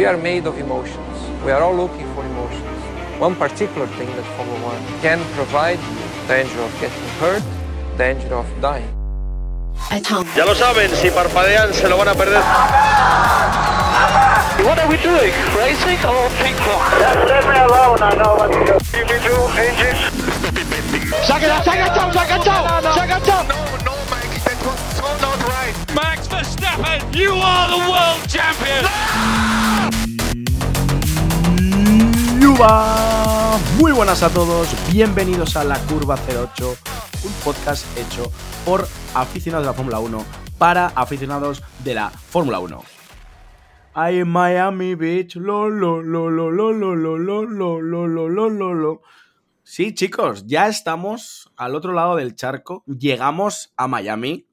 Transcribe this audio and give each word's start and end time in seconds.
we 0.00 0.06
are 0.06 0.16
made 0.16 0.46
of 0.46 0.56
emotions. 0.56 1.16
We 1.44 1.52
are 1.52 1.62
all 1.62 1.76
looking 1.76 2.08
for 2.14 2.24
emotions. 2.24 2.80
One 3.20 3.36
particular 3.36 3.86
thing 3.98 4.08
that 4.16 4.24
Formula 4.34 4.58
One 4.72 4.80
can 5.04 5.20
provide 5.36 5.78
danger 6.26 6.58
of 6.58 6.72
getting 6.80 7.08
hurt, 7.20 7.44
danger 7.98 8.32
of 8.32 8.48
dying. 8.62 8.88
Ya 10.34 10.44
lo 10.48 10.54
saben, 10.54 10.88
si 10.96 11.10
parpadean 11.10 11.74
se 11.74 11.86
lo 11.86 11.98
van 11.98 12.08
a 12.08 12.14
perder. 12.14 12.40
What 14.64 14.78
are 14.80 14.88
we 14.88 14.96
doing? 15.04 15.34
Racing 15.52 16.00
or 16.08 16.32
ping 16.40 16.56
pong? 16.64 16.80
Just 16.96 17.20
leave 17.28 17.46
me 17.52 17.58
alone, 17.60 18.00
I 18.00 18.16
know 18.16 18.40
what 18.40 18.48
to 18.56 18.60
do. 18.64 18.80
Give 18.96 19.04
me 19.04 19.20
two 19.20 19.42
engines. 19.60 20.00
¡Se 21.26 21.32
ha 21.32 21.36
enganchado, 21.36 22.12
se 22.12 22.18
ha 22.18 22.24
enganchado! 22.24 22.94
¡Se 22.94 23.00
ha 23.00 23.04
enganchado! 23.04 23.44
No, 23.84 23.92
Mike, 24.08 24.32
that 24.48 24.58
was 24.64 24.80
so 24.96 25.04
not 25.20 25.36
right. 25.44 25.76
Max 25.92 26.26
Verstappen, 26.26 27.04
you 27.12 27.32
are 27.36 27.68
the 27.68 27.80
world 27.84 28.24
champion. 28.28 28.89
¡Yuba! 32.40 33.58
Muy 33.78 33.92
buenas 33.92 34.22
a 34.22 34.32
todos, 34.32 34.74
bienvenidos 34.90 35.56
a 35.56 35.64
La 35.64 35.78
Curva 35.80 36.16
08, 36.16 36.74
un 37.24 37.32
podcast 37.44 37.84
hecho 37.98 38.32
por 38.64 38.88
aficionados 39.14 39.66
de 39.66 39.70
la 39.70 39.74
Fórmula 39.74 39.98
1 39.98 40.24
para 40.56 40.86
aficionados 40.86 41.62
de 41.84 41.92
la 41.92 42.08
Fórmula 42.08 42.58
1. 42.60 42.82
I 43.94 44.20
am 44.20 44.28
Miami 44.28 44.94
Beach, 44.94 45.36
lo 45.36 45.68
lo 45.68 46.00
lo 46.00 46.30
lo 46.30 46.50
lo 46.50 46.72
lo 46.72 46.94
lo 46.94 47.16
lo 47.18 47.44
lo 47.44 48.08
lo 48.08 48.08
lo 48.08 48.48
lo 48.48 48.74
lo. 48.74 49.02
Sí, 49.62 49.92
chicos, 49.92 50.46
ya 50.46 50.66
estamos 50.66 51.52
al 51.58 51.74
otro 51.74 51.92
lado 51.92 52.16
del 52.16 52.36
charco, 52.36 52.84
llegamos 52.86 53.74
a 53.76 53.86
Miami, 53.86 54.48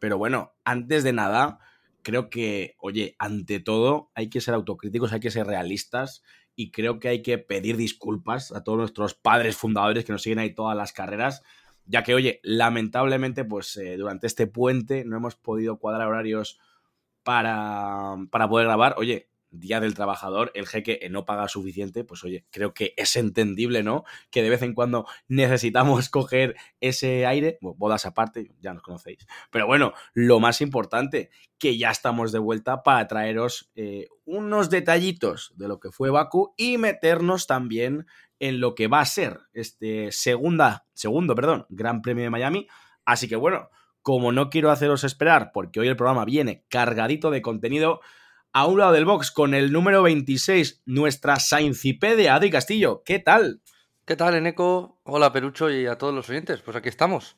pero 0.00 0.18
bueno, 0.18 0.54
antes 0.64 1.04
de 1.04 1.12
nada, 1.12 1.60
creo 2.02 2.30
que, 2.30 2.74
oye, 2.80 3.14
ante 3.20 3.60
todo 3.60 4.10
hay 4.16 4.28
que 4.28 4.40
ser 4.40 4.54
autocríticos, 4.54 5.12
hay 5.12 5.20
que 5.20 5.30
ser 5.30 5.46
realistas 5.46 6.24
y 6.60 6.72
creo 6.72 6.98
que 6.98 7.06
hay 7.06 7.22
que 7.22 7.38
pedir 7.38 7.76
disculpas 7.76 8.50
a 8.50 8.64
todos 8.64 8.78
nuestros 8.80 9.14
padres 9.14 9.56
fundadores 9.56 10.04
que 10.04 10.10
nos 10.10 10.22
siguen 10.22 10.40
ahí 10.40 10.52
todas 10.52 10.76
las 10.76 10.92
carreras, 10.92 11.44
ya 11.84 12.02
que, 12.02 12.14
oye, 12.14 12.40
lamentablemente, 12.42 13.44
pues 13.44 13.76
eh, 13.76 13.96
durante 13.96 14.26
este 14.26 14.48
puente 14.48 15.04
no 15.04 15.16
hemos 15.16 15.36
podido 15.36 15.78
cuadrar 15.78 16.08
horarios 16.08 16.58
para, 17.22 18.16
para 18.32 18.48
poder 18.48 18.66
grabar. 18.66 18.96
Oye, 18.98 19.30
Día 19.50 19.80
del 19.80 19.94
Trabajador, 19.94 20.50
el 20.54 20.66
jeque 20.66 21.06
no 21.10 21.24
paga 21.24 21.48
suficiente, 21.48 22.04
pues 22.04 22.24
oye, 22.24 22.46
creo 22.50 22.74
que 22.74 22.94
es 22.96 23.16
entendible, 23.16 23.82
¿no? 23.82 24.04
Que 24.30 24.42
de 24.42 24.50
vez 24.50 24.62
en 24.62 24.74
cuando 24.74 25.06
necesitamos 25.28 26.08
coger 26.10 26.56
ese 26.80 27.26
aire, 27.26 27.58
bueno, 27.60 27.76
bodas 27.78 28.06
aparte, 28.06 28.50
ya 28.60 28.74
nos 28.74 28.82
conocéis. 28.82 29.26
Pero 29.50 29.66
bueno, 29.66 29.92
lo 30.14 30.40
más 30.40 30.60
importante, 30.60 31.30
que 31.58 31.76
ya 31.76 31.90
estamos 31.90 32.32
de 32.32 32.38
vuelta 32.38 32.82
para 32.82 33.06
traeros 33.08 33.70
eh, 33.74 34.06
unos 34.24 34.70
detallitos 34.70 35.52
de 35.56 35.68
lo 35.68 35.80
que 35.80 35.90
fue 35.90 36.10
Baku 36.10 36.54
y 36.56 36.78
meternos 36.78 37.46
también 37.46 38.06
en 38.38 38.60
lo 38.60 38.74
que 38.74 38.86
va 38.86 39.00
a 39.00 39.06
ser 39.06 39.40
este 39.52 40.12
segunda, 40.12 40.86
segundo, 40.94 41.34
perdón, 41.34 41.66
Gran 41.68 42.02
Premio 42.02 42.24
de 42.24 42.30
Miami. 42.30 42.68
Así 43.04 43.28
que 43.28 43.36
bueno, 43.36 43.70
como 44.02 44.32
no 44.32 44.48
quiero 44.50 44.70
haceros 44.70 45.04
esperar, 45.04 45.50
porque 45.52 45.80
hoy 45.80 45.88
el 45.88 45.96
programa 45.96 46.24
viene 46.24 46.64
cargadito 46.68 47.30
de 47.30 47.42
contenido, 47.42 48.00
a 48.52 48.66
un 48.66 48.78
lado 48.78 48.92
del 48.92 49.04
box 49.04 49.30
con 49.30 49.54
el 49.54 49.72
número 49.72 50.02
26, 50.02 50.82
nuestra 50.86 51.36
Saincipedia, 51.36 52.34
Adri 52.34 52.50
Castillo. 52.50 53.02
¿Qué 53.04 53.18
tal? 53.18 53.60
¿Qué 54.04 54.16
tal, 54.16 54.34
Eneco? 54.34 55.00
Hola, 55.04 55.32
Perucho, 55.32 55.70
y 55.70 55.86
a 55.86 55.98
todos 55.98 56.14
los 56.14 56.28
oyentes. 56.30 56.62
Pues 56.62 56.76
aquí 56.76 56.88
estamos. 56.88 57.36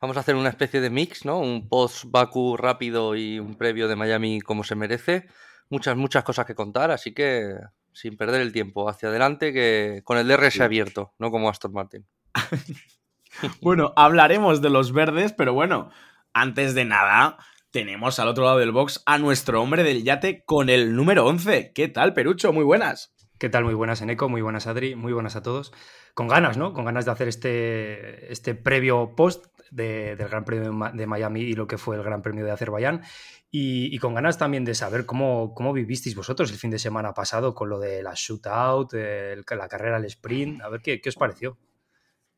Vamos 0.00 0.16
a 0.16 0.20
hacer 0.20 0.36
una 0.36 0.50
especie 0.50 0.80
de 0.80 0.90
mix, 0.90 1.24
¿no? 1.24 1.38
Un 1.38 1.68
post-Baku 1.68 2.56
rápido 2.56 3.16
y 3.16 3.38
un 3.40 3.56
previo 3.56 3.88
de 3.88 3.96
Miami 3.96 4.40
como 4.40 4.62
se 4.62 4.76
merece. 4.76 5.26
Muchas, 5.68 5.96
muchas 5.96 6.22
cosas 6.22 6.46
que 6.46 6.54
contar, 6.54 6.90
así 6.90 7.12
que 7.12 7.54
sin 7.92 8.16
perder 8.16 8.42
el 8.42 8.52
tiempo, 8.52 8.88
hacia 8.88 9.08
adelante, 9.08 9.52
que 9.52 10.02
con 10.04 10.18
el 10.18 10.28
DRS 10.28 10.60
abierto, 10.60 11.14
no 11.18 11.30
como 11.30 11.48
Aston 11.48 11.72
Martin. 11.72 12.06
bueno, 13.62 13.94
hablaremos 13.96 14.60
de 14.60 14.70
los 14.70 14.92
verdes, 14.92 15.32
pero 15.32 15.54
bueno, 15.54 15.90
antes 16.34 16.74
de 16.74 16.84
nada, 16.84 17.38
tenemos 17.76 18.18
al 18.18 18.28
otro 18.28 18.44
lado 18.46 18.56
del 18.56 18.72
box 18.72 19.02
a 19.04 19.18
nuestro 19.18 19.60
hombre 19.60 19.82
del 19.82 20.02
yate 20.02 20.42
con 20.46 20.70
el 20.70 20.96
número 20.96 21.26
11. 21.26 21.72
¿Qué 21.74 21.88
tal, 21.88 22.14
Perucho? 22.14 22.50
Muy 22.50 22.64
buenas. 22.64 23.14
¿Qué 23.38 23.50
tal? 23.50 23.64
Muy 23.64 23.74
buenas, 23.74 24.00
Eneco. 24.00 24.30
Muy 24.30 24.40
buenas, 24.40 24.66
Adri. 24.66 24.94
Muy 24.94 25.12
buenas 25.12 25.36
a 25.36 25.42
todos. 25.42 25.74
Con 26.14 26.26
ganas, 26.26 26.56
¿no? 26.56 26.72
Con 26.72 26.86
ganas 26.86 27.04
de 27.04 27.10
hacer 27.10 27.28
este, 27.28 28.32
este 28.32 28.54
previo 28.54 29.14
post 29.14 29.44
de, 29.70 30.16
del 30.16 30.26
Gran 30.26 30.46
Premio 30.46 30.90
de 30.94 31.06
Miami 31.06 31.42
y 31.42 31.52
lo 31.52 31.66
que 31.66 31.76
fue 31.76 31.96
el 31.96 32.02
Gran 32.02 32.22
Premio 32.22 32.46
de 32.46 32.50
Azerbaiyán. 32.50 33.02
Y, 33.50 33.98
con 33.98 34.14
ganas 34.14 34.38
también 34.38 34.64
de 34.64 34.74
saber 34.74 35.04
cómo, 35.04 35.52
cómo 35.52 35.74
vivisteis 35.74 36.16
vosotros 36.16 36.50
el 36.50 36.56
fin 36.56 36.70
de 36.70 36.78
semana 36.78 37.12
pasado 37.12 37.54
con 37.54 37.68
lo 37.68 37.78
de 37.78 38.02
la 38.02 38.14
shootout, 38.14 38.94
la 38.94 39.68
carrera 39.68 39.96
al 39.96 40.06
sprint. 40.06 40.62
A 40.62 40.70
ver 40.70 40.80
qué, 40.80 41.02
qué 41.02 41.10
os 41.10 41.16
pareció. 41.16 41.58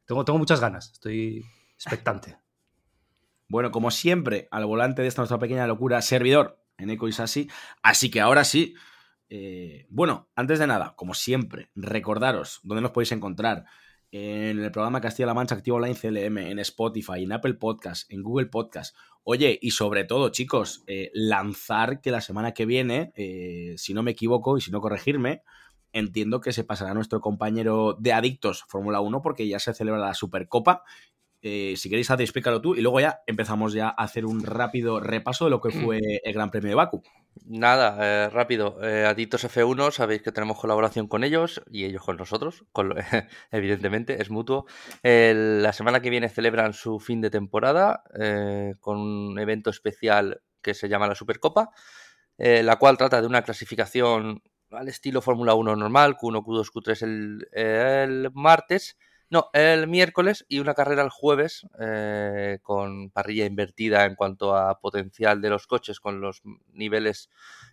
Tengo, 0.05 0.25
tengo 0.25 0.41
muchas 0.41 0.61
ganas. 0.61 0.91
Estoy 0.95 1.45
expectante. 1.77 2.39
Bueno, 3.49 3.71
como 3.71 3.91
siempre, 3.91 4.47
al 4.51 4.67
volante 4.67 5.01
de 5.01 5.09
esta 5.09 5.23
nuestra 5.23 5.39
pequeña 5.39 5.67
locura, 5.67 6.03
servidor 6.03 6.63
en 6.77 6.91
Eco 6.91 7.09
Isasi. 7.09 7.49
Así 7.83 8.11
que 8.11 8.21
ahora 8.21 8.45
sí. 8.45 8.75
Eh, 9.31 9.87
bueno, 9.91 10.29
antes 10.37 10.59
de 10.59 10.67
nada, 10.67 10.95
como 10.97 11.15
siempre, 11.15 11.71
recordaros 11.75 12.61
dónde 12.63 12.83
nos 12.83 12.93
podéis 12.93 13.13
encontrar. 13.13 13.65
En 14.11 14.59
el 14.59 14.71
programa 14.71 15.03
Castilla-La 15.03 15.35
Mancha 15.35 15.55
Activo 15.55 15.77
Online 15.77 15.95
CLM, 15.95 16.39
en 16.39 16.59
Spotify, 16.61 17.25
en 17.25 17.33
Apple 17.33 17.55
Podcast, 17.55 18.11
en 18.11 18.23
Google 18.23 18.47
Podcast. 18.47 18.97
Oye, 19.23 19.59
y 19.61 19.73
sobre 19.73 20.05
todo, 20.05 20.31
chicos, 20.31 20.83
eh, 20.87 21.11
lanzar 21.13 22.01
que 22.01 22.11
la 22.11 22.23
semana 22.23 22.53
que 22.53 22.65
viene, 22.65 23.13
eh, 23.17 23.75
si 23.77 23.93
no 23.93 24.03
me 24.03 24.13
equivoco 24.13 24.57
y 24.57 24.63
si 24.63 24.71
no 24.71 24.81
corregirme, 24.81 25.43
entiendo 25.93 26.41
que 26.41 26.53
se 26.53 26.65
pasará 26.65 26.95
nuestro 26.95 27.21
compañero 27.21 27.97
de 27.99 28.15
Adictos 28.15 28.65
Fórmula 28.69 29.01
1 29.01 29.21
porque 29.21 29.47
ya 29.47 29.59
se 29.59 29.75
celebra 29.75 30.01
la 30.01 30.15
Supercopa 30.15 30.85
eh, 31.41 31.75
si 31.77 31.89
queréis, 31.89 32.11
Adri, 32.11 32.25
explícalo 32.25 32.61
tú 32.61 32.75
y 32.75 32.81
luego 32.81 33.01
ya 33.01 33.21
empezamos 33.27 33.73
ya 33.73 33.89
a 33.89 34.03
hacer 34.03 34.27
un 34.27 34.43
rápido 34.43 35.01
repaso 35.01 35.45
de 35.45 35.51
lo 35.51 35.61
que 35.61 35.71
fue 35.71 36.01
el 36.25 36.33
Gran 36.33 36.51
Premio 36.51 36.71
de 36.71 36.75
Baku. 36.75 37.03
Nada, 37.47 37.97
eh, 38.01 38.31
rápido. 38.31 38.79
Eh, 38.83 39.05
Adictos 39.07 39.45
F1, 39.45 39.93
sabéis 39.93 40.23
que 40.23 40.33
tenemos 40.33 40.59
colaboración 40.59 41.07
con 41.07 41.23
ellos 41.23 41.63
y 41.71 41.85
ellos 41.85 42.03
con 42.03 42.17
nosotros, 42.17 42.65
con, 42.73 42.95
evidentemente, 43.53 44.21
es 44.21 44.31
mutuo. 44.31 44.67
La 45.03 45.73
semana 45.73 46.01
que 46.01 46.11
viene 46.11 46.29
celebran 46.29 46.73
su 46.73 46.99
fin 46.99 47.21
de 47.21 47.31
temporada 47.31 48.03
eh, 48.19 48.75
con 48.81 48.99
un 48.99 49.39
evento 49.39 49.71
especial 49.71 50.43
que 50.61 50.75
se 50.75 50.89
llama 50.89 51.07
la 51.07 51.15
Supercopa, 51.15 51.71
la 52.37 52.77
cual 52.77 52.99
trata 52.99 53.21
de 53.21 53.27
una 53.27 53.43
clasificación 53.43 54.43
al 54.71 54.89
estilo 54.89 55.23
Fórmula 55.23 55.55
1 55.55 55.77
normal, 55.77 56.17
Q1, 56.17 56.45
Q2, 56.45 56.71
Q3 56.73 57.03
el, 57.03 57.49
el 57.53 58.31
martes 58.35 58.97
no, 59.31 59.51
el 59.53 59.89
miércoles 59.89 60.47
y 60.49 60.59
una 60.59 60.73
carrera 60.73 61.03
el 61.03 61.11
jueves 61.11 61.67
eh, 61.79 62.59
con 62.63 63.11
parrilla 63.11 63.45
invertida 63.45 64.07
en 64.07 64.15
cuanto 64.15 64.57
a 64.57 64.81
potencial 64.81 65.43
de 65.43 65.51
los 65.51 65.67
coches 65.67 66.01
con 66.01 66.21
los 66.23 66.41
niveles 66.73 67.29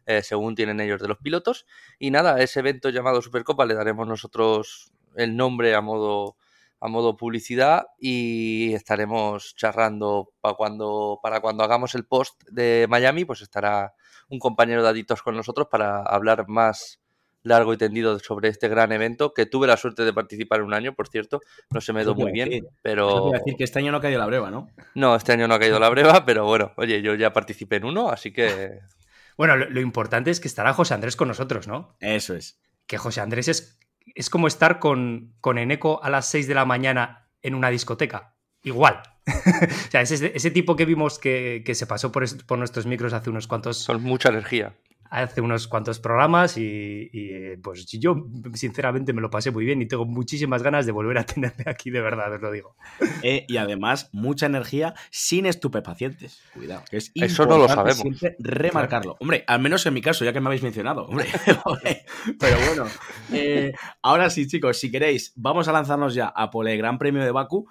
eh, 0.05 0.21
según 0.21 0.55
tienen 0.55 0.81
ellos 0.81 1.01
de 1.01 1.07
los 1.07 1.17
pilotos. 1.19 1.65
Y 1.97 2.11
nada, 2.11 2.41
ese 2.41 2.59
evento 2.59 2.89
llamado 2.89 3.21
Supercopa 3.21 3.65
le 3.65 3.73
daremos 3.73 4.05
nosotros 4.05 4.91
el 5.15 5.37
nombre 5.37 5.75
a 5.75 5.81
modo 5.81 6.35
a 6.81 6.89
modo 6.89 7.15
publicidad 7.15 7.87
y 7.97 8.73
estaremos 8.73 9.55
charrando 9.55 10.33
para 10.41 10.55
cuando 10.55 11.19
para 11.23 11.39
cuando 11.39 11.63
hagamos 11.63 11.95
el 11.95 12.05
post 12.05 12.43
de 12.49 12.85
Miami, 12.89 13.25
pues 13.25 13.41
estará 13.41 13.95
un 14.29 14.39
compañero 14.39 14.83
de 14.83 14.89
Aditos 14.89 15.21
con 15.21 15.35
nosotros 15.35 15.67
para 15.71 16.01
hablar 16.03 16.47
más 16.47 16.99
largo 17.45 17.73
y 17.73 17.77
tendido 17.77 18.19
sobre 18.19 18.49
este 18.49 18.67
gran 18.67 18.91
evento, 18.91 19.33
que 19.33 19.45
tuve 19.45 19.67
la 19.67 19.77
suerte 19.77 20.03
de 20.03 20.11
participar 20.11 20.59
en 20.59 20.65
un 20.65 20.73
año, 20.73 20.93
por 20.93 21.07
cierto, 21.07 21.41
no 21.69 21.79
se 21.79 21.93
me 21.93 22.03
dio 22.03 22.15
muy 22.15 22.31
bien, 22.31 22.49
decir. 22.49 22.67
pero... 22.81 23.31
decir 23.31 23.55
que 23.55 23.63
este 23.63 23.79
año 23.79 23.91
no 23.91 23.99
ha 23.99 24.01
caído 24.01 24.19
la 24.19 24.25
breva, 24.25 24.51
¿no? 24.51 24.67
No, 24.95 25.15
este 25.15 25.31
año 25.31 25.47
no 25.47 25.53
ha 25.53 25.59
caído 25.59 25.79
la 25.79 25.89
breva, 25.89 26.25
pero 26.25 26.45
bueno, 26.45 26.73
oye, 26.77 27.01
yo 27.01 27.13
ya 27.15 27.31
participé 27.31 27.77
en 27.77 27.85
uno, 27.85 28.09
así 28.09 28.33
que... 28.33 28.79
Bueno, 29.37 29.57
lo, 29.57 29.69
lo 29.69 29.81
importante 29.81 30.31
es 30.31 30.39
que 30.39 30.47
estará 30.47 30.71
José 30.71 30.93
Andrés 30.93 31.17
con 31.17 31.27
nosotros, 31.27 31.67
¿no? 31.67 31.97
Eso 31.99 32.35
es. 32.35 32.57
Que 32.87 32.97
José 32.97 33.19
Andrés 33.19 33.49
es, 33.49 33.77
es 34.15 34.29
como 34.29 34.47
estar 34.47 34.79
con, 34.79 35.33
con 35.41 35.57
Eneco 35.57 36.01
a 36.01 36.09
las 36.09 36.29
6 36.29 36.47
de 36.47 36.55
la 36.55 36.63
mañana 36.63 37.27
en 37.41 37.53
una 37.53 37.69
discoteca. 37.69 38.37
Igual. 38.63 39.03
o 39.27 39.91
sea, 39.91 39.99
ese, 39.99 40.31
ese, 40.33 40.51
tipo 40.51 40.77
que 40.77 40.85
vimos 40.85 41.19
que, 41.19 41.63
que 41.65 41.75
se 41.75 41.85
pasó 41.85 42.13
por, 42.13 42.23
por, 42.45 42.57
nuestros 42.57 42.85
micros 42.85 43.11
hace 43.11 43.29
unos 43.29 43.47
cuantos... 43.47 43.77
Son 43.79 44.01
mucha 44.01 44.29
energía 44.29 44.73
hace 45.09 45.41
unos 45.41 45.67
cuantos 45.67 45.99
programas 45.99 46.57
y, 46.57 47.09
y, 47.11 47.57
pues 47.57 47.85
yo 47.85 48.27
sinceramente 48.53 49.13
me 49.13 49.21
lo 49.21 49.29
pasé 49.29 49.51
muy 49.51 49.65
bien 49.65 49.81
y 49.81 49.87
tengo 49.87 50.05
muchísimas 50.05 50.63
ganas 50.63 50.85
de 50.85 50.91
volver 50.91 51.17
a 51.17 51.25
tenerme 51.25 51.65
aquí, 51.67 51.89
de 51.89 52.01
verdad, 52.01 52.33
os 52.33 52.41
lo 52.41 52.51
digo. 52.51 52.75
Eh, 53.21 53.45
y 53.47 53.57
además, 53.57 54.09
mucha 54.11 54.45
energía 54.45 54.93
sin 55.11 55.45
estupefacientes. 55.45 56.41
Cuidado, 56.53 56.83
que 56.89 56.97
es 56.97 57.11
Eso 57.15 57.45
no 57.45 57.57
lo 57.57 57.67
sabemos. 57.67 57.97
Siempre 57.97 58.35
remarcarlo. 58.39 59.13
Claro. 59.13 59.17
Hombre, 59.21 59.43
al 59.47 59.61
menos 59.61 59.85
en 59.85 59.93
mi 59.93 60.01
caso, 60.01 60.25
ya 60.25 60.33
que 60.33 60.41
me 60.41 60.47
habéis 60.47 60.63
mencionado. 60.63 61.05
Hombre, 61.05 61.27
pero 62.39 62.57
bueno. 62.67 62.85
Eh, 63.31 63.73
ahora 64.01 64.29
sí, 64.29 64.47
chicos, 64.47 64.77
si 64.77 64.91
queréis, 64.91 65.33
vamos 65.35 65.67
a 65.67 65.71
lanzarnos 65.71 66.13
ya 66.13 66.27
a 66.27 66.49
por 66.49 66.67
el 66.67 66.77
Gran 66.77 66.97
Premio 66.97 67.23
de 67.23 67.31
Baku. 67.31 67.67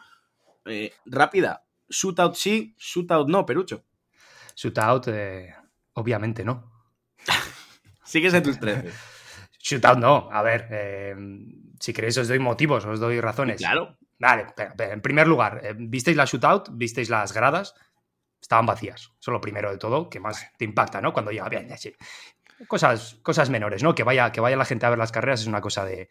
Eh, 0.66 0.92
rápida. 1.06 1.64
Shootout 1.88 2.34
sí, 2.34 2.74
shootout 2.78 3.28
no, 3.28 3.44
Perucho. 3.44 3.84
Shootout, 4.56 5.08
eh, 5.08 5.54
obviamente 5.94 6.44
no. 6.44 6.73
Sigues 8.04 8.34
en 8.34 8.42
tus 8.42 8.60
13. 8.60 8.90
Shootout 9.58 9.98
no. 9.98 10.28
A 10.30 10.42
ver, 10.42 10.68
eh, 10.70 11.16
si 11.80 11.92
queréis 11.92 12.18
os 12.18 12.28
doy 12.28 12.38
motivos, 12.38 12.84
os 12.84 13.00
doy 13.00 13.20
razones. 13.20 13.58
Claro. 13.58 13.96
Vale, 14.18 14.46
en 14.78 15.00
primer 15.00 15.26
lugar, 15.26 15.60
eh, 15.62 15.74
¿visteis 15.76 16.16
la 16.16 16.24
shootout? 16.24 16.68
¿Visteis 16.72 17.10
las 17.10 17.32
gradas? 17.32 17.74
Estaban 18.40 18.66
vacías. 18.66 19.00
Eso 19.00 19.30
es 19.30 19.32
lo 19.32 19.40
primero 19.40 19.70
de 19.70 19.78
todo, 19.78 20.08
que 20.08 20.20
más 20.20 20.46
te 20.56 20.64
impacta, 20.64 21.00
¿no? 21.00 21.12
Cuando 21.12 21.30
llega 21.30 21.48
bien, 21.48 21.72
así. 21.72 21.94
Cosas, 22.68 23.18
cosas 23.22 23.50
menores, 23.50 23.82
¿no? 23.82 23.94
Que 23.94 24.02
vaya, 24.02 24.30
que 24.30 24.40
vaya 24.40 24.56
la 24.56 24.64
gente 24.64 24.86
a 24.86 24.90
ver 24.90 24.98
las 24.98 25.12
carreras 25.12 25.40
es 25.40 25.46
una 25.46 25.60
cosa 25.60 25.84
de. 25.84 26.08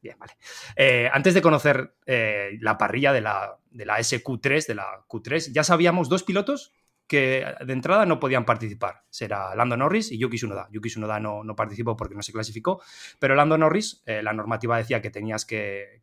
bien, 0.00 0.18
vale. 0.18 0.32
Eh, 0.76 1.08
antes 1.12 1.34
de 1.34 1.42
conocer 1.42 1.94
eh, 2.06 2.58
la 2.60 2.76
parrilla 2.76 3.12
de 3.12 3.20
la, 3.20 3.56
de 3.70 3.86
la 3.86 3.98
SQ3, 3.98 4.66
de 4.66 4.74
la 4.74 5.04
Q3, 5.06 5.52
ya 5.52 5.62
sabíamos 5.62 6.08
dos 6.08 6.22
pilotos 6.22 6.72
que 7.06 7.44
de 7.64 7.72
entrada 7.72 8.06
no 8.06 8.18
podían 8.18 8.44
participar. 8.44 9.02
Será 9.10 9.54
Lando 9.54 9.76
Norris 9.76 10.10
y 10.10 10.18
Yuki 10.18 10.36
Tsunoda. 10.36 10.68
Yuki 10.70 10.88
Tsunoda 10.88 11.20
no, 11.20 11.44
no 11.44 11.54
participó 11.54 11.96
porque 11.96 12.14
no 12.14 12.22
se 12.22 12.32
clasificó, 12.32 12.82
pero 13.18 13.34
Lando 13.34 13.58
Norris, 13.58 14.02
eh, 14.06 14.22
la 14.22 14.32
normativa 14.32 14.78
decía 14.78 15.02
que 15.02 15.10
tenías 15.10 15.44
que, 15.44 16.02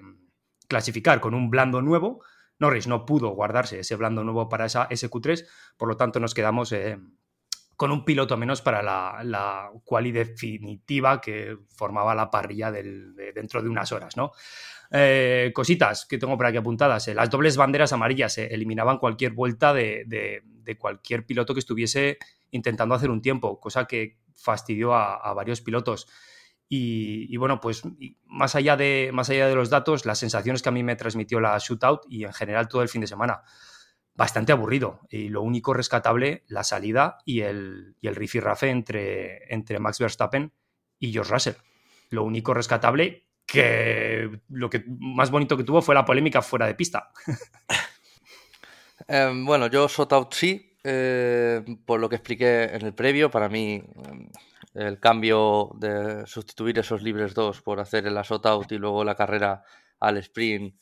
mm, 0.00 0.26
clasificar 0.68 1.20
con 1.20 1.34
un 1.34 1.50
blando 1.50 1.82
nuevo. 1.82 2.22
Norris 2.58 2.86
no 2.86 3.04
pudo 3.04 3.30
guardarse 3.30 3.80
ese 3.80 3.96
blando 3.96 4.24
nuevo 4.24 4.48
para 4.48 4.66
esa 4.66 4.86
SQ3, 4.88 5.46
por 5.76 5.88
lo 5.88 5.96
tanto 5.96 6.20
nos 6.20 6.32
quedamos 6.32 6.72
eh, 6.72 6.98
con 7.76 7.90
un 7.90 8.06
piloto 8.06 8.38
menos 8.38 8.62
para 8.62 8.82
la, 8.82 9.20
la 9.22 9.70
definitiva 10.12 11.20
que 11.20 11.58
formaba 11.76 12.14
la 12.14 12.30
parrilla 12.30 12.70
del- 12.72 13.14
de 13.14 13.32
dentro 13.34 13.60
de 13.62 13.68
unas 13.68 13.92
horas, 13.92 14.16
¿no? 14.16 14.32
Eh, 14.90 15.52
cositas 15.54 16.06
que 16.06 16.18
tengo 16.18 16.36
por 16.36 16.46
aquí 16.46 16.56
apuntadas. 16.56 17.08
eh, 17.08 17.14
las 17.14 17.30
dobles 17.30 17.56
banderas 17.56 17.92
amarillas 17.92 18.38
eh, 18.38 18.48
eliminaban 18.50 18.98
cualquier 18.98 19.32
vuelta 19.32 19.72
de, 19.72 20.42
cualquier 20.78 21.26
piloto 21.26 21.54
que 21.54 21.60
estuviese 21.60 22.18
intentando 22.50 22.94
hacer 22.94 23.10
un 23.10 23.22
tiempo, 23.22 23.60
cosa 23.60 23.86
que 23.86 24.18
fastidió 24.34 24.94
a, 24.94 25.32
varios 25.34 25.60
pilotos. 25.60 26.08
Y, 26.68 27.36
bueno, 27.36 27.60
pues 27.60 27.82
más 28.24 28.56
allá, 28.56 28.76
de, 28.76 29.10
más 29.12 29.30
allá 29.30 29.46
de 29.46 29.54
los 29.54 29.70
datos, 29.70 30.04
las 30.04 30.18
sensaciones 30.18 30.62
que 30.62 30.68
a 30.68 30.72
mí 30.72 30.82
me 30.82 30.96
transmitió 30.96 31.38
la 31.38 31.56
shootout 31.58 32.02
y 32.08 32.24
en 32.24 32.32
general 32.32 32.66
todo 32.66 32.82
el 32.82 32.88
fin 32.88 33.00
de 33.00 33.06
semana, 33.06 33.42
bastante 34.14 34.50
aburrido. 34.50 35.00
Y 35.08 35.28
lo 35.28 35.42
único 35.42 35.74
rescatable, 35.74 36.44
la 36.48 36.64
salida 36.64 37.18
y 37.24 37.42
el, 37.42 37.94
y 38.00 38.08
el 38.08 38.16
rifirrafe 38.16 38.70
entre, 38.70 39.52
entre 39.54 39.78
Max 39.78 40.00
Verstappen 40.00 40.52
y 40.98 41.12
George 41.12 41.32
Russell. 41.32 41.54
Lo 42.10 42.24
único 42.24 42.52
rescatable 42.52 43.25
que 43.56 44.40
lo 44.50 44.68
que 44.68 44.84
más 44.86 45.30
bonito 45.30 45.56
que 45.56 45.64
tuvo 45.64 45.80
fue 45.80 45.94
la 45.94 46.04
polémica 46.04 46.42
fuera 46.42 46.66
de 46.66 46.74
pista. 46.74 47.10
Eh, 49.08 49.30
bueno, 49.44 49.68
yo 49.68 49.86
shootout 49.86 50.32
sí, 50.34 50.78
eh, 50.82 51.62
por 51.84 52.00
lo 52.00 52.08
que 52.08 52.16
expliqué 52.16 52.64
en 52.74 52.84
el 52.84 52.92
previo, 52.92 53.30
para 53.30 53.48
mí 53.48 53.74
eh, 53.74 54.28
el 54.74 54.98
cambio 54.98 55.70
de 55.76 56.26
sustituir 56.26 56.76
esos 56.78 57.02
libres 57.02 57.32
2 57.32 57.62
por 57.62 57.78
hacer 57.78 58.10
la 58.10 58.22
shootout 58.22 58.72
y 58.72 58.78
luego 58.78 59.04
la 59.04 59.14
carrera 59.14 59.62
al 60.00 60.16
sprint 60.16 60.74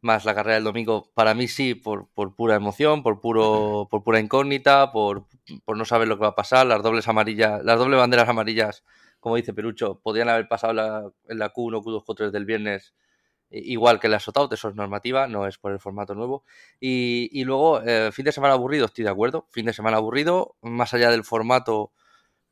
más 0.00 0.24
la 0.24 0.34
carrera 0.34 0.54
del 0.54 0.64
domingo, 0.64 1.10
para 1.14 1.34
mí 1.34 1.46
sí, 1.46 1.74
por, 1.74 2.08
por 2.08 2.34
pura 2.34 2.56
emoción, 2.56 3.02
por 3.02 3.20
puro, 3.20 3.88
por 3.90 4.02
pura 4.02 4.20
incógnita, 4.20 4.92
por, 4.92 5.26
por 5.64 5.76
no 5.76 5.84
saber 5.84 6.08
lo 6.08 6.16
que 6.16 6.22
va 6.22 6.28
a 6.28 6.34
pasar, 6.34 6.66
las 6.66 6.82
dobles 6.82 7.06
amarillas, 7.08 7.64
las 7.64 7.78
dobles 7.78 7.98
banderas 7.98 8.28
amarillas, 8.28 8.84
como 9.20 9.36
dice 9.36 9.54
Perucho, 9.54 10.00
podían 10.02 10.28
haber 10.28 10.48
pasado 10.48 10.72
la- 10.72 11.10
en 11.28 11.38
la 11.38 11.50
Q1, 11.52 11.82
Q2, 11.82 12.04
Q3 12.04 12.32
del 12.32 12.44
viernes, 12.46 12.94
igual 13.50 13.98
que 14.00 14.08
la 14.08 14.18
shootout, 14.18 14.52
eso 14.52 14.68
es 14.68 14.74
normativa, 14.74 15.26
no 15.28 15.46
es 15.46 15.58
por 15.58 15.72
el 15.72 15.80
formato 15.80 16.14
nuevo. 16.14 16.44
Y, 16.80 17.28
y 17.32 17.44
luego, 17.44 17.80
eh, 17.82 18.10
fin 18.12 18.24
de 18.26 18.32
semana 18.32 18.54
aburrido, 18.54 18.86
estoy 18.86 19.04
de 19.04 19.10
acuerdo. 19.10 19.46
Fin 19.50 19.66
de 19.66 19.72
semana 19.72 19.96
aburrido, 19.98 20.56
más 20.62 20.94
allá 20.94 21.10
del 21.10 21.24
formato, 21.24 21.92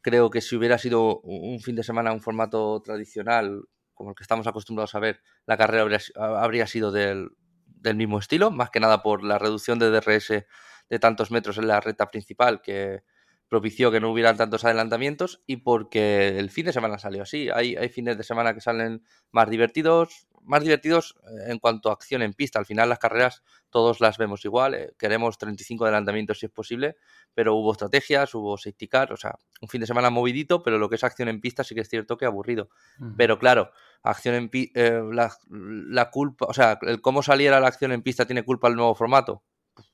creo 0.02 0.30
que 0.30 0.40
si 0.40 0.56
hubiera 0.56 0.78
sido 0.78 1.20
un 1.22 1.60
fin 1.60 1.76
de 1.76 1.82
semana 1.82 2.12
un 2.12 2.20
formato 2.20 2.80
tradicional, 2.82 3.62
como 3.94 4.10
el 4.10 4.16
que 4.16 4.22
estamos 4.24 4.46
acostumbrados 4.46 4.94
a 4.94 5.00
ver, 5.00 5.20
la 5.46 5.56
carrera 5.56 5.82
habría, 5.82 6.00
habría 6.16 6.66
sido 6.66 6.92
del, 6.92 7.30
del 7.66 7.96
mismo 7.96 8.19
estilo, 8.19 8.50
más 8.50 8.70
que 8.70 8.80
nada 8.80 9.02
por 9.02 9.24
la 9.24 9.38
reducción 9.38 9.78
de 9.78 9.90
DRS 9.90 10.46
de 10.88 10.98
tantos 11.00 11.30
metros 11.30 11.58
en 11.58 11.66
la 11.69 11.80
recta 11.80 12.10
principal 12.10 12.62
que 12.62 13.02
propició 13.48 13.90
que 13.90 14.00
no 14.00 14.10
hubieran 14.10 14.37
tantos 14.37 14.64
adelantamientos 14.64 15.43
y 15.46 15.58
porque 15.58 16.38
el 16.38 16.50
fin 16.50 16.66
de 16.66 16.72
semana 16.72 16.98
salió 16.98 17.22
así. 17.22 17.48
Hay, 17.52 17.76
hay 17.76 17.88
fines 17.88 18.19
de 18.19 18.25
semana 18.25 18.54
que 18.54 18.60
salen 18.60 19.04
más 19.31 19.48
divertidos, 19.48 20.26
más 20.43 20.62
divertidos 20.62 21.16
eh, 21.28 21.50
en 21.52 21.58
cuanto 21.58 21.90
a 21.90 21.93
acción 21.93 22.22
en 22.22 22.32
pista. 22.32 22.58
Al 22.58 22.66
final 22.66 22.88
las 22.88 22.98
carreras 22.98 23.43
todos 23.70 24.00
las 24.00 24.19
vemos 24.19 24.44
igual, 24.44 24.75
eh, 24.75 24.94
queremos 24.98 25.38
35 25.38 25.84
adelantamientos 25.84 26.40
si 26.40 26.46
es 26.46 26.52
posible, 26.52 26.96
pero 27.34 27.54
hubo 27.54 27.72
estrategias, 27.72 28.34
hubo 28.34 28.56
safety 28.56 28.88
car, 28.88 29.12
o 29.12 29.16
sea, 29.16 29.37
un 29.60 29.69
fin 29.69 29.81
de 29.81 29.87
semana 29.87 30.10
movidito, 30.10 30.62
pero 30.62 30.78
lo 30.78 30.88
que 30.88 30.96
es 30.96 31.04
acción 31.04 31.28
en 31.28 31.40
pista 31.40 31.62
sí 31.62 31.75
que 31.75 31.82
es 31.82 31.88
cierto 31.88 32.16
que 32.16 32.26
aburrido. 32.26 32.70
Pero 33.16 33.38
claro, 33.38 33.70
acción 34.02 34.34
en 34.34 34.50
eh, 34.52 35.02
la, 35.12 35.37
la 35.50 36.10
culpa, 36.10 36.46
o 36.48 36.54
sea, 36.54 36.78
el 36.82 37.00
cómo 37.00 37.22
saliera 37.22 37.60
la 37.60 37.69
acción 37.69 37.93
en 37.93 38.02
pista 38.02 38.26
tiene 38.26 38.44
culpa 38.44 38.69
el 38.69 38.76
nuevo 38.76 38.94
formato. 38.94 39.43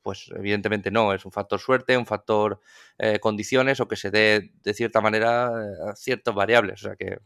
Pues 0.02 0.30
evidentemente 0.36 0.90
no, 0.90 1.12
es 1.12 1.24
un 1.24 1.32
factor 1.32 1.60
suerte, 1.60 1.96
un 1.96 2.06
factor 2.06 2.60
eh, 2.98 3.18
condiciones 3.20 3.80
o 3.80 3.88
que 3.88 3.96
se 3.96 4.10
dé 4.10 4.52
de 4.62 4.74
cierta 4.74 5.00
manera 5.00 5.50
eh, 5.50 5.92
ciertas 5.96 6.34
variables. 6.34 6.84
O 6.84 6.88
sea 6.88 6.96
que 6.96 7.18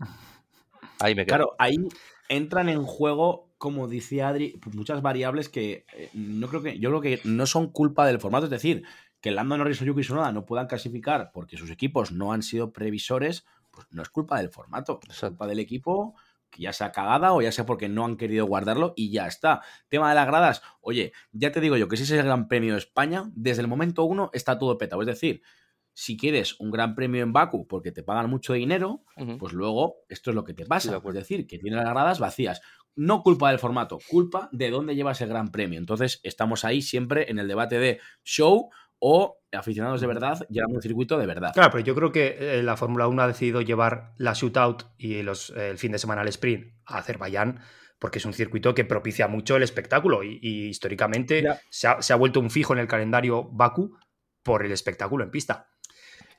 ahí 1.01 1.15
me 1.15 1.25
quedo. 1.25 1.37
Claro, 1.37 1.57
ahí 1.59 1.77
entran 2.29 2.69
en 2.69 2.85
juego, 2.85 3.51
como 3.59 3.89
dice 3.89 4.23
Adri, 4.23 4.59
pues 4.63 4.75
muchas 4.75 5.03
variables 5.03 5.49
que 5.49 5.85
eh, 5.95 6.11
no 6.15 6.49
creo 6.49 6.63
que 6.63 6.79
yo 6.79 6.91
creo 6.91 7.01
que 7.01 7.21
no 7.25 7.47
son 7.47 7.71
culpa 7.71 8.07
del 8.07 8.21
formato, 8.21 8.47
es 8.47 8.51
decir, 8.51 8.85
que 9.21 9.31
Lando 9.31 9.57
Norris 9.57 9.83
o 9.83 9.85
Yuki 9.85 10.03
Tsunoda 10.03 10.33
no 10.33 10.47
puedan 10.47 10.67
clasificar 10.67 11.31
porque 11.33 11.57
sus 11.57 11.71
equipos 11.71 12.13
no 12.13 12.33
han 12.33 12.43
sido 12.43 12.73
previsores, 12.73 13.45
pues 13.71 13.87
no 13.91 14.03
es 14.03 14.09
culpa 14.09 14.39
del 14.39 14.51
formato, 14.51 15.01
es 15.03 15.11
Exacto. 15.11 15.37
culpa 15.37 15.47
del 15.47 15.59
equipo 15.59 16.15
que 16.57 16.63
ya 16.63 16.73
sea 16.73 16.91
cagada 16.91 17.33
o 17.33 17.43
ya 17.43 17.53
sea 17.53 17.67
porque 17.67 17.89
no 17.89 18.05
han 18.05 18.17
querido 18.17 18.47
guardarlo 18.47 18.95
y 18.97 19.11
ya 19.11 19.27
está. 19.27 19.61
Tema 19.89 20.09
de 20.09 20.15
las 20.15 20.27
gradas, 20.27 20.63
oye, 20.81 21.13
ya 21.33 21.53
te 21.53 21.61
digo 21.61 21.77
yo 21.77 21.89
que 21.89 21.97
si 21.97 22.05
es 22.05 22.11
el 22.11 22.25
Gran 22.25 22.49
Premio 22.49 22.73
de 22.73 22.79
España, 22.79 23.31
desde 23.35 23.63
el 23.63 23.69
momento 23.69 24.05
uno 24.05 24.31
está 24.33 24.59
todo 24.59 24.79
petado, 24.79 25.03
es 25.03 25.07
decir, 25.07 25.43
si 25.93 26.19
quieres 26.19 26.61
un 26.61 26.71
gran 26.71 26.95
premio 26.95 27.23
en 27.23 27.33
Baku 27.33 27.67
porque 27.67 27.91
te 27.91 28.03
pagan 28.03 28.29
mucho 28.29 28.53
dinero, 28.53 29.03
pues 29.39 29.55
luego 29.55 29.97
esto 30.11 30.31
es 30.31 30.35
lo 30.35 30.45
que 30.45 30.53
te 30.53 30.67
pasa. 30.67 31.01
es 31.03 31.15
decir, 31.15 31.47
que 31.47 31.59
tiene 31.59 31.77
las 31.77 31.89
gradas 31.89 32.19
vacías. 32.19 32.61
No 32.95 33.23
culpa 33.23 33.49
del 33.49 33.59
formato, 33.59 33.99
culpa 34.09 34.51
de 34.53 34.71
dónde 34.71 34.95
llevas 34.95 35.23
el 35.23 35.31
gran 35.31 35.51
premio. 35.51 35.79
Entonces 35.79 36.21
estamos 36.23 36.67
ahí 36.67 36.83
siempre 36.83 37.31
en 37.31 37.39
el 37.39 37.49
debate 37.49 37.79
de 37.79 38.01
show 38.25 38.69
o 38.99 39.39
aficionados 39.53 40.01
de 40.01 40.07
verdad 40.07 40.47
llevando 40.51 40.77
un 40.77 40.83
circuito 40.83 41.19
de 41.19 41.27
verdad. 41.27 41.53
Claro, 41.55 41.71
pero 41.71 41.85
yo 41.85 41.95
creo 41.95 42.13
que 42.13 42.37
eh, 42.39 42.63
la 42.63 42.77
Fórmula 42.77 43.09
1 43.09 43.23
ha 43.23 43.27
decidido 43.27 43.61
llevar 43.63 44.13
la 44.19 44.33
shootout 44.35 44.85
y 44.99 45.23
los, 45.23 45.51
eh, 45.57 45.71
el 45.71 45.79
fin 45.79 45.93
de 45.93 45.99
semana 45.99 46.23
al 46.23 46.29
sprint 46.29 46.75
a 46.87 46.99
Azerbaiyán 46.99 47.61
porque 47.99 48.19
es 48.19 48.25
un 48.27 48.35
circuito 48.35 48.75
que 48.75 48.85
propicia 48.85 49.27
mucho 49.29 49.57
el 49.57 49.63
espectáculo 49.63 50.23
y, 50.23 50.39
y 50.43 50.67
históricamente 50.69 51.41
se 51.71 51.89
ha, 51.89 52.03
se 52.03 52.13
ha 52.13 52.17
vuelto 52.17 52.41
un 52.41 52.51
fijo 52.51 52.75
en 52.75 52.79
el 52.81 52.87
calendario 52.89 53.45
Baku 53.45 53.97
por 54.43 54.65
el 54.65 54.73
espectáculo 54.73 55.25
en 55.25 55.31
pista. 55.31 55.69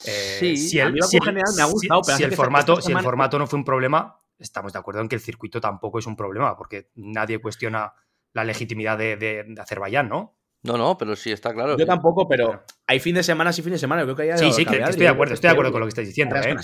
Eh, 0.06 0.38
Sí, 0.40 0.58
si 0.58 0.80
el, 0.80 0.94
si 1.08 1.18
me 1.56 1.62
ha 1.64 1.66
gustado, 1.66 2.04
si 2.18 2.24
formato, 2.36 2.74
si 2.82 2.92
el 2.92 2.94
formato 3.04 3.40
no 3.40 3.48
fue 3.48 3.58
un 3.60 3.66
problema, 3.66 4.22
estamos 4.38 4.72
de 4.74 4.80
acuerdo 4.80 5.02
en 5.02 5.10
que 5.10 5.16
el 5.16 5.22
circuito 5.22 5.60
tampoco 5.60 5.98
es 5.98 6.06
un 6.06 6.16
problema, 6.16 6.56
porque 6.56 6.92
nadie 6.96 7.40
cuestiona 7.40 7.94
la 8.34 8.44
legitimidad 8.44 8.98
de, 8.98 9.18
de- 9.18 9.44
de 9.48 9.62
Azerbaiyán, 9.62 10.08
¿no? 10.10 10.38
No, 10.64 10.78
no, 10.78 10.98
pero 10.98 11.16
sí 11.16 11.32
está 11.32 11.54
claro. 11.54 11.72
Yo 11.72 11.78
que- 11.78 11.86
tampoco, 11.86 12.28
pero 12.28 12.64
hay 12.88 13.00
fin 13.00 13.16
de 13.16 13.24
semana 13.24 13.52
y 13.52 13.62
fin 13.62 13.72
de 13.72 13.78
semana. 13.78 14.02
Yo 14.02 14.16
creo 14.16 14.16
que 14.28 14.34
hay 14.34 14.40
Sí, 14.40 14.52
sí, 14.52 14.66
que, 14.66 14.78
que 14.78 14.84
estoy 14.84 15.04
de 15.04 15.08
acuerdo, 15.08 15.34
estoy 15.34 15.48
de 15.50 15.52
acuerdo 15.54 15.72
con 15.72 15.80
lo 15.82 15.86
que 15.86 15.90
estáis 15.90 16.08
diciendo. 16.08 16.36
¿eh? 16.36 16.56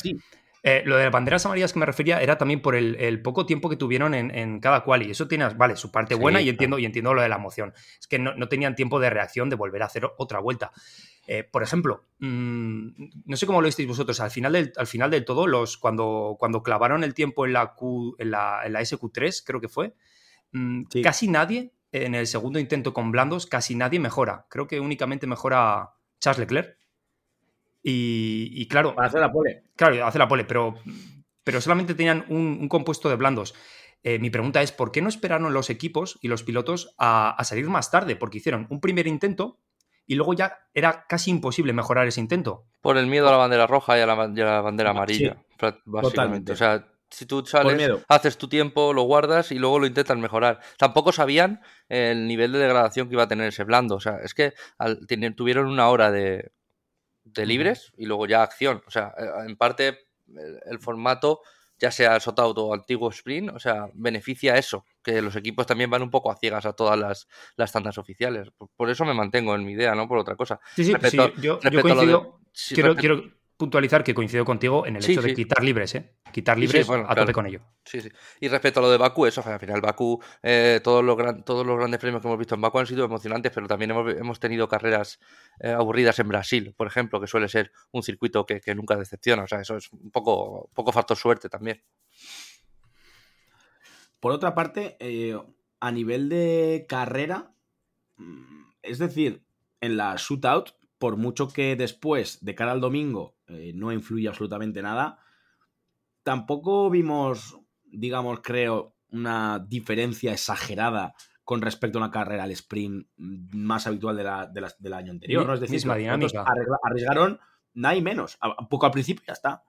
Eh, 0.65 0.81
lo 0.85 0.95
de 0.95 1.03
las 1.03 1.11
banderas 1.11 1.45
amarillas 1.45 1.73
que 1.73 1.79
me 1.79 1.85
refería 1.85 2.21
era 2.21 2.37
también 2.37 2.61
por 2.61 2.75
el, 2.75 2.95
el 2.95 3.21
poco 3.21 3.45
tiempo 3.45 3.69
que 3.69 3.75
tuvieron 3.75 4.13
en, 4.13 4.33
en 4.33 4.61
cada 4.61 4.85
quali. 4.85 5.11
Eso 5.11 5.27
tiene, 5.27 5.49
vale, 5.49 5.75
su 5.75 5.91
parte 5.91 6.15
Sí, 6.15 6.21
buena 6.21 6.39
y 6.39 6.43
claro. 6.45 6.51
entiendo, 6.53 6.79
y 6.79 6.85
entiendo 6.85 7.13
lo 7.13 7.21
de 7.21 7.27
la 7.27 7.35
emoción. 7.35 7.73
Es 7.99 8.07
que 8.07 8.17
no, 8.17 8.33
no 8.35 8.47
tenían 8.47 8.73
tiempo 8.73 8.99
de 9.01 9.09
reacción 9.09 9.49
de 9.49 9.57
volver 9.57 9.83
a 9.83 9.87
hacer 9.87 10.09
otra 10.17 10.39
vuelta. 10.39 10.71
Eh, 11.27 11.43
por 11.43 11.63
ejemplo, 11.63 12.05
mm, 12.19 12.87
no 13.25 13.35
sé 13.37 13.45
cómo 13.45 13.61
lo 13.61 13.65
visteis 13.65 13.87
vosotros, 13.89 14.19
al 14.21 14.31
final 14.31 14.53
del, 14.53 14.71
al 14.77 14.87
final 14.87 15.11
del 15.11 15.25
todo, 15.25 15.47
los, 15.47 15.77
cuando, 15.77 16.37
cuando 16.39 16.63
clavaron 16.63 17.03
el 17.03 17.13
tiempo 17.13 17.45
en 17.45 17.51
la, 17.53 17.73
Q, 17.73 18.15
en 18.19 18.31
la, 18.31 18.61
en 18.65 18.71
la 18.73 18.81
SQ3, 18.81 19.43
creo 19.45 19.59
que 19.61 19.67
fue, 19.69 19.93
mm, 20.53 20.83
Sí. 20.89 21.01
casi 21.01 21.27
nadie, 21.27 21.73
en 21.93 22.15
el 22.15 22.27
segundo 22.27 22.59
intento 22.59 22.93
con 22.93 23.11
blandos, 23.11 23.45
casi 23.45 23.75
nadie 23.75 23.99
mejora. 23.99 24.45
Creo 24.49 24.67
que 24.67 24.79
únicamente 24.79 25.27
mejora 25.27 25.91
Charles 26.19 26.39
Leclerc. 26.39 26.77
Y, 27.81 28.49
y 28.53 28.67
claro, 28.67 28.95
Para 28.95 29.07
hacer 29.07 29.21
la 29.21 29.31
pole. 29.31 29.63
Claro, 29.75 30.05
hace 30.05 30.19
la 30.19 30.27
pole, 30.27 30.45
pero, 30.45 30.75
pero 31.43 31.59
solamente 31.61 31.95
tenían 31.95 32.25
un, 32.29 32.57
un 32.61 32.69
compuesto 32.69 33.09
de 33.09 33.15
blandos. 33.15 33.53
Eh, 34.03 34.19
mi 34.19 34.29
pregunta 34.29 34.61
es, 34.61 34.71
¿por 34.71 34.91
qué 34.91 35.01
no 35.01 35.09
esperaron 35.09 35.53
los 35.53 35.69
equipos 35.69 36.17
y 36.21 36.27
los 36.27 36.43
pilotos 36.43 36.93
a, 36.97 37.31
a 37.31 37.43
salir 37.43 37.69
más 37.69 37.91
tarde? 37.91 38.15
Porque 38.15 38.37
hicieron 38.37 38.67
un 38.69 38.79
primer 38.79 39.07
intento 39.07 39.59
y 40.05 40.15
luego 40.15 40.33
ya 40.33 40.57
era 40.73 41.05
casi 41.07 41.31
imposible 41.31 41.71
mejorar 41.73 42.07
ese 42.07 42.19
intento. 42.19 42.65
Por 42.81 42.97
el 42.97 43.07
miedo 43.07 43.27
a 43.27 43.31
la 43.31 43.37
bandera 43.37 43.67
roja 43.67 43.97
y 43.97 44.01
a 44.01 44.05
la, 44.05 44.15
ban- 44.15 44.37
y 44.37 44.41
a 44.41 44.45
la 44.45 44.61
bandera 44.61 44.89
amarilla, 44.91 45.41
básicamente. 45.85 46.01
totalmente. 46.01 46.51
O 46.51 46.55
sea, 46.55 46.87
si 47.13 47.25
tú 47.25 47.45
sales, 47.45 47.73
haces 48.07 48.37
tu 48.37 48.47
tiempo, 48.47 48.93
lo 48.93 49.03
guardas 49.03 49.51
y 49.51 49.55
luego 49.59 49.79
lo 49.79 49.85
intentas 49.87 50.17
mejorar. 50.17 50.59
Tampoco 50.77 51.11
sabían 51.11 51.61
el 51.89 52.27
nivel 52.27 52.51
de 52.51 52.59
degradación 52.59 53.07
que 53.07 53.13
iba 53.15 53.23
a 53.23 53.27
tener 53.27 53.47
ese 53.49 53.63
blando. 53.63 53.95
O 53.95 53.99
sea, 53.99 54.17
es 54.23 54.33
que 54.33 54.53
al- 54.77 55.05
tener- 55.07 55.35
tuvieron 55.35 55.67
una 55.67 55.89
hora 55.89 56.11
de, 56.11 56.51
de 57.23 57.45
libres 57.45 57.91
y 57.97 58.05
luego 58.05 58.25
ya 58.27 58.43
acción. 58.43 58.81
O 58.87 58.91
sea, 58.91 59.13
eh, 59.17 59.25
en 59.47 59.55
parte 59.57 60.07
el, 60.27 60.59
el 60.65 60.79
formato, 60.79 61.41
ya 61.77 61.91
sea 61.91 62.19
Sotout 62.19 62.57
o 62.59 62.73
antiguo 62.73 63.09
Sprint, 63.09 63.49
o 63.55 63.59
sea, 63.59 63.87
beneficia 63.93 64.57
eso, 64.57 64.85
que 65.03 65.21
los 65.21 65.35
equipos 65.35 65.65
también 65.67 65.89
van 65.89 66.01
un 66.01 66.09
poco 66.09 66.31
a 66.31 66.35
ciegas 66.37 66.65
a 66.65 66.73
todas 66.73 66.97
las, 66.97 67.27
las 67.57 67.71
tandas 67.71 67.97
oficiales. 67.97 68.49
Por, 68.57 68.69
por 68.75 68.89
eso 68.89 69.03
me 69.05 69.13
mantengo 69.13 69.53
en 69.55 69.65
mi 69.65 69.73
idea, 69.73 69.93
no 69.95 70.07
por 70.07 70.17
otra 70.17 70.35
cosa. 70.35 70.59
Sí, 70.75 70.83
sí, 70.85 70.93
Respecto- 70.93 71.31
sí, 71.35 71.41
yo, 71.41 71.57
de- 71.57 71.81
coincido. 71.81 72.39
sí, 72.53 72.75
quiero, 72.75 72.93
respecto- 72.93 73.15
quiero 73.23 73.42
puntualizar 73.63 74.03
que 74.03 74.13
coincido 74.13 74.43
contigo 74.43 74.85
en 74.85 74.97
el 74.97 75.01
Sí, 75.03 75.13
hecho 75.13 75.21
de 75.21 75.29
sí. 75.29 75.35
quitar 75.35 75.63
libres, 75.63 75.95
¿eh? 75.95 76.13
Quitar 76.33 76.57
libres 76.57 76.85
sí, 76.85 76.87
bueno, 76.87 77.05
a 77.05 77.09
tope 77.09 77.15
claro. 77.25 77.33
con 77.33 77.45
ello. 77.47 77.61
Sí, 77.85 78.01
sí. 78.01 78.09
Y 78.41 78.47
respecto 78.49 78.79
a 78.79 78.83
lo 78.83 78.91
de 78.91 78.97
Bakú, 78.97 79.25
eso, 79.25 79.41
al 79.45 79.59
final 79.59 79.79
Bakú, 79.81 80.21
eh, 80.41 80.81
todos, 80.83 81.03
los 81.03 81.15
gran- 81.15 81.43
todos 81.45 81.65
los 81.65 81.77
grandes 81.77 81.99
premios 81.99 82.21
que 82.21 82.27
hemos 82.27 82.37
visto 82.39 82.55
en 82.55 82.61
Bakú 82.61 82.79
han 82.79 82.87
sido 82.87 83.05
emocionantes, 83.05 83.51
pero 83.53 83.67
también 83.67 83.91
hemos, 83.91 84.13
hemos 84.13 84.39
tenido 84.39 84.67
carreras 84.67 85.19
eh, 85.59 85.69
aburridas 85.69 86.19
en 86.19 86.27
Brasil, 86.27 86.73
por 86.75 86.87
ejemplo, 86.87 87.21
que 87.21 87.27
suele 87.27 87.47
ser 87.47 87.71
un 87.91 88.03
circuito 88.03 88.45
que, 88.45 88.59
que 88.59 88.75
nunca 88.75 88.95
decepciona. 88.97 89.43
O 89.43 89.47
sea, 89.47 89.61
eso 89.61 89.77
es 89.77 89.91
un 89.93 90.11
poco, 90.11 90.63
un 90.65 90.73
poco 90.73 90.91
factor 90.91 91.15
suerte 91.17 91.47
también. 91.49 91.81
Por 94.19 94.31
otra 94.31 94.55
parte, 94.55 94.95
eh, 94.99 95.37
a 95.79 95.91
nivel 95.91 96.29
de 96.29 96.85
carrera, 96.87 97.53
mm, 98.17 98.63
es 98.81 98.99
decir, 98.99 99.43
en 99.81 99.97
la 99.97 100.15
shootout, 100.17 100.71
por 100.97 101.17
mucho 101.17 101.49
que 101.49 101.75
después, 101.75 102.37
de 102.45 102.55
cara 102.55 102.71
al 102.71 102.79
domingo, 102.79 103.35
eh, 103.55 103.71
no 103.73 103.91
influye 103.91 104.27
absolutamente 104.27 104.81
nada, 104.81 105.17
tampoco 106.23 106.89
vimos, 106.89 107.57
digamos, 107.85 108.39
creo, 108.41 108.95
una 109.09 109.59
diferencia 109.59 110.31
exagerada 110.31 111.13
con 111.43 111.61
respecto 111.61 111.97
a 111.97 112.01
una 112.01 112.11
carrera 112.11 112.43
al 112.43 112.51
sprint 112.51 113.07
más 113.17 113.85
habitual 113.85 114.15
de 114.15 114.23
la- 114.23 114.47
de 114.47 114.61
del 114.79 114.93
año 114.93 115.11
anterior. 115.11 115.45
¿no? 115.45 115.53
Es 115.53 115.59
decir, 115.59 115.75
misma 115.75 115.93
dinámica. 115.97 116.41
arriesgaron 116.83 117.39
nada 117.73 117.95
y 117.95 118.01
menos. 118.01 118.37
A, 118.39 118.67
poco 118.69 118.85
al 118.85 118.91
principio 118.91 119.23
ya 119.27 119.33
está. 119.33 119.63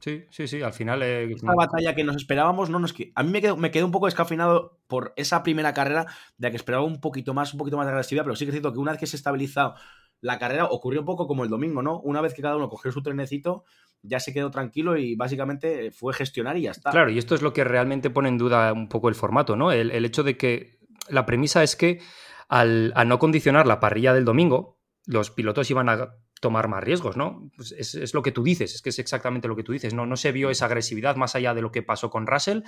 Sí, 0.00 0.24
sí, 0.30 0.46
sí. 0.46 0.62
Al 0.62 0.72
final. 0.72 1.02
eh, 1.02 1.32
Esta 1.32 1.54
batalla 1.54 1.94
que 1.94 2.04
nos 2.04 2.16
esperábamos, 2.16 2.70
no 2.70 2.78
nos 2.78 2.94
A 3.14 3.22
mí 3.22 3.30
me 3.30 3.40
quedó, 3.40 3.56
me 3.56 3.70
quedé 3.70 3.84
un 3.84 3.90
poco 3.90 4.06
descafinado 4.06 4.78
por 4.86 5.12
esa 5.16 5.42
primera 5.42 5.74
carrera, 5.74 6.06
de 6.36 6.46
la 6.46 6.50
que 6.50 6.56
esperaba 6.56 6.84
un 6.84 7.00
poquito 7.00 7.34
más, 7.34 7.52
un 7.52 7.58
poquito 7.58 7.76
más 7.76 7.86
de 7.86 7.92
agresividad, 7.92 8.24
pero 8.24 8.36
sí 8.36 8.44
que 8.44 8.50
es 8.50 8.54
cierto 8.54 8.72
que 8.72 8.78
una 8.78 8.92
vez 8.92 9.00
que 9.00 9.06
se 9.06 9.16
estabilizó 9.16 9.74
la 10.20 10.38
carrera, 10.38 10.64
ocurrió 10.66 11.00
un 11.00 11.06
poco 11.06 11.26
como 11.26 11.44
el 11.44 11.50
domingo, 11.50 11.82
¿no? 11.82 12.00
Una 12.00 12.20
vez 12.20 12.34
que 12.34 12.42
cada 12.42 12.56
uno 12.56 12.68
cogió 12.68 12.90
su 12.90 13.02
trenecito, 13.02 13.64
ya 14.02 14.18
se 14.18 14.32
quedó 14.32 14.50
tranquilo 14.50 14.96
y 14.96 15.14
básicamente 15.14 15.92
fue 15.92 16.12
gestionar 16.12 16.56
y 16.56 16.62
ya 16.62 16.72
está. 16.72 16.90
Claro, 16.90 17.10
y 17.10 17.18
esto 17.18 17.34
es 17.34 17.42
lo 17.42 17.52
que 17.52 17.64
realmente 17.64 18.10
pone 18.10 18.28
en 18.28 18.38
duda 18.38 18.72
un 18.72 18.88
poco 18.88 19.08
el 19.08 19.14
formato, 19.14 19.56
¿no? 19.56 19.70
El, 19.70 19.90
el 19.90 20.04
hecho 20.04 20.22
de 20.24 20.36
que 20.36 20.78
la 21.08 21.24
premisa 21.26 21.62
es 21.62 21.76
que 21.76 22.00
al, 22.48 22.92
al 22.96 23.08
no 23.08 23.18
condicionar 23.18 23.66
la 23.66 23.78
parrilla 23.80 24.12
del 24.12 24.24
domingo, 24.24 24.78
los 25.06 25.30
pilotos 25.30 25.70
iban 25.70 25.88
a 25.88 26.14
tomar 26.40 26.68
más 26.68 26.82
riesgos, 26.84 27.16
¿no? 27.16 27.50
Pues 27.56 27.72
es, 27.72 27.94
es 27.94 28.14
lo 28.14 28.22
que 28.22 28.32
tú 28.32 28.42
dices, 28.42 28.74
es 28.74 28.82
que 28.82 28.90
es 28.90 28.98
exactamente 28.98 29.48
lo 29.48 29.56
que 29.56 29.62
tú 29.64 29.72
dices, 29.72 29.94
¿no? 29.94 30.06
No 30.06 30.16
se 30.16 30.32
vio 30.32 30.50
esa 30.50 30.66
agresividad 30.66 31.16
más 31.16 31.34
allá 31.34 31.54
de 31.54 31.62
lo 31.62 31.70
que 31.72 31.82
pasó 31.82 32.10
con 32.10 32.26
Russell 32.26 32.60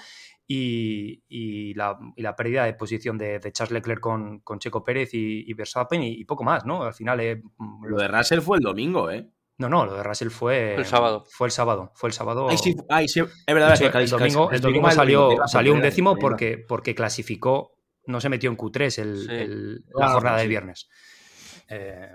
y, 0.47 1.23
y 1.29 1.75
la, 1.75 1.99
y 2.17 2.23
la 2.23 2.35
pérdida 2.37 2.65
de 2.65 2.75
posición 2.75 3.19
de, 3.19 3.39
de 3.39 3.53
Charles 3.53 3.73
Leclerc 3.73 4.01
con, 4.01 4.41
con 4.41 4.59
Checo 4.59 4.83
Pérez 4.83 5.15
y, 5.15 5.49
y 5.49 5.55
Verstappen 5.55 6.03
y, 6.03 6.13
y 6.21 6.25
poco 6.25 6.45
más, 6.45 6.65
¿no? 6.67 6.83
Al 6.83 6.95
final... 6.95 7.21
eh, 7.21 7.43
Lo 7.87 7.97
de 7.97 8.09
Russell 8.09 8.41
fue 8.41 8.59
el 8.59 8.63
domingo, 8.65 9.11
¿eh? 9.11 9.29
No, 9.59 9.69
no, 9.69 9.85
lo 9.85 9.95
de 9.95 10.03
Russell 10.03 10.31
fue... 10.31 10.75
El 10.75 10.87
sábado. 10.87 11.25
Fue 11.31 11.47
el 11.47 11.53
sábado, 11.53 11.93
fue 11.95 12.09
el 12.09 12.15
sábado... 12.15 12.49
Ay, 12.49 12.57
sí, 12.57 12.75
ay, 12.89 13.09
sí, 13.09 13.21
es 13.21 13.55
verdad. 13.55 13.69
Casi- 13.79 13.85
el 13.85 14.09
domingo, 14.09 14.51
el 14.51 14.61
domingo 14.61 14.91
salió, 14.91 15.37
salió 15.47 15.75
un 15.75 15.83
décimo 15.83 16.17
porque, 16.17 16.57
porque 16.59 16.95
clasificó, 16.95 17.77
no 18.07 18.21
se 18.23 18.31
metió 18.31 18.51
en 18.51 18.57
Q3 18.57 18.99
el- 19.03 19.19
Sí. 19.21 19.29
el- 19.31 19.75
la 19.95 20.07
Ah, 20.07 20.13
jornada 20.13 20.39
sí. 20.39 20.43
de 20.45 20.49
viernes. 20.49 20.89
Eh, 21.69 22.09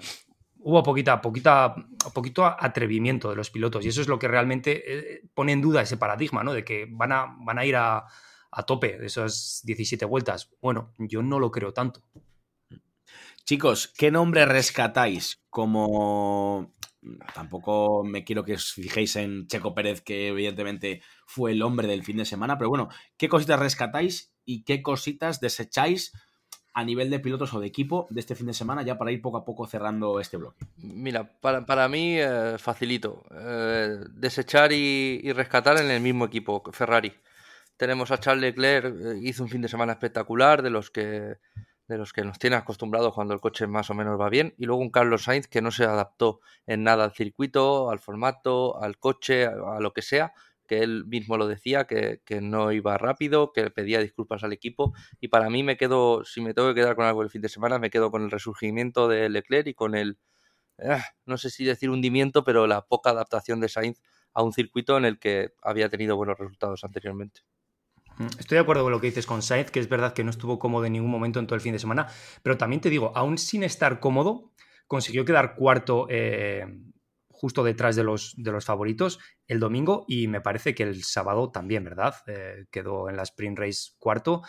hubo 0.66 0.82
poquita, 0.82 1.22
poquita, 1.22 1.76
poquito 2.14 2.44
atrevimiento 2.44 3.30
de 3.30 3.36
los 3.36 3.52
pilotos 3.52 3.86
y 3.86 3.90
eso 3.90 4.02
es 4.02 4.08
lo 4.08 4.18
que 4.18 4.28
realmente 4.28 4.82
eh, 4.86 5.22
pone 5.36 5.52
en 5.52 5.62
duda 5.62 5.84
ese 5.84 5.96
paradigma, 5.96 6.44
¿no? 6.44 6.54
De 6.54 6.66
que 6.66 6.88
van 6.90 7.12
a, 7.12 7.36
van 7.40 7.60
a 7.60 7.66
ir 7.66 7.76
a, 7.76 8.06
a 8.50 8.64
tope 8.64 8.98
esas 9.06 9.62
17 9.64 10.06
vueltas. 10.06 10.50
Bueno, 10.62 10.92
yo 10.98 11.22
no 11.22 11.40
lo 11.40 11.52
creo 11.52 11.72
tanto. 11.72 12.02
Chicos, 13.46 13.94
¿qué 13.96 14.10
nombre 14.10 14.46
rescatáis 14.46 15.44
como... 15.52 16.74
Tampoco 17.36 18.04
me 18.04 18.24
quiero 18.24 18.44
que 18.44 18.54
os 18.54 18.74
fijéis 18.74 19.18
en 19.18 19.46
Checo 19.46 19.76
Pérez, 19.76 20.02
que 20.02 20.30
evidentemente 20.30 21.04
fue 21.28 21.52
el 21.52 21.62
hombre 21.62 21.88
del 21.88 22.04
fin 22.04 22.18
de 22.18 22.26
semana, 22.26 22.58
pero 22.58 22.70
bueno, 22.70 22.90
¿qué 23.18 23.30
cositas 23.30 23.60
rescatáis 23.60 24.34
y 24.44 24.64
qué 24.64 24.82
cositas 24.82 25.40
desecháis 25.40 26.12
a 26.76 26.84
nivel 26.84 27.10
de 27.10 27.20
pilotos 27.20 27.54
o 27.54 27.60
de 27.62 27.68
equipo 27.68 28.06
de 28.10 28.20
este 28.20 28.36
fin 28.36 28.48
de 28.48 28.54
semana 28.54 28.84
ya 28.84 28.98
para 28.98 29.10
ir 29.10 29.22
poco 29.22 29.38
a 29.38 29.46
poco 29.46 29.66
cerrando 29.66 30.20
este 30.20 30.36
bloque? 30.36 30.66
Mira, 30.78 31.24
para, 31.40 31.66
para 31.66 31.88
mí, 31.88 32.20
eh, 32.20 32.58
facilito. 32.60 33.24
Eh, 33.32 33.98
desechar 34.12 34.74
y, 34.74 35.32
rescatar 35.32 35.78
en 35.78 35.90
el 35.90 36.02
mismo 36.02 36.26
equipo, 36.26 36.62
Ferrari. 36.74 37.14
Tenemos 37.78 38.12
a 38.12 38.20
Charles 38.20 38.42
Leclerc, 38.42 38.94
eh, 38.94 39.20
hizo 39.22 39.44
un 39.44 39.50
fin 39.50 39.62
de 39.62 39.70
semana 39.70 39.94
espectacular, 39.94 40.62
de 40.62 40.70
los 40.70 40.92
que 40.92 41.38
de 41.88 42.00
los 42.00 42.14
que 42.14 42.24
nos 42.24 42.40
tiene 42.40 42.56
acostumbrados 42.56 43.14
cuando 43.14 43.36
el 43.36 43.40
coche 43.40 43.68
más 43.68 43.92
o 43.92 43.94
menos 43.94 44.20
va 44.20 44.28
bien, 44.28 44.56
y 44.58 44.66
luego 44.66 44.82
un 44.82 44.90
Carlos 44.90 45.26
Sainz 45.26 45.48
que 45.48 45.62
no 45.62 45.70
se 45.70 45.84
adaptó 45.84 46.42
en 46.66 46.84
nada 46.84 47.04
al 47.04 47.14
circuito, 47.14 47.92
al 47.92 48.00
formato, 48.00 48.82
al 48.82 48.98
coche, 48.98 49.46
a 49.46 49.80
lo 49.80 49.94
que 49.94 50.02
sea, 50.02 50.34
que 50.66 50.80
él 50.80 51.06
mismo 51.06 51.38
lo 51.38 51.48
decía, 51.48 51.86
que, 51.86 52.22
que 52.26 52.42
no 52.42 52.72
iba 52.72 52.98
rápido, 52.98 53.52
que 53.52 53.70
pedía 53.72 54.00
disculpas 54.00 54.44
al 54.44 54.54
equipo, 54.54 54.94
y 55.20 55.28
para 55.28 55.50
mí 55.50 55.64
me 55.64 55.78
quedo, 55.78 56.24
si 56.26 56.42
me 56.42 56.54
tengo 56.54 56.70
que 56.70 56.82
quedar 56.82 56.96
con 56.96 57.06
algo 57.06 57.22
el 57.22 57.30
fin 57.30 57.42
de 57.42 57.50
semana, 57.50 57.80
me 57.80 57.90
quedo 57.90 58.12
con 58.12 58.24
el 58.24 58.32
resurgimiento 58.32 59.08
de 59.08 59.30
Leclerc 59.30 59.68
y 59.68 59.74
con 59.74 59.96
el, 59.96 60.18
eh, 60.78 61.02
no 61.26 61.38
sé 61.38 61.50
si 61.50 61.66
decir 61.66 61.90
hundimiento, 61.90 62.44
pero 62.44 62.68
la 62.68 62.82
poca 62.82 63.12
adaptación 63.12 63.60
de 63.60 63.70
Sainz 63.70 64.02
a 64.34 64.44
un 64.44 64.54
circuito 64.54 64.98
en 64.98 65.06
el 65.06 65.20
que 65.20 65.54
había 65.62 65.90
tenido 65.90 66.16
buenos 66.18 66.38
resultados 66.38 66.84
anteriormente. 66.84 67.42
Estoy 68.40 68.56
de 68.56 68.62
acuerdo 68.62 68.84
con 68.84 68.92
lo 68.92 69.02
que 69.02 69.08
dices 69.08 69.26
con 69.26 69.42
Sainz, 69.42 69.72
que 69.72 69.80
es 69.80 69.90
verdad 69.90 70.14
que 70.14 70.24
no 70.24 70.30
estuvo 70.30 70.58
cómodo 70.58 70.86
en 70.86 70.94
ningún 70.94 71.12
momento 71.12 71.40
en 71.40 71.48
todo 71.48 71.56
el 71.56 71.62
fin 71.62 71.74
de 71.74 71.80
semana, 71.80 72.08
pero 72.44 72.58
también 72.58 72.82
te 72.82 72.90
digo, 72.90 73.12
aún 73.16 73.38
sin 73.38 73.64
estar 73.64 74.00
cómodo, 74.00 74.52
consiguió 74.88 75.26
quedar 75.26 75.56
cuarto 75.56 76.08
eh, 76.10 76.66
justo 77.36 77.64
detrás 77.64 77.96
de 77.96 78.04
los, 78.04 78.34
de 78.38 78.52
los 78.52 78.66
favoritos 78.66 79.20
el 79.48 79.60
domingo 79.60 80.06
y 80.08 80.28
me 80.28 80.42
parece 80.42 80.74
que 80.74 80.84
el 80.84 81.04
sábado 81.04 81.52
también, 81.52 81.84
¿verdad? 81.84 82.16
Eh, 82.28 82.66
quedó 82.72 83.10
en 83.10 83.18
la 83.18 83.24
sprint 83.24 83.60
race 83.60 83.92
cuarto. 84.00 84.42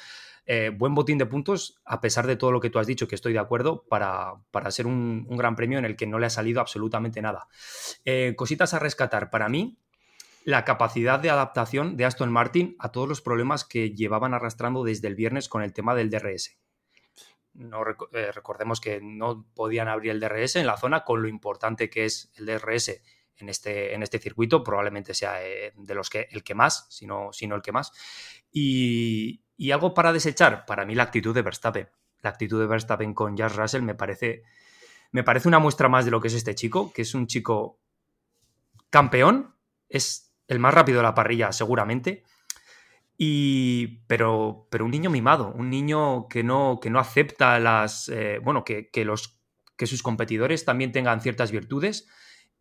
Eh, 0.46 0.70
buen 0.72 0.94
botín 0.94 1.18
de 1.18 1.26
puntos, 1.26 1.80
a 1.84 2.00
pesar 2.00 2.26
de 2.28 2.36
todo 2.36 2.52
lo 2.52 2.60
que 2.60 2.70
tú 2.70 2.78
has 2.78 2.86
dicho, 2.86 3.08
que 3.08 3.16
estoy 3.16 3.32
de 3.32 3.40
acuerdo, 3.40 3.84
para, 3.88 4.34
para 4.52 4.70
ser 4.70 4.86
un, 4.86 5.26
gran 5.28 5.56
premio 5.56 5.78
en 5.78 5.84
el 5.84 5.96
que 5.96 6.06
no 6.06 6.20
le 6.20 6.26
ha 6.26 6.30
salido 6.30 6.60
absolutamente 6.60 7.20
nada. 7.20 7.48
Eh, 8.04 8.34
cositas 8.36 8.72
a 8.72 8.78
rescatar. 8.78 9.30
Para 9.30 9.48
mí, 9.48 9.80
la 10.44 10.64
capacidad 10.64 11.18
de 11.18 11.30
adaptación 11.30 11.96
de 11.96 12.04
Aston 12.04 12.30
Martin 12.30 12.76
a 12.78 12.92
todos 12.92 13.08
los 13.08 13.20
problemas 13.20 13.64
que 13.64 13.90
llevaban 13.90 14.34
arrastrando 14.34 14.84
desde 14.84 15.08
el 15.08 15.16
viernes 15.16 15.48
con 15.48 15.62
el 15.62 15.72
tema 15.72 15.96
del 15.96 16.10
DRS. 16.10 16.56
No, 17.56 17.82
eh, 18.12 18.32
recordemos 18.32 18.80
que 18.80 19.00
no 19.02 19.46
podían 19.54 19.88
abrir 19.88 20.10
el 20.10 20.20
DRS 20.20 20.56
en 20.56 20.66
la 20.66 20.76
zona 20.76 21.04
con 21.04 21.22
lo 21.22 21.28
importante 21.28 21.88
que 21.88 22.04
es 22.04 22.30
el 22.36 22.46
DRS 22.46 23.00
en 23.38 23.48
este, 23.48 23.94
en 23.94 24.02
este 24.02 24.18
circuito, 24.18 24.62
probablemente 24.62 25.14
sea 25.14 25.42
eh, 25.44 25.72
de 25.76 25.94
los 25.94 26.10
que 26.10 26.28
el 26.30 26.42
que 26.42 26.54
más, 26.54 26.86
si 26.90 27.06
no 27.06 27.30
el 27.40 27.62
que 27.62 27.72
más. 27.72 27.92
Y, 28.52 29.42
y 29.56 29.70
algo 29.70 29.94
para 29.94 30.12
desechar, 30.12 30.66
para 30.66 30.84
mí 30.84 30.94
la 30.94 31.04
actitud 31.04 31.34
de 31.34 31.42
Verstappen. 31.42 31.88
La 32.20 32.30
actitud 32.30 32.60
de 32.60 32.66
Verstappen 32.66 33.14
con 33.14 33.36
Jazz 33.36 33.56
Russell 33.56 33.82
me 33.82 33.94
parece, 33.94 34.42
me 35.12 35.25
parece 35.25 35.48
una 35.48 35.58
muestra 35.58 35.88
más 35.88 36.04
de 36.04 36.10
lo 36.10 36.20
que 36.20 36.28
es 36.28 36.34
este 36.34 36.54
chico, 36.54 36.92
que 36.92 37.02
es 37.02 37.14
un 37.14 37.26
chico 37.26 37.78
campeón, 38.90 39.54
es 39.88 40.34
el 40.48 40.58
más 40.58 40.75
rápido 40.75 40.98
de 40.98 41.04
la 41.04 41.14
parrilla 41.14 41.52
seguramente, 41.52 42.25
y, 43.18 44.04
pero, 44.06 44.68
pero 44.70 44.85
un 44.85 44.90
niño 44.90 45.11
mimado, 45.11 45.52
un 45.56 45.70
niño 45.70 46.28
que 46.28 46.42
no, 46.42 46.78
que 46.80 46.90
no 46.90 46.99
acepta 46.99 47.58
las, 47.58 48.08
eh, 48.08 48.38
bueno, 48.42 48.64
que, 48.64 48.90
que 48.90 49.04
los, 49.04 49.40
que 49.76 49.87
sus 49.87 50.02
competidores 50.02 50.64
también 50.64 50.92
tengan 50.92 51.20
ciertas 51.20 51.52
virtudes 51.52 52.08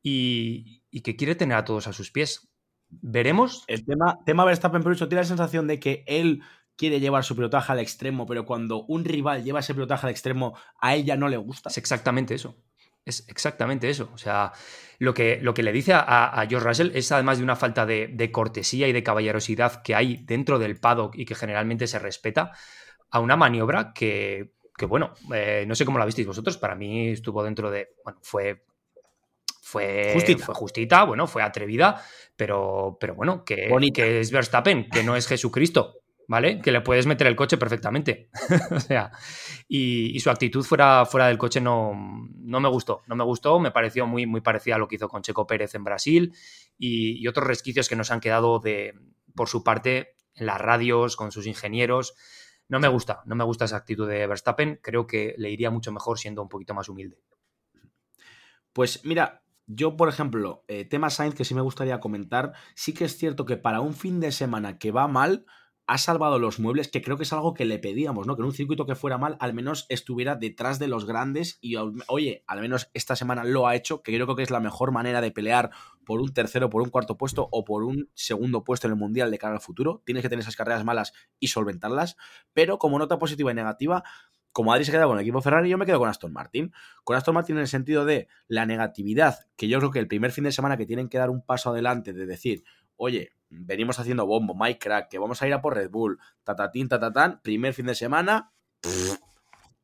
y, 0.01 0.83
y 0.91 1.01
que 1.01 1.15
quiere 1.15 1.35
tener 1.35 1.57
a 1.57 1.65
todos 1.65 1.87
a 1.87 1.93
sus 1.93 2.11
pies. 2.11 2.49
Veremos. 2.89 3.63
El 3.67 3.85
tema, 3.85 4.19
tema 4.25 4.45
Verstappen, 4.45 4.83
por 4.83 4.93
eso, 4.93 5.07
tiene 5.07 5.21
la 5.21 5.27
sensación 5.27 5.67
de 5.67 5.79
que 5.79 6.03
él 6.07 6.41
quiere 6.77 6.99
llevar 6.99 7.23
su 7.23 7.35
pilotaje 7.35 7.71
al 7.71 7.79
extremo, 7.79 8.25
pero 8.25 8.45
cuando 8.45 8.83
un 8.85 9.05
rival 9.05 9.43
lleva 9.43 9.59
ese 9.61 9.73
pilotaje 9.73 10.07
al 10.07 10.11
extremo, 10.11 10.57
a 10.79 10.95
ella 10.95 11.15
no 11.15 11.29
le 11.29 11.37
gusta. 11.37 11.69
Es 11.69 11.77
exactamente 11.77 12.35
eso. 12.35 12.61
Es 13.05 13.25
exactamente 13.27 13.89
eso. 13.89 14.09
O 14.13 14.17
sea, 14.17 14.51
lo 14.97 15.13
que, 15.13 15.39
lo 15.41 15.53
que 15.53 15.63
le 15.63 15.71
dice 15.71 15.93
a, 15.93 16.01
a 16.41 16.47
George 16.47 16.67
Russell 16.67 16.91
es 16.95 17.11
además 17.11 17.37
de 17.37 17.43
una 17.43 17.55
falta 17.55 17.85
de, 17.85 18.07
de, 18.07 18.31
cortesía 18.31 18.87
y 18.87 18.93
de 18.93 19.03
caballerosidad 19.03 19.83
que 19.83 19.93
hay 19.93 20.17
dentro 20.25 20.57
del 20.57 20.79
paddock 20.79 21.15
y 21.15 21.25
que 21.25 21.35
generalmente 21.35 21.85
se 21.87 21.99
respeta, 21.99 22.51
a 23.11 23.19
una 23.19 23.35
maniobra 23.35 23.93
que, 23.93 24.55
que 24.75 24.85
bueno, 24.85 25.13
eh, 25.33 25.65
no 25.67 25.75
sé 25.75 25.85
cómo 25.85 25.99
la 25.99 26.05
visteis 26.05 26.27
vosotros, 26.27 26.57
para 26.57 26.75
mí 26.75 27.09
estuvo 27.09 27.43
dentro 27.43 27.71
de, 27.71 27.89
bueno, 28.03 28.19
fue... 28.21 28.65
Fue 29.61 30.11
justita. 30.13 30.45
fue 30.45 30.55
justita, 30.55 31.03
bueno, 31.05 31.25
fue 31.25 31.41
atrevida, 31.41 31.99
pero, 32.35 32.97
pero 32.99 33.15
bueno, 33.15 33.43
que, 33.43 33.67
que 33.93 34.19
es 34.19 34.29
Verstappen, 34.29 34.89
que 34.89 35.03
no 35.03 35.15
es 35.15 35.27
Jesucristo. 35.27 36.03
¿Vale? 36.27 36.59
Que 36.59 36.71
le 36.71 36.81
puedes 36.81 37.05
meter 37.05 37.27
el 37.27 37.35
coche 37.35 37.57
perfectamente. 37.57 38.29
o 38.71 38.79
sea, 38.79 39.11
y, 39.67 40.19
su 40.19 40.29
actitud 40.29 40.63
fuera, 40.63 41.05
fuera 41.05 41.27
del 41.27 41.37
coche 41.37 41.61
no, 41.61 41.93
no, 42.35 42.59
me 42.59 42.69
gustó. 42.69 43.01
No 43.07 43.15
me 43.15 43.23
gustó, 43.23 43.59
me 43.59 43.71
pareció 43.71 44.07
muy, 44.07 44.25
muy 44.25 44.41
parecida 44.41 44.75
a 44.75 44.77
lo 44.77 44.87
que 44.87 44.95
hizo 44.95 45.09
con 45.09 45.21
Checo 45.21 45.47
Pérez 45.47 45.75
en 45.75 45.83
Brasil 45.83 46.33
y, 46.77 47.27
otros 47.27 47.47
resquicios 47.47 47.89
que 47.89 47.95
nos 47.95 48.11
han 48.11 48.19
quedado 48.19 48.59
de, 48.59 48.93
por 49.35 49.49
su 49.49 49.63
parte 49.63 50.15
en 50.35 50.45
las 50.45 50.59
radios, 50.59 51.15
con 51.15 51.31
sus 51.31 51.47
ingenieros. 51.47 52.13
No 52.67 52.79
me 52.79 52.87
gusta, 52.87 53.21
no 53.25 53.35
me 53.35 53.43
gusta 53.43 53.65
esa 53.65 53.77
actitud 53.77 54.07
de 54.07 54.25
Verstappen. 54.27 54.79
Creo 54.81 55.07
que 55.07 55.35
le 55.37 55.51
iría 55.51 55.69
mucho 55.69 55.91
mejor 55.91 56.19
siendo 56.19 56.41
un 56.41 56.49
poquito 56.49 56.73
más 56.73 56.89
humilde. 56.89 57.21
Pues 58.73 59.05
mira, 59.05 59.43
yo, 59.67 59.97
por 59.97 60.09
ejemplo, 60.09 60.63
eh, 60.67 60.85
tema 60.85 61.09
Sainz 61.09 61.33
que 61.33 61.45
sí 61.45 61.55
me 61.55 61.61
gustaría 61.61 61.99
comentar, 61.99 62.53
sí 62.75 62.93
que 62.93 63.05
es 63.05 63.17
cierto 63.17 63.45
que 63.45 63.57
para 63.57 63.81
un 63.81 63.93
fin 63.93 64.19
de 64.19 64.31
semana 64.31 64.77
que 64.77 64.91
va 64.91 65.07
mal, 65.07 65.45
ha 65.87 65.97
salvado 65.97 66.39
los 66.39 66.59
muebles, 66.59 66.87
que 66.87 67.01
creo 67.01 67.17
que 67.17 67.23
es 67.23 67.33
algo 67.33 67.53
que 67.53 67.65
le 67.65 67.77
pedíamos, 67.77 68.25
¿no? 68.25 68.35
Que 68.35 68.41
en 68.41 68.47
un 68.47 68.53
circuito 68.53 68.85
que 68.85 68.95
fuera 68.95 69.17
mal, 69.17 69.37
al 69.39 69.53
menos 69.53 69.85
estuviera 69.89 70.35
detrás 70.35 70.79
de 70.79 70.87
los 70.87 71.05
grandes 71.05 71.59
y, 71.61 71.75
oye, 72.07 72.43
al 72.47 72.61
menos 72.61 72.89
esta 72.93 73.15
semana 73.15 73.43
lo 73.43 73.67
ha 73.67 73.75
hecho, 73.75 74.01
que 74.01 74.13
creo 74.13 74.35
que 74.35 74.43
es 74.43 74.49
la 74.49 74.59
mejor 74.59 74.91
manera 74.91 75.21
de 75.21 75.31
pelear 75.31 75.69
por 76.03 76.21
un 76.21 76.33
tercero, 76.33 76.69
por 76.69 76.81
un 76.81 76.89
cuarto 76.89 77.17
puesto 77.17 77.47
o 77.51 77.65
por 77.65 77.83
un 77.83 78.09
segundo 78.15 78.63
puesto 78.63 78.87
en 78.87 78.93
el 78.93 78.99
Mundial 78.99 79.29
de 79.29 79.37
cara 79.37 79.53
al 79.53 79.61
futuro. 79.61 80.01
Tienes 80.05 80.23
que 80.23 80.29
tener 80.29 80.41
esas 80.41 80.55
carreras 80.55 80.83
malas 80.83 81.13
y 81.39 81.49
solventarlas, 81.49 82.17
pero 82.53 82.79
como 82.79 82.97
nota 82.97 83.19
positiva 83.19 83.51
y 83.51 83.55
negativa, 83.55 84.03
como 84.51 84.71
Adri 84.71 84.85
se 84.85 84.91
queda 84.93 85.05
con 85.05 85.17
el 85.17 85.21
equipo 85.21 85.41
Ferrari, 85.41 85.69
yo 85.69 85.77
me 85.77 85.85
quedo 85.85 85.99
con 85.99 86.07
Aston 86.07 86.31
Martin. 86.31 86.71
Con 87.03 87.17
Aston 87.17 87.35
Martin 87.35 87.57
en 87.57 87.63
el 87.63 87.67
sentido 87.67 88.05
de 88.05 88.29
la 88.47 88.65
negatividad, 88.65 89.47
que 89.57 89.67
yo 89.67 89.79
creo 89.79 89.91
que 89.91 89.99
el 89.99 90.07
primer 90.07 90.31
fin 90.31 90.45
de 90.45 90.53
semana 90.53 90.77
que 90.77 90.85
tienen 90.85 91.09
que 91.09 91.17
dar 91.17 91.29
un 91.29 91.45
paso 91.45 91.71
adelante 91.71 92.13
de 92.13 92.25
decir, 92.25 92.63
oye, 92.95 93.33
venimos 93.59 93.99
haciendo 93.99 94.25
bombo, 94.25 94.55
Mike 94.55 94.79
Crack, 94.79 95.09
que 95.09 95.19
vamos 95.19 95.41
a 95.41 95.47
ir 95.47 95.53
a 95.53 95.61
por 95.61 95.75
Red 95.75 95.89
Bull, 95.89 96.19
tatatín, 96.43 96.89
tatatán, 96.89 97.41
primer 97.41 97.73
fin 97.73 97.85
de 97.85 97.95
semana, 97.95 98.51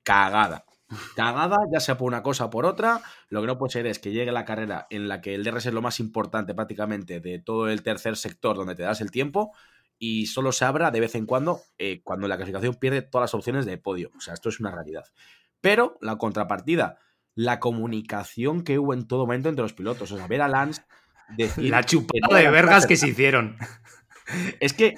cagada. 0.03 0.65
Cagada, 1.15 1.57
ya 1.71 1.79
sea 1.79 1.97
por 1.97 2.07
una 2.07 2.21
cosa 2.21 2.45
o 2.45 2.49
por 2.49 2.65
otra. 2.65 3.01
Lo 3.29 3.41
que 3.41 3.47
no 3.47 3.57
puede 3.57 3.71
ser 3.71 3.85
es 3.87 3.99
que 3.99 4.11
llegue 4.11 4.31
la 4.31 4.45
carrera 4.45 4.87
en 4.89 5.07
la 5.07 5.21
que 5.21 5.35
el 5.35 5.43
DRS 5.43 5.67
es 5.67 5.73
lo 5.73 5.81
más 5.81 5.99
importante 5.99 6.53
prácticamente 6.53 7.19
de 7.21 7.39
todo 7.39 7.69
el 7.69 7.81
tercer 7.81 8.17
sector 8.17 8.57
donde 8.57 8.75
te 8.75 8.83
das 8.83 8.99
el 8.99 9.09
tiempo 9.09 9.53
y 9.97 10.25
solo 10.25 10.51
se 10.51 10.65
abra 10.65 10.91
de 10.91 10.99
vez 10.99 11.15
en 11.15 11.25
cuando 11.25 11.61
eh, 11.77 12.01
cuando 12.03 12.27
la 12.27 12.35
clasificación 12.35 12.75
pierde 12.75 13.03
todas 13.03 13.23
las 13.23 13.35
opciones 13.35 13.65
de 13.65 13.77
podio. 13.77 14.11
O 14.17 14.19
sea, 14.19 14.33
esto 14.33 14.49
es 14.49 14.59
una 14.59 14.71
realidad. 14.71 15.05
Pero 15.61 15.97
la 16.01 16.17
contrapartida, 16.17 16.97
la 17.35 17.59
comunicación 17.59 18.63
que 18.63 18.79
hubo 18.79 18.93
en 18.93 19.07
todo 19.07 19.21
momento 19.21 19.47
entre 19.47 19.63
los 19.63 19.73
pilotos. 19.73 20.11
O 20.11 20.17
sea, 20.17 20.27
ver 20.27 20.41
a 20.41 20.47
Lance 20.47 20.81
la 21.57 21.83
chupada 21.83 22.37
de 22.37 22.49
vergas 22.49 22.85
que 22.85 22.97
se 22.97 23.09
hicieron. 23.09 23.57
Es 24.59 24.73
que, 24.73 24.95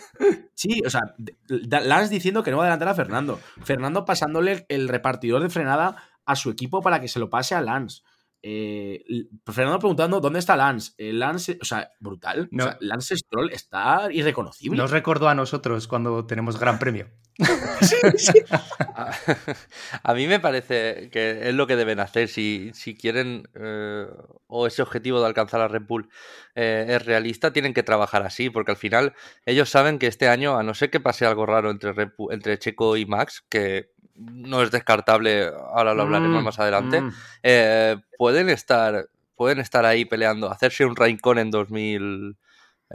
sí, 0.53 0.81
o 0.85 0.89
sea, 0.89 1.01
Lance 1.47 2.13
diciendo 2.13 2.43
que 2.43 2.51
no 2.51 2.57
va 2.57 2.63
a 2.63 2.67
adelantar 2.67 2.89
a 2.89 2.95
Fernando. 2.95 3.39
Fernando 3.63 4.05
pasándole 4.05 4.65
el 4.69 4.87
repartidor 4.87 5.41
de 5.41 5.49
frenada 5.49 5.95
a 6.25 6.35
su 6.35 6.49
equipo 6.49 6.81
para 6.81 6.99
que 6.99 7.07
se 7.07 7.19
lo 7.19 7.29
pase 7.29 7.55
a 7.55 7.61
Lance. 7.61 8.01
Eh, 8.45 9.03
Fernando 9.45 9.79
preguntando 9.79 10.19
dónde 10.19 10.39
está 10.39 10.55
Lance. 10.55 10.91
Eh, 10.97 11.13
Lance, 11.13 11.57
o 11.61 11.65
sea, 11.65 11.89
brutal. 11.99 12.49
Lance 12.79 13.17
Stroll 13.17 13.51
está 13.51 14.09
irreconocible. 14.11 14.77
Nos 14.77 14.91
recordó 14.91 15.29
a 15.29 15.35
nosotros 15.35 15.87
cuando 15.87 16.25
tenemos 16.25 16.59
gran 16.59 16.77
premio. 16.77 17.09
A, 20.03 20.13
mí 20.13 20.27
me 20.27 20.39
parece 20.39 21.09
que 21.11 21.49
es 21.49 21.55
lo 21.55 21.67
que 21.67 21.75
deben 21.75 21.99
hacer. 21.99 22.27
Si, 22.27 22.71
si 22.73 22.95
quieren 22.95 23.47
eh, 23.55 24.05
o 24.47 24.67
ese 24.67 24.81
objetivo 24.81 25.19
de 25.19 25.27
alcanzar 25.27 25.61
a 25.61 25.67
Red 25.67 25.83
Bull 25.87 26.09
es 26.55 27.03
realista, 27.03 27.51
tienen 27.51 27.73
que 27.73 27.83
trabajar 27.83 28.23
así, 28.23 28.49
porque 28.49 28.71
al 28.71 28.77
final 28.77 29.13
ellos 29.45 29.69
saben 29.69 29.97
que 29.97 30.07
este 30.07 30.27
año, 30.27 30.57
a 30.57 30.63
no 30.63 30.75
ser 30.75 30.91
que 30.91 30.99
pase 30.99 31.25
algo 31.25 31.45
raro 31.45 31.71
entre, 31.71 31.93
entre 32.29 32.59
Checo 32.59 32.95
y 32.95 33.05
Max, 33.05 33.43
que 33.49 33.89
no 34.15 34.61
es 34.61 34.71
descartable, 34.71 35.49
ahora 35.73 35.93
lo 35.93 36.03
hablaremos 36.03 36.41
mm, 36.41 36.45
más 36.45 36.59
adelante, 36.59 37.01
mm. 37.01 37.13
eh, 37.43 37.97
pueden 38.17 38.49
estar 38.49 39.07
pueden 39.35 39.59
estar 39.59 39.85
ahí 39.85 40.05
peleando, 40.05 40.51
hacerse 40.51 40.85
un 40.85 40.95
Raikkonen 40.95 41.47
en 41.47 41.51
2000 41.51 42.37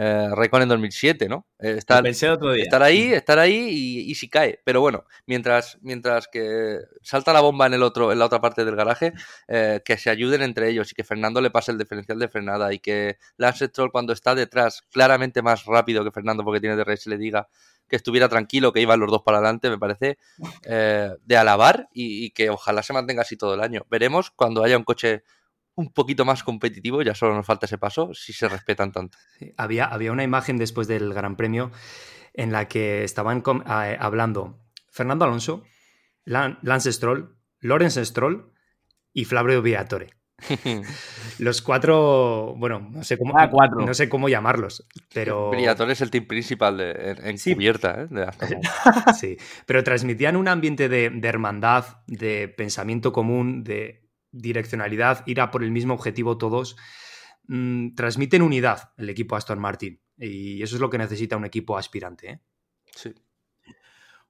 eh, 0.01 0.31
en 0.53 0.69
2007, 0.69 1.29
¿no? 1.29 1.45
Eh, 1.59 1.75
estar, 1.77 2.07
estar 2.07 2.83
ahí, 2.85 3.13
estar 3.13 3.39
ahí 3.41 4.05
y, 4.07 4.15
si 4.15 4.29
cae. 4.29 4.61
Pero 4.65 4.81
bueno, 4.81 5.05
mientras, 5.27 5.77
mientras 5.83 6.29
que 6.29 6.79
salta 7.03 7.33
la 7.33 7.41
bomba 7.41 7.67
en 7.67 7.75
el 7.75 7.83
otro, 7.83 8.13
en 8.13 8.21
la 8.21 8.27
otra 8.27 8.41
parte 8.41 8.65
del 8.65 8.77
garaje, 8.77 9.13
eh, 9.49 9.81
que 9.85 9.99
se 9.99 10.09
ayuden 10.09 10.43
entre 10.43 10.69
ellos 10.71 10.93
y 10.93 10.95
que 10.95 11.03
Fernando 11.03 11.41
le 11.41 11.51
pase 11.51 11.73
el 11.73 11.79
diferencial 11.79 12.19
de 12.21 12.29
frenada 12.29 12.73
y 12.73 12.79
que 12.79 13.19
Lance 13.39 13.67
Stroll 13.67 13.91
cuando 13.91 14.13
está 14.13 14.37
detrás, 14.37 14.83
claramente 14.93 15.43
más 15.43 15.65
rápido 15.65 16.05
que 16.05 16.13
Fernando 16.13 16.45
porque 16.45 16.61
tiene 16.61 16.77
DRS, 16.77 17.09
le 17.09 17.19
diga 17.19 17.49
que 17.89 17.97
estuviera 17.97 18.29
tranquilo, 18.29 18.73
que 18.73 18.81
iban 18.81 19.01
los 19.01 19.11
dos 19.11 19.23
para 19.23 19.39
adelante, 19.39 19.71
me 19.71 19.79
parece 19.79 20.19
eh, 20.65 21.11
de 21.25 21.37
alabar 21.37 21.89
y, 21.93 22.31
que 22.31 22.51
ojalá 22.51 22.83
se 22.83 22.93
mantenga 22.93 23.23
así 23.23 23.37
todo 23.37 23.55
el 23.55 23.63
año. 23.63 23.87
Veremos 23.91 24.31
cuando 24.31 24.63
haya 24.63 24.77
un 24.77 24.85
coche 24.85 25.25
un 25.79 25.93
poquito 25.93 26.25
más 26.25 26.43
competitivo, 26.43 27.03
ya 27.03 27.15
solo 27.15 27.37
nos 27.37 27.47
falta 27.47 27.67
ese 27.67 27.79
paso, 27.79 28.13
si 28.13 28.33
se 28.33 28.49
respetan 28.49 28.91
tanto. 28.91 29.17
había, 29.57 29.85
había 29.85 30.11
una 30.11 30.25
imagen 30.25 30.57
después 30.57 30.89
del 30.89 31.15
Gran 31.15 31.37
Premio 31.37 31.71
en 32.35 32.51
la 32.51 32.67
que 32.67 33.05
estaban 33.05 33.45
hablando 33.47 34.59
Fernando 34.91 35.25
Alonso, 35.25 35.63
Lance 36.25 36.93
Stroll, 36.93 37.37
Lawrence 37.61 38.05
Stroll 38.05 38.53
y 39.13 39.25
Flavio 39.25 39.63
Viatore. 39.63 40.11
Los 41.39 41.63
cuatro, 41.63 42.55
bueno, 42.57 42.89
no 42.93 43.05
sé 43.05 43.17
cómo, 43.17 43.39
ah, 43.39 43.49
no 43.49 43.95
sé 43.95 44.09
cómo 44.09 44.29
llamarlos, 44.29 44.85
pero... 45.15 45.51
Briatore 45.51 45.93
es 45.93 46.01
el 46.01 46.11
team 46.11 46.27
principal 46.27 46.77
de, 46.77 47.17
en, 47.23 47.39
sí. 47.39 47.55
cubierta, 47.55 48.03
¿eh? 48.03 48.09
sí, 49.17 49.37
pero 49.65 49.85
transmitían 49.85 50.35
un 50.35 50.49
ambiente 50.49 50.89
de, 50.89 51.07
hermandad, 51.23 52.03
de 52.09 52.49
pensamiento 52.49 53.13
común, 53.13 53.63
de 53.63 54.08
direccionalidad, 54.33 55.23
ir 55.27 55.41
a 55.41 55.51
por 55.51 55.63
el 55.63 55.71
mismo 55.71 55.95
objetivo 55.95 56.39
todos. 56.39 56.77
Mm, 57.47 57.95
transmiten 57.95 58.43
unidad 58.43 58.93
el 58.99 59.09
equipo 59.09 59.37
Aston 59.37 59.59
Martin 59.59 60.01
y 60.19 60.63
eso 60.63 60.75
es 60.75 60.81
lo 60.81 60.91
que 60.91 60.99
necesita 60.99 61.37
un 61.37 61.45
equipo 61.45 61.79
aspirante. 61.79 62.31
¿eh? 62.31 62.41
Sí. 62.95 63.15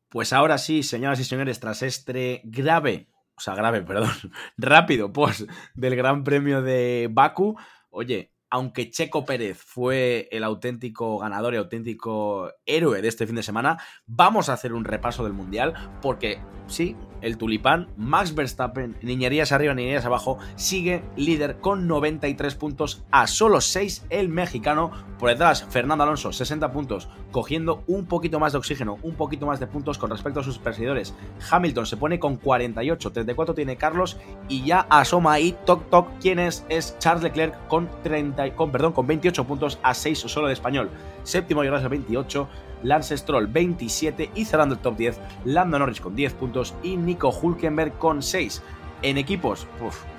Pues 0.08 0.32
ahora 0.32 0.58
sí, 0.58 0.82
señoras 0.82 1.20
y 1.20 1.24
señores, 1.24 1.60
tras 1.60 1.82
este 1.82 2.42
grave 2.44 3.08
o 3.38 3.40
sea, 3.40 3.54
grave, 3.54 3.82
perdón, 3.86 4.10
rápido 4.56 5.12
post 5.12 5.42
del 5.74 5.96
Gran 5.96 6.24
Premio 6.24 6.60
de 6.60 7.08
Baku. 7.10 7.56
Oye, 7.90 8.32
aunque 8.50 8.90
Checo 8.90 9.24
Pérez 9.24 9.58
fue 9.58 10.28
el 10.32 10.42
auténtico 10.42 11.18
ganador 11.18 11.54
y 11.54 11.58
auténtico 11.58 12.50
héroe 12.66 13.00
de 13.00 13.08
este 13.08 13.26
fin 13.26 13.36
de 13.36 13.42
semana, 13.42 13.78
vamos 14.06 14.48
a 14.48 14.54
hacer 14.54 14.72
un 14.72 14.84
repaso 14.84 15.22
del 15.22 15.34
Mundial 15.34 15.74
porque 16.02 16.40
sí, 16.66 16.96
el 17.22 17.38
tulipán, 17.38 17.88
Max 17.96 18.34
Verstappen, 18.34 18.96
niñerías 19.02 19.52
arriba, 19.52 19.74
niñerías 19.74 20.04
abajo, 20.04 20.38
sigue 20.56 21.02
líder 21.16 21.58
con 21.60 21.86
93 21.88 22.54
puntos 22.54 23.04
a 23.10 23.26
solo 23.26 23.60
6 23.60 24.06
el 24.10 24.28
mexicano. 24.28 24.90
Por 25.18 25.30
detrás, 25.30 25.66
Fernando 25.68 26.04
Alonso, 26.04 26.32
60 26.32 26.70
puntos, 26.72 27.08
cogiendo 27.32 27.82
un 27.86 28.06
poquito 28.06 28.38
más 28.38 28.52
de 28.52 28.58
oxígeno, 28.58 28.98
un 29.02 29.14
poquito 29.14 29.46
más 29.46 29.58
de 29.58 29.66
puntos 29.66 29.98
con 29.98 30.10
respecto 30.10 30.40
a 30.40 30.44
sus 30.44 30.58
perseguidores. 30.58 31.14
Hamilton 31.50 31.86
se 31.86 31.96
pone 31.96 32.20
con 32.20 32.36
48, 32.36 33.12
34 33.12 33.54
tiene 33.54 33.76
Carlos 33.76 34.16
y 34.48 34.64
ya 34.64 34.80
asoma 34.88 35.32
ahí, 35.32 35.56
toc 35.66 35.90
toc, 35.90 36.08
quién 36.20 36.38
es, 36.38 36.64
es 36.68 36.96
Charles 36.98 37.24
Leclerc 37.24 37.66
con 37.68 37.88
30, 38.02 38.54
con, 38.54 38.70
perdón, 38.70 38.92
con 38.92 39.06
28 39.06 39.44
puntos 39.44 39.78
a 39.82 39.94
6 39.94 40.18
solo 40.18 40.46
de 40.46 40.52
español. 40.52 40.90
Séptimo 41.24 41.64
y 41.64 41.68
28, 41.68 42.48
Lance 42.82 43.16
Stroll 43.16 43.46
27 43.46 44.30
y 44.34 44.44
cerrando 44.44 44.74
el 44.74 44.80
top 44.80 44.96
10, 44.96 45.20
Lando 45.44 45.78
Norris 45.78 46.00
con 46.00 46.14
10 46.14 46.34
puntos 46.34 46.74
y 46.82 46.96
Nico 46.96 47.30
Hulkenberg 47.30 47.98
con 47.98 48.22
6. 48.22 48.62
En 49.02 49.16
equipos, 49.16 49.68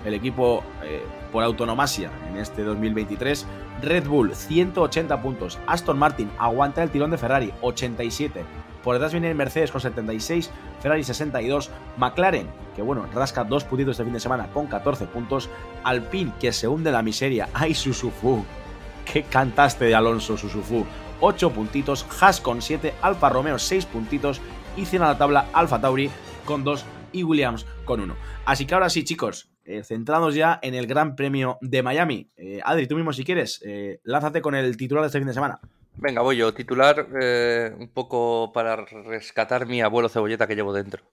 el 0.05 0.13
equipo 0.13 0.63
eh, 0.83 1.03
por 1.33 1.43
autonomasia 1.43 2.09
en 2.29 2.37
este 2.37 2.63
2023, 2.63 3.45
Red 3.81 4.07
Bull 4.07 4.33
180 4.33 5.21
puntos, 5.21 5.59
Aston 5.67 5.99
Martin 5.99 6.31
aguanta 6.37 6.81
el 6.81 6.89
tirón 6.89 7.11
de 7.11 7.17
Ferrari 7.17 7.51
87, 7.61 8.45
por 8.83 8.95
detrás 8.95 9.11
viene 9.11 9.33
Mercedes 9.33 9.71
con 9.71 9.81
76, 9.81 10.49
Ferrari 10.79 11.03
62, 11.03 11.69
McLaren, 11.97 12.47
que 12.73 12.81
bueno, 12.81 13.05
rasca 13.13 13.43
dos 13.43 13.65
puntitos 13.65 13.91
este 13.91 14.05
fin 14.05 14.13
de 14.13 14.19
semana 14.21 14.47
con 14.47 14.67
14 14.67 15.07
puntos, 15.07 15.49
Alpine, 15.83 16.31
que 16.39 16.53
se 16.53 16.69
hunde 16.69 16.91
la 16.91 17.01
miseria, 17.01 17.49
ay 17.53 17.73
Susufu, 17.73 18.45
qué 19.11 19.23
cantaste 19.23 19.85
de 19.85 19.95
Alonso 19.95 20.37
Susufu, 20.37 20.85
8 21.21 21.51
puntitos, 21.51 22.05
Haas 22.19 22.41
con 22.41 22.61
7, 22.61 22.93
Alfa 23.01 23.29
Romeo 23.29 23.59
6 23.59 23.85
puntitos 23.85 24.41
y 24.77 24.85
cierra 24.85 25.07
la 25.07 25.17
tabla 25.17 25.47
Alfa 25.53 25.81
Tauri 25.81 26.09
con 26.45 26.63
2 26.63 26.85
y 27.11 27.23
Williams 27.23 27.65
con 27.85 27.99
1. 27.99 28.15
Así 28.45 28.65
que 28.65 28.73
ahora 28.73 28.89
sí, 28.89 29.03
chicos, 29.03 29.51
eh, 29.69 29.83
centrados 29.83 30.33
ya 30.33 30.59
en 30.63 30.73
el 30.73 30.87
Gran 30.87 31.15
Premio 31.15 31.59
de 31.61 31.83
Miami. 31.83 32.31
Eh, 32.37 32.59
Adri, 32.63 32.87
tú 32.87 32.95
mismo 32.95 33.13
si 33.13 33.23
quieres, 33.23 33.61
eh, 33.63 33.99
lánzate 34.03 34.41
con 34.41 34.55
el 34.55 34.75
titular 34.77 35.03
de 35.03 35.07
este 35.07 35.19
fin 35.19 35.27
de 35.27 35.33
semana. 35.33 35.59
Venga, 35.95 36.21
voy 36.21 36.37
yo. 36.37 36.53
Titular 36.53 37.07
un 37.77 37.89
poco 37.89 38.51
para 38.53 38.77
rescatar 38.77 39.67
mi 39.67 39.81
abuelo 39.81 40.09
cebolleta 40.09 40.47
que 40.47 40.55
llevo 40.55 40.73
dentro. 40.73 41.03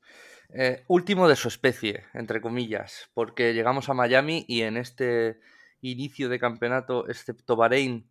último 0.87 1.29
de 1.29 1.37
su 1.37 1.49
especie, 1.49 2.05
entre 2.15 2.41
comillas, 2.41 3.11
porque 3.13 3.53
llegamos 3.53 3.89
a 3.89 3.95
Miami 3.95 4.45
y 4.49 4.63
en 4.63 4.77
este 4.77 5.41
inicio 5.81 6.29
de 6.29 6.39
campeonato, 6.39 7.09
excepto 7.09 7.57
Bahrein, 7.57 8.09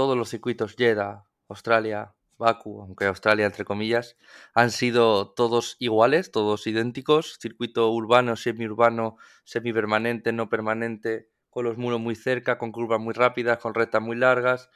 todos 0.00 0.16
los 0.16 0.30
circuitos, 0.30 0.76
Jeddah, 0.76 1.26
Australia, 1.50 2.14
Baku, 2.38 2.80
aunque 2.80 3.04
Australia 3.04 3.44
entre 3.44 3.66
comillas, 3.66 4.16
han 4.54 4.70
sido 4.70 5.28
todos 5.34 5.76
iguales, 5.78 6.32
todos 6.32 6.66
idénticos, 6.66 7.36
circuito 7.38 7.90
urbano, 7.90 8.34
semiurbano, 8.34 9.18
semipermanente, 9.44 10.32
no 10.32 10.48
permanente, 10.48 11.28
con 11.50 11.66
los 11.66 11.76
muros 11.76 12.00
muy 12.00 12.14
cerca, 12.14 12.56
con 12.56 12.72
curvas 12.72 12.98
muy 12.98 13.12
rápidas, 13.12 13.58
con 13.58 13.74
rectas 13.74 14.00
muy 14.00 14.16
largas, 14.16 14.70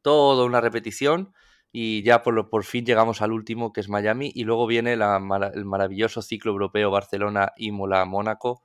todo 0.00 0.46
una 0.46 0.60
repetición. 0.60 1.34
Y 1.72 2.04
ya 2.04 2.22
por, 2.22 2.64
fin 2.64 2.86
llegamos 2.86 3.20
al 3.20 3.32
último 3.32 3.72
que 3.72 3.80
es 3.80 3.88
Miami 3.88 4.30
y 4.32 4.44
luego 4.44 4.68
viene 4.68 4.92
el 4.92 5.64
maravilloso 5.64 6.22
ciclo 6.22 6.52
europeo 6.52 6.92
Barcelona, 6.92 7.52
Imola, 7.56 8.04
Mónaco, 8.04 8.62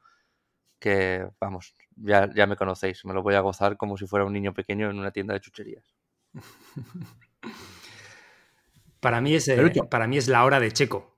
que 0.80 1.28
vamos, 1.42 1.76
ya 1.96 2.46
me 2.46 2.56
conocéis, 2.56 3.04
me 3.04 3.16
lo 3.16 3.24
voy 3.24 3.34
a 3.34 3.40
gozar 3.40 3.78
como 3.78 3.98
si 3.98 4.06
fuera 4.06 4.26
un 4.26 4.34
niño 4.34 4.54
pequeño 4.54 4.92
en 4.92 5.00
una 5.00 5.10
tienda 5.12 5.34
de 5.34 5.42
chucherías. 5.42 5.93
para, 9.00 9.22
mí 9.22 9.36
es, 9.36 9.48
eh, 9.48 9.72
para 9.90 10.08
mí 10.08 10.18
es 10.18 10.28
la 10.28 10.44
hora 10.44 10.60
de 10.60 10.72
Checo. 10.72 11.18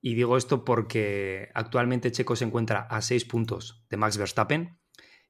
Y 0.00 0.14
digo 0.14 0.36
esto 0.36 0.64
porque 0.64 1.50
actualmente 1.54 2.10
Checo 2.10 2.34
se 2.34 2.44
encuentra 2.44 2.80
a 2.80 3.00
seis 3.02 3.24
puntos 3.24 3.84
de 3.88 3.96
Max 3.96 4.18
Verstappen. 4.18 4.78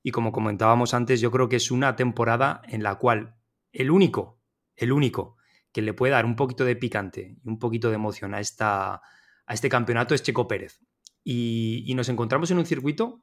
Y 0.02 0.10
como 0.10 0.32
comentábamos 0.32 0.94
antes, 0.94 1.20
yo 1.20 1.30
creo 1.30 1.48
que 1.48 1.56
es 1.56 1.70
una 1.70 1.94
temporada 1.94 2.62
en 2.66 2.82
la 2.82 2.96
cual 2.96 3.36
el 3.72 3.90
único, 3.90 4.40
el 4.74 4.92
único 4.92 5.36
que 5.72 5.82
le 5.82 5.94
puede 5.94 6.12
dar 6.12 6.24
un 6.24 6.36
poquito 6.36 6.64
de 6.64 6.76
picante 6.76 7.36
y 7.42 7.48
un 7.48 7.58
poquito 7.58 7.90
de 7.90 7.96
emoción 7.96 8.34
a, 8.34 8.40
esta, 8.40 8.94
a 8.94 9.54
este 9.54 9.68
campeonato 9.68 10.14
es 10.14 10.22
Checo 10.22 10.48
Pérez. 10.48 10.80
Y, 11.22 11.84
y, 11.86 11.94
nos 11.94 12.08
encontramos 12.08 12.50
en 12.50 12.58
un 12.58 12.66
circuito 12.66 13.22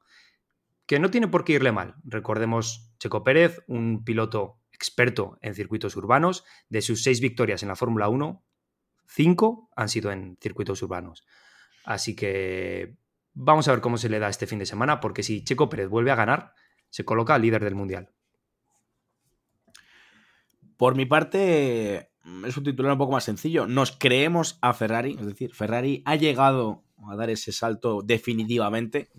que 0.86 0.98
no 0.98 1.10
tiene 1.10 1.28
por 1.28 1.44
qué 1.44 1.54
irle 1.54 1.70
mal. 1.70 1.96
Recordemos 2.04 2.94
Checo 2.98 3.22
Pérez, 3.22 3.62
un 3.66 4.04
piloto 4.04 4.59
experto 4.80 5.38
en 5.42 5.54
circuitos 5.54 5.94
urbanos. 5.94 6.44
De 6.70 6.80
sus 6.80 7.02
seis 7.02 7.20
victorias 7.20 7.62
en 7.62 7.68
la 7.68 7.76
Fórmula 7.76 8.08
1, 8.08 8.42
cinco 9.06 9.68
han 9.76 9.90
sido 9.90 10.10
en 10.10 10.38
circuitos 10.40 10.82
urbanos. 10.82 11.26
Así 11.84 12.16
que 12.16 12.96
vamos 13.34 13.68
a 13.68 13.72
ver 13.72 13.82
cómo 13.82 13.98
se 13.98 14.08
le 14.08 14.18
da 14.18 14.30
este 14.30 14.46
fin 14.46 14.58
de 14.58 14.64
semana, 14.64 15.00
porque 15.00 15.22
si 15.22 15.44
Checo 15.44 15.68
Pérez 15.68 15.90
vuelve 15.90 16.10
a 16.10 16.16
ganar, 16.16 16.54
se 16.88 17.04
coloca 17.04 17.38
líder 17.38 17.62
del 17.62 17.74
Mundial. 17.74 18.10
Por 20.78 20.94
mi 20.94 21.04
parte, 21.04 22.10
es 22.46 22.56
un 22.56 22.64
titular 22.64 22.92
un 22.92 22.98
poco 22.98 23.12
más 23.12 23.24
sencillo. 23.24 23.66
Nos 23.66 23.92
creemos 23.92 24.58
a 24.62 24.72
Ferrari, 24.72 25.12
es 25.20 25.26
decir, 25.26 25.54
Ferrari 25.54 26.02
ha 26.06 26.16
llegado 26.16 26.84
a 27.06 27.16
dar 27.16 27.28
ese 27.28 27.52
salto 27.52 28.00
definitivamente. 28.02 29.10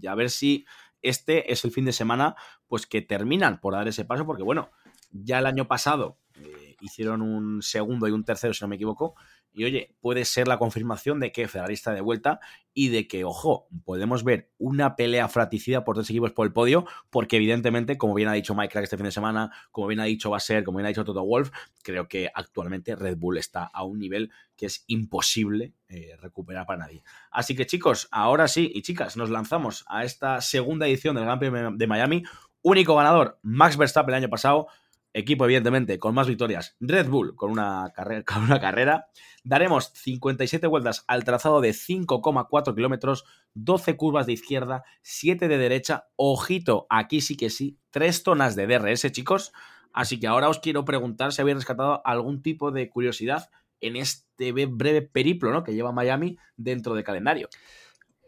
Y 0.00 0.08
a 0.08 0.16
ver 0.16 0.28
si 0.30 0.66
este 1.02 1.52
es 1.52 1.64
el 1.64 1.70
fin 1.70 1.84
de 1.84 1.92
semana, 1.92 2.34
pues 2.66 2.86
que 2.86 3.00
terminan 3.00 3.60
por 3.60 3.74
dar 3.74 3.86
ese 3.86 4.04
paso, 4.04 4.26
porque 4.26 4.42
bueno, 4.42 4.70
ya 5.14 5.38
el 5.38 5.46
año 5.46 5.66
pasado 5.66 6.18
eh, 6.36 6.76
hicieron 6.80 7.22
un 7.22 7.62
segundo 7.62 8.08
y 8.08 8.10
un 8.10 8.24
tercero, 8.24 8.52
si 8.52 8.62
no 8.64 8.68
me 8.68 8.76
equivoco. 8.76 9.14
Y 9.56 9.64
oye, 9.64 9.94
puede 10.00 10.24
ser 10.24 10.48
la 10.48 10.58
confirmación 10.58 11.20
de 11.20 11.30
que 11.30 11.46
Ferrari 11.46 11.74
está 11.74 11.92
de 11.92 12.00
vuelta 12.00 12.40
y 12.72 12.88
de 12.88 13.06
que, 13.06 13.24
ojo, 13.24 13.68
podemos 13.84 14.24
ver 14.24 14.50
una 14.58 14.96
pelea 14.96 15.28
fraticida 15.28 15.84
por 15.84 15.94
dos 15.94 16.10
equipos 16.10 16.32
por 16.32 16.44
el 16.44 16.52
podio, 16.52 16.86
porque 17.08 17.36
evidentemente, 17.36 17.96
como 17.96 18.14
bien 18.14 18.28
ha 18.28 18.32
dicho 18.32 18.56
Mike 18.56 18.72
Crack 18.72 18.84
este 18.84 18.96
fin 18.96 19.04
de 19.06 19.12
semana, 19.12 19.52
como 19.70 19.86
bien 19.86 20.00
ha 20.00 20.04
dicho 20.04 20.28
va 20.30 20.38
a 20.38 20.40
ser, 20.40 20.64
como 20.64 20.78
bien 20.78 20.86
ha 20.86 20.88
dicho 20.88 21.04
Toto 21.04 21.24
Wolf, 21.24 21.52
creo 21.84 22.08
que 22.08 22.28
actualmente 22.34 22.96
Red 22.96 23.16
Bull 23.16 23.38
está 23.38 23.70
a 23.72 23.84
un 23.84 24.00
nivel 24.00 24.32
que 24.56 24.66
es 24.66 24.82
imposible 24.88 25.72
eh, 25.88 26.16
recuperar 26.20 26.66
para 26.66 26.80
nadie. 26.80 27.04
Así 27.30 27.54
que 27.54 27.64
chicos, 27.64 28.08
ahora 28.10 28.48
sí, 28.48 28.72
y 28.74 28.82
chicas, 28.82 29.16
nos 29.16 29.30
lanzamos 29.30 29.84
a 29.86 30.02
esta 30.02 30.40
segunda 30.40 30.88
edición 30.88 31.14
del 31.14 31.26
Gran 31.26 31.38
Premio 31.38 31.70
de 31.70 31.86
Miami. 31.86 32.24
Único 32.60 32.96
ganador, 32.96 33.38
Max 33.42 33.76
Verstappen 33.76 34.14
el 34.14 34.22
año 34.24 34.30
pasado 34.30 34.66
equipo 35.14 35.44
evidentemente 35.44 35.98
con 35.98 36.14
más 36.14 36.26
victorias, 36.26 36.76
Red 36.80 37.08
Bull 37.08 37.34
con 37.36 37.50
una, 37.50 37.90
carrera, 37.94 38.22
con 38.26 38.42
una 38.42 38.60
carrera. 38.60 39.06
Daremos 39.44 39.92
57 39.94 40.66
vueltas 40.66 41.04
al 41.06 41.24
trazado 41.24 41.60
de 41.60 41.70
5,4 41.70 42.74
kilómetros, 42.74 43.24
12 43.54 43.96
curvas 43.96 44.26
de 44.26 44.32
izquierda, 44.32 44.84
7 45.02 45.48
de 45.48 45.58
derecha. 45.58 46.08
Ojito, 46.16 46.86
aquí 46.90 47.20
sí 47.20 47.36
que 47.36 47.50
sí, 47.50 47.78
3 47.90 48.22
zonas 48.22 48.56
de 48.56 48.66
DRS, 48.66 49.10
chicos. 49.12 49.52
Así 49.92 50.18
que 50.18 50.26
ahora 50.26 50.48
os 50.48 50.58
quiero 50.58 50.84
preguntar 50.84 51.32
si 51.32 51.40
habéis 51.40 51.58
rescatado 51.58 52.02
algún 52.04 52.42
tipo 52.42 52.72
de 52.72 52.90
curiosidad 52.90 53.48
en 53.80 53.96
este 53.96 54.52
breve 54.52 55.02
periplo 55.02 55.52
¿no? 55.52 55.62
que 55.62 55.74
lleva 55.74 55.92
Miami 55.92 56.38
dentro 56.56 56.94
del 56.94 57.04
calendario. 57.04 57.48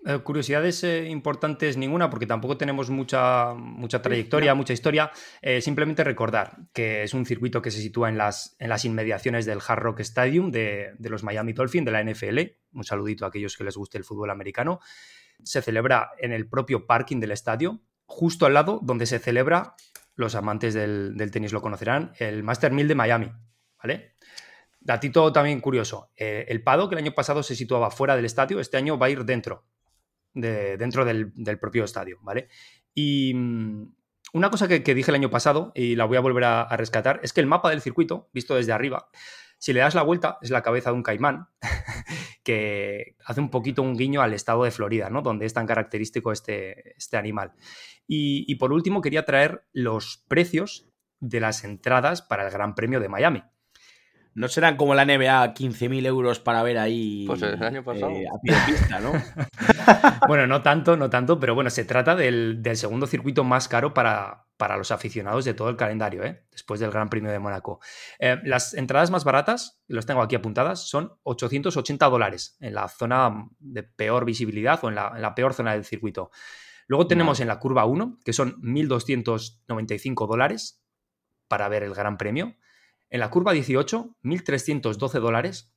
Eh, 0.08 0.20
curiosidades 0.20 0.84
eh, 0.84 1.08
importantes 1.08 1.76
ninguna, 1.76 2.08
porque 2.08 2.26
tampoco 2.26 2.56
tenemos 2.56 2.90
mucha, 2.90 3.54
mucha 3.54 4.00
trayectoria, 4.02 4.54
mucha 4.54 4.72
historia. 4.72 5.10
Eh, 5.42 5.60
simplemente 5.60 6.04
recordar 6.04 6.58
que 6.72 7.02
es 7.02 7.12
un 7.12 7.26
circuito 7.26 7.60
que 7.60 7.72
se 7.72 7.80
sitúa 7.80 8.08
en 8.08 8.16
las, 8.16 8.54
en 8.60 8.68
las 8.68 8.84
inmediaciones 8.84 9.46
del 9.46 9.58
Hard 9.66 9.80
Rock 9.80 10.00
Stadium 10.00 10.52
de, 10.52 10.94
los 11.00 11.24
Miami 11.24 11.54
Dolphins, 11.54 11.86
de 11.86 11.90
la 11.90 12.04
NFL. 12.04 12.38
Un 12.74 12.84
saludito 12.84 13.24
a 13.24 13.28
aquellos 13.28 13.56
que 13.56 13.64
les 13.64 13.76
guste 13.76 13.98
el 13.98 14.04
fútbol 14.04 14.30
americano. 14.30 14.78
Se 15.42 15.60
celebra 15.60 16.12
en 16.20 16.32
el 16.32 16.48
propio 16.48 16.86
parking 16.86 17.18
del 17.18 17.32
estadio, 17.32 17.80
justo 18.04 18.46
al 18.46 18.54
lado 18.54 18.78
donde 18.84 19.06
se 19.06 19.18
celebra, 19.18 19.74
los 20.14 20.36
amantes 20.36 20.72
del, 20.72 21.16
tenis 21.32 21.52
lo 21.52 21.60
conocerán, 21.60 22.12
el 22.20 22.44
Master 22.44 22.70
1000 22.70 22.86
de 22.86 22.94
Miami. 22.94 23.32
¿Vale? 23.82 24.14
Datito 24.78 25.32
también 25.32 25.60
curioso. 25.60 26.12
el 26.16 26.62
Pado, 26.62 26.88
que 26.88 26.94
el 26.94 27.00
año 27.00 27.12
pasado 27.12 27.42
se 27.42 27.56
situaba 27.56 27.90
fuera 27.90 28.14
del 28.14 28.24
estadio, 28.24 28.60
este 28.60 28.76
año 28.76 28.96
va 28.98 29.06
a 29.06 29.10
ir 29.10 29.24
dentro 29.24 29.66
dentro 30.36 31.04
del, 31.04 31.32
propio 31.60 31.84
estadio, 31.84 32.18
¿vale? 32.22 32.48
Y 32.94 33.32
mm, 33.34 33.94
una 34.34 34.50
cosa 34.50 34.68
que, 34.68 34.94
dije 34.94 35.10
el 35.10 35.14
año 35.14 35.30
pasado, 35.30 35.72
y 35.74 35.96
la 35.96 36.04
voy 36.04 36.16
a 36.16 36.20
volver 36.20 36.44
a, 36.44 36.76
rescatar, 36.76 37.20
es 37.22 37.32
que 37.32 37.40
el 37.40 37.46
mapa 37.46 37.70
del 37.70 37.80
circuito, 37.80 38.28
visto 38.32 38.54
desde 38.54 38.72
arriba, 38.72 39.08
si 39.58 39.72
le 39.72 39.80
das 39.80 39.94
la 39.94 40.02
vuelta, 40.02 40.38
es 40.42 40.50
la 40.50 40.62
cabeza 40.62 40.90
de 40.90 40.96
un 40.96 41.02
caimán, 41.02 41.48
que 42.44 43.16
hace 43.24 43.40
un 43.40 43.50
poquito 43.50 43.82
un 43.82 43.96
guiño 43.96 44.20
al 44.20 44.34
estado 44.34 44.64
de 44.64 44.70
Florida, 44.70 45.08
¿no? 45.08 45.22
Donde 45.22 45.46
es 45.46 45.54
tan 45.54 45.66
característico 45.66 46.32
este, 46.32 46.96
este 46.96 47.16
animal. 47.16 47.52
y, 48.06 48.54
por 48.56 48.72
último, 48.72 49.00
quería 49.00 49.24
traer 49.24 49.66
los 49.72 50.24
precios 50.28 50.88
de 51.18 51.40
las 51.40 51.64
entradas 51.64 52.22
para 52.22 52.46
el 52.46 52.52
Gran 52.52 52.74
Premio 52.74 53.00
de 53.00 53.08
Miami. 53.08 53.42
No 54.36 54.48
serán 54.48 54.76
como 54.76 54.94
la 54.94 55.06
NBA 55.06 55.54
15.000 55.54 56.04
euros 56.04 56.40
para 56.40 56.62
ver 56.62 56.76
ahí 56.76 57.24
pues 57.26 57.40
el 57.40 57.62
año 57.62 57.82
pasado. 57.82 58.12
Eh, 58.12 58.26
a 58.28 58.38
pie 58.38 58.54
de 58.54 58.60
pista, 58.66 59.00
¿no? 59.00 59.12
bueno, 60.28 60.46
no 60.46 60.60
tanto, 60.60 60.94
no 60.94 61.08
tanto, 61.08 61.40
pero 61.40 61.54
bueno, 61.54 61.70
se 61.70 61.86
trata 61.86 62.14
del, 62.14 62.60
segundo 62.74 63.06
circuito 63.06 63.44
más 63.44 63.66
caro 63.66 63.94
para, 63.94 64.44
para, 64.58 64.76
los 64.76 64.90
aficionados 64.90 65.46
de 65.46 65.54
todo 65.54 65.70
el 65.70 65.76
calendario, 65.76 66.22
¿eh? 66.22 66.44
después 66.50 66.80
del 66.80 66.90
Gran 66.90 67.08
Premio 67.08 67.30
de 67.30 67.38
Mónaco. 67.38 67.80
Eh, 68.18 68.36
las 68.44 68.74
entradas 68.74 69.10
más 69.10 69.24
baratas, 69.24 69.80
los 69.88 70.04
tengo 70.04 70.20
aquí 70.20 70.36
apuntadas, 70.36 70.86
son 70.86 71.14
880 71.22 72.06
dólares 72.06 72.58
en 72.60 72.74
la 72.74 72.88
zona 72.88 73.48
de 73.58 73.84
peor 73.84 74.26
visibilidad 74.26 74.78
o 74.84 74.90
en 74.90 74.96
la, 74.96 75.34
peor 75.34 75.54
zona 75.54 75.72
del 75.72 75.86
circuito. 75.86 76.30
Luego 76.88 77.06
tenemos 77.06 77.40
en 77.40 77.48
la 77.48 77.58
curva 77.58 77.86
1, 77.86 78.18
que 78.22 78.34
son 78.34 78.60
1.295 78.60 80.28
dólares 80.28 80.84
para 81.48 81.70
ver 81.70 81.84
el 81.84 81.94
Gran 81.94 82.18
Premio. 82.18 82.54
En 83.08 83.20
la 83.20 83.30
curva 83.30 83.52
18, 83.52 84.16
1.312 84.22 85.20
dólares. 85.20 85.72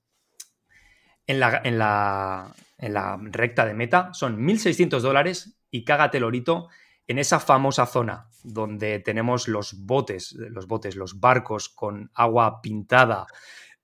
En 1.28 1.40
la, 1.40 1.62
en, 1.64 1.78
la, 1.78 2.56
en 2.78 2.94
la, 2.94 3.20
recta 3.22 3.66
de 3.66 3.76
meta 3.76 4.14
son 4.14 4.40
1.600 4.46 5.00
dólares 5.00 5.60
y 5.70 5.84
cágate 5.84 6.20
lorito 6.20 6.70
en 7.06 7.20
esa 7.20 7.40
famosa 7.40 7.86
zona 7.86 8.30
donde 8.44 9.00
tenemos 9.00 9.48
los 9.48 9.86
botes, 9.86 10.34
los 10.34 10.68
botes, 10.68 10.96
los 10.96 11.20
barcos 11.20 11.70
con 11.70 12.10
agua 12.16 12.62
pintada 12.62 13.28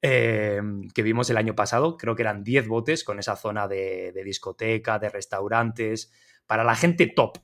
eh, 0.02 0.62
que 0.94 1.04
vimos 1.04 1.30
el 1.30 1.38
año 1.38 1.56
pasado. 1.56 1.98
Creo 1.98 2.16
que 2.16 2.24
eran 2.24 2.44
10 2.44 2.68
botes 2.68 3.04
con 3.04 3.20
esa 3.20 3.36
zona 3.36 3.68
de, 3.68 4.12
de 4.12 4.24
discoteca, 4.24 4.98
de 4.98 5.10
restaurantes, 5.10 6.12
para 6.48 6.64
la 6.64 6.76
gente 6.76 7.08
top. 7.08 7.38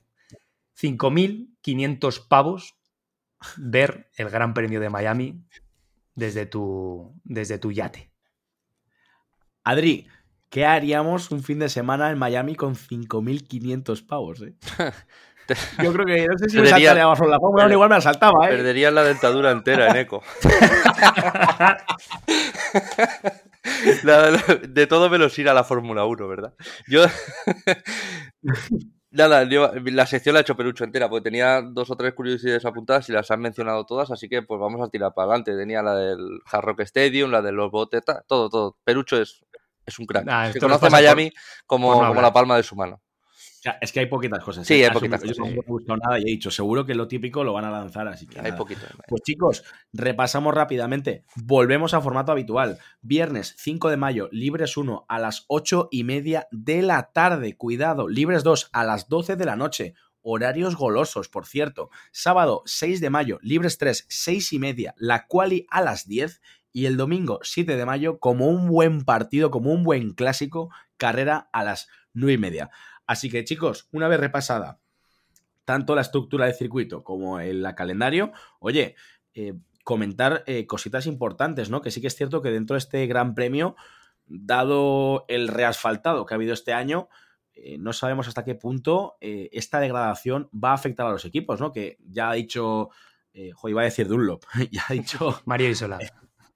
5.500 0.80 2.28
pavos 2.28 2.76
ver 3.56 4.10
el 4.16 4.30
Gran 4.30 4.54
Premio 4.54 4.80
de 4.80 4.90
Miami 4.90 5.44
desde 6.14 6.46
tu, 6.46 7.14
desde 7.24 7.58
tu 7.58 7.72
yate. 7.72 8.10
Adri, 9.64 10.08
¿qué 10.50 10.66
haríamos 10.66 11.30
un 11.30 11.42
fin 11.42 11.58
de 11.58 11.68
semana 11.68 12.10
en 12.10 12.18
Miami 12.18 12.54
con 12.54 12.74
5.500 12.74 14.06
pavos? 14.06 14.42
Eh? 14.42 14.54
Yo 15.82 15.92
creo 15.92 16.06
que 16.06 16.26
no 16.26 16.38
sé 16.38 16.48
si 16.48 16.58
me 16.58 16.68
saltaría 16.68 17.06
bajo 17.06 17.26
la 17.26 17.38
Fórmula 17.38 17.70
igual 17.70 17.88
me 17.88 17.96
asaltaba, 17.96 18.46
¿eh? 18.46 18.50
Perderías 18.50 18.92
la 18.92 19.02
dentadura 19.02 19.50
entera 19.50 19.90
en 19.90 19.96
eco. 19.96 20.22
de 24.68 24.86
todo 24.86 25.10
menos 25.10 25.36
ir 25.38 25.48
a 25.48 25.54
la 25.54 25.64
Fórmula 25.64 26.04
1, 26.04 26.28
¿verdad? 26.28 26.54
Yo. 26.86 27.04
Nada, 29.12 29.44
la 29.44 30.06
sección 30.06 30.32
la 30.32 30.40
he 30.40 30.42
hecho 30.42 30.56
Perucho 30.56 30.84
entera, 30.84 31.08
porque 31.08 31.24
tenía 31.24 31.60
dos 31.60 31.90
o 31.90 31.96
tres 31.96 32.14
curiosidades 32.14 32.64
apuntadas 32.64 33.08
y 33.10 33.12
las 33.12 33.30
han 33.30 33.40
mencionado 33.40 33.84
todas, 33.84 34.10
así 34.10 34.26
que 34.28 34.42
pues 34.42 34.58
vamos 34.58 34.80
a 34.80 34.88
tirar 34.88 35.12
para 35.14 35.26
adelante. 35.26 35.54
Tenía 35.54 35.82
la 35.82 35.94
del 35.94 36.40
Hard 36.50 36.64
Rock 36.64 36.80
Stadium, 36.80 37.30
la 37.30 37.42
de 37.42 37.52
los 37.52 37.70
botes, 37.70 38.02
todo, 38.04 38.22
todo. 38.26 38.48
Todo. 38.48 38.76
Perucho 38.84 39.20
es, 39.20 39.44
es 39.84 39.98
un 39.98 40.06
crack. 40.06 40.52
Se 40.52 40.60
conoce 40.60 40.88
Miami 40.88 41.30
como, 41.66 41.92
como 41.92 42.22
la 42.22 42.32
palma 42.32 42.56
de 42.56 42.62
su 42.62 42.74
mano. 42.74 43.02
Es 43.80 43.92
que 43.92 44.00
hay 44.00 44.06
poquitas 44.06 44.42
cosas. 44.42 44.66
Sí, 44.66 44.74
¿eh? 44.74 44.84
hay 44.84 44.90
Ha 44.90 44.92
poquitas 44.92 45.20
cosas, 45.20 45.36
Yo 45.36 45.44
no 45.44 45.50
he 45.50 45.64
buscado 45.64 45.98
nada 45.98 46.18
y 46.18 46.22
he 46.22 46.32
dicho, 46.32 46.50
seguro 46.50 46.84
que 46.84 46.94
lo 46.94 47.06
típico 47.06 47.44
lo 47.44 47.52
van 47.52 47.64
a 47.64 47.70
lanzar, 47.70 48.08
así 48.08 48.26
que. 48.26 48.38
Hay 48.38 48.46
nada. 48.46 48.56
poquito. 48.56 48.80
Pues 49.06 49.22
chicos, 49.22 49.64
repasamos 49.92 50.54
rápidamente. 50.54 51.24
Volvemos 51.36 51.94
a 51.94 52.00
formato 52.00 52.32
habitual. 52.32 52.78
Viernes 53.00 53.54
5 53.58 53.90
de 53.90 53.96
mayo, 53.96 54.28
Libres 54.32 54.76
1 54.76 55.06
a 55.08 55.18
las 55.18 55.44
8 55.48 55.88
y 55.92 56.04
media 56.04 56.48
de 56.50 56.82
la 56.82 57.12
tarde. 57.12 57.56
Cuidado, 57.56 58.08
Libres 58.08 58.42
2 58.42 58.70
a 58.72 58.84
las 58.84 59.08
12 59.08 59.36
de 59.36 59.44
la 59.44 59.56
noche. 59.56 59.94
Horarios 60.22 60.76
golosos, 60.76 61.28
por 61.28 61.46
cierto. 61.46 61.90
Sábado 62.10 62.62
6 62.66 63.00
de 63.00 63.10
mayo, 63.10 63.38
Libres 63.42 63.78
3, 63.78 64.06
6 64.08 64.52
y 64.52 64.58
media. 64.58 64.94
La 64.96 65.26
quali 65.26 65.66
a 65.70 65.82
las 65.82 66.06
10. 66.06 66.40
Y 66.74 66.86
el 66.86 66.96
domingo 66.96 67.38
7 67.42 67.76
de 67.76 67.84
mayo, 67.84 68.18
como 68.18 68.48
un 68.48 68.66
buen 68.66 69.04
partido, 69.04 69.50
como 69.50 69.72
un 69.72 69.84
buen 69.84 70.14
clásico, 70.14 70.70
carrera 70.96 71.50
a 71.52 71.64
las 71.64 71.88
9 72.14 72.32
y 72.32 72.38
media. 72.38 72.70
Así 73.12 73.28
que 73.28 73.44
chicos, 73.44 73.90
una 73.92 74.08
vez 74.08 74.18
repasada 74.18 74.80
tanto 75.66 75.94
la 75.94 76.00
estructura 76.00 76.46
del 76.46 76.54
circuito 76.54 77.04
como 77.04 77.40
el 77.40 77.62
calendario, 77.76 78.32
oye, 78.58 78.96
eh, 79.34 79.52
comentar 79.84 80.42
eh, 80.46 80.66
cositas 80.66 81.06
importantes, 81.06 81.68
¿no? 81.68 81.82
Que 81.82 81.90
sí 81.90 82.00
que 82.00 82.06
es 82.06 82.16
cierto 82.16 82.40
que 82.40 82.50
dentro 82.50 82.72
de 82.72 82.78
este 82.78 83.06
gran 83.06 83.34
premio, 83.34 83.76
dado 84.24 85.26
el 85.28 85.48
reasfaltado 85.48 86.24
que 86.24 86.32
ha 86.32 86.36
habido 86.36 86.54
este 86.54 86.72
año, 86.72 87.10
eh, 87.52 87.76
no 87.76 87.92
sabemos 87.92 88.28
hasta 88.28 88.44
qué 88.44 88.54
punto 88.54 89.18
esta 89.20 89.78
degradación 89.78 90.48
va 90.52 90.70
a 90.70 90.74
afectar 90.74 91.06
a 91.06 91.10
los 91.12 91.26
equipos, 91.26 91.60
¿no? 91.60 91.70
Que 91.70 91.98
ya 92.00 92.30
ha 92.30 92.32
dicho, 92.32 92.88
jo, 93.54 93.68
iba 93.68 93.82
a 93.82 93.84
decir 93.84 94.08
Dunlop, 94.08 94.44
ya 94.70 94.84
ha 94.88 94.94
dicho 94.94 95.42
Mario 95.44 95.68
Isola. 95.68 95.98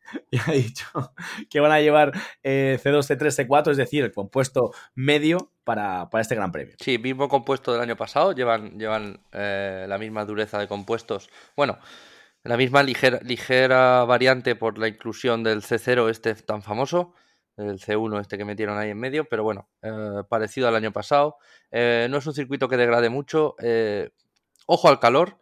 ya 0.31 0.43
ha 0.47 0.53
dicho 0.53 0.87
que 1.51 1.61
van 1.61 1.73
a 1.73 1.81
llevar 1.81 2.13
eh, 2.43 2.79
C2, 2.83 3.17
C3, 3.17 3.47
C4, 3.47 3.71
es 3.73 3.77
decir, 3.77 4.05
el 4.05 4.13
compuesto 4.13 4.73
medio 4.95 5.53
para, 5.65 6.09
para 6.11 6.23
este 6.23 6.35
gran 6.35 6.53
premio. 6.53 6.75
Sí, 6.81 6.99
mismo 6.99 7.29
compuesto 7.29 7.73
del 7.73 7.83
año 7.83 7.97
pasado, 7.97 8.33
llevan, 8.33 8.79
llevan 8.79 9.21
eh, 9.33 9.87
la 9.89 9.99
misma 9.99 10.25
dureza 10.25 10.59
de 10.59 10.69
compuestos. 10.69 11.29
Bueno, 11.57 11.79
la 12.45 12.57
misma 12.57 12.83
ligera, 12.83 13.19
ligera 13.23 14.05
variante 14.05 14.55
por 14.55 14.79
la 14.79 14.89
inclusión 14.89 15.43
del 15.43 15.63
C0 15.63 16.09
este 16.09 16.35
tan 16.35 16.63
famoso, 16.63 17.15
el 17.57 17.81
C1 17.81 18.21
este 18.21 18.39
que 18.39 18.45
metieron 18.45 18.79
ahí 18.79 18.91
en 18.91 18.99
medio, 18.99 19.25
pero 19.25 19.43
bueno, 19.43 19.69
eh, 19.83 20.23
parecido 20.29 20.69
al 20.69 20.77
año 20.77 20.93
pasado. 20.93 21.39
Eh, 21.71 22.07
no 22.11 22.19
es 22.19 22.27
un 22.27 22.35
circuito 22.35 22.69
que 22.69 22.77
degrade 22.77 23.09
mucho. 23.09 23.57
ojo 24.67 24.89
al 24.89 25.01
calor, 25.01 25.39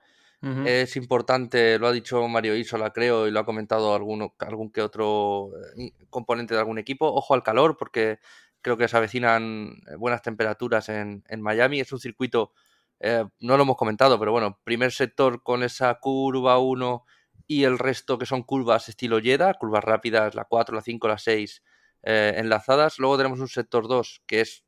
Es 0.67 0.97
importante, 0.97 1.79
lo 1.79 1.87
ha 1.87 1.93
dicho 1.93 2.27
Mario 2.29 2.55
Isola, 2.55 2.93
creo, 2.93 3.27
y 3.27 3.31
lo 3.31 3.41
ha 3.41 3.47
comentado 3.47 3.95
alguno, 3.95 4.35
algún 4.41 4.71
que 4.71 4.83
otro 4.83 5.51
eh, 5.79 5.93
componente 6.11 6.55
de 6.55 6.61
algún 6.61 6.79
equipo. 6.79 7.07
Ojo 7.07 7.35
al 7.35 7.43
calor, 7.43 7.77
porque 7.79 8.19
creo 8.65 8.79
que 8.79 8.89
se 8.89 8.97
avecinan 8.97 9.77
eh, 9.87 9.97
buenas 9.97 10.23
temperaturas 10.23 10.89
en, 10.89 11.23
Miami. 11.39 11.81
Es 11.81 11.93
un 11.93 12.01
circuito, 12.01 12.53
eh, 12.99 13.25
no 13.41 13.57
lo 13.57 13.63
hemos 13.63 13.77
comentado, 13.77 14.19
pero 14.19 14.33
bueno, 14.33 14.59
primer 14.65 14.91
sector 14.91 15.43
con 15.43 15.63
esa 15.63 15.95
curva 16.01 16.59
1 16.59 17.05
y 17.47 17.65
el 17.65 17.79
resto 17.79 18.19
que 18.19 18.27
son 18.27 18.43
curvas 18.43 18.89
estilo 18.89 19.21
Jeddah, 19.21 19.55
curvas 19.55 19.85
rápidas, 19.85 20.35
la 20.35 20.47
4, 20.47 20.75
la 20.75 20.81
5, 20.81 21.09
la 21.09 21.19
6 21.19 21.63
eh, 22.03 22.35
enlazadas. 22.37 22.99
Luego 22.99 23.19
tenemos 23.19 23.39
un 23.41 23.49
sector 23.49 23.87
2 23.87 24.23
que 24.27 24.41
es 24.41 24.64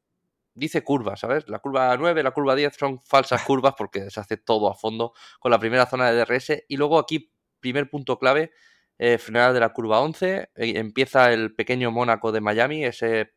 dice 0.56 0.82
curva, 0.84 1.16
¿sabes? 1.16 1.48
La 1.48 1.60
curva 1.60 1.96
9, 1.96 2.22
la 2.24 2.32
curva 2.32 2.54
10 2.56 2.76
son 2.76 3.00
falsas 3.02 3.42
curvas 3.44 3.74
porque 3.78 4.10
se 4.10 4.20
hace 4.20 4.36
todo 4.38 4.70
a 4.70 4.74
fondo 4.74 5.12
con 5.40 5.50
la 5.52 5.58
primera 5.60 5.86
zona 5.86 6.10
de 6.10 6.16
DRS. 6.16 6.64
Y 6.68 6.76
luego 6.78 6.98
aquí, 6.98 7.32
primer 7.60 7.90
punto 7.90 8.18
clave, 8.18 8.52
eh, 8.98 9.18
frenada 9.18 9.52
de 9.52 9.60
la 9.60 9.70
curva 9.72 10.00
11. 10.00 10.50
eh, 10.56 10.74
empieza 10.78 11.32
el 11.32 11.54
pequeño 11.54 11.90
Mónaco 11.92 12.32
de 12.32 12.40
Miami, 12.40 12.84
ese, 12.84 13.34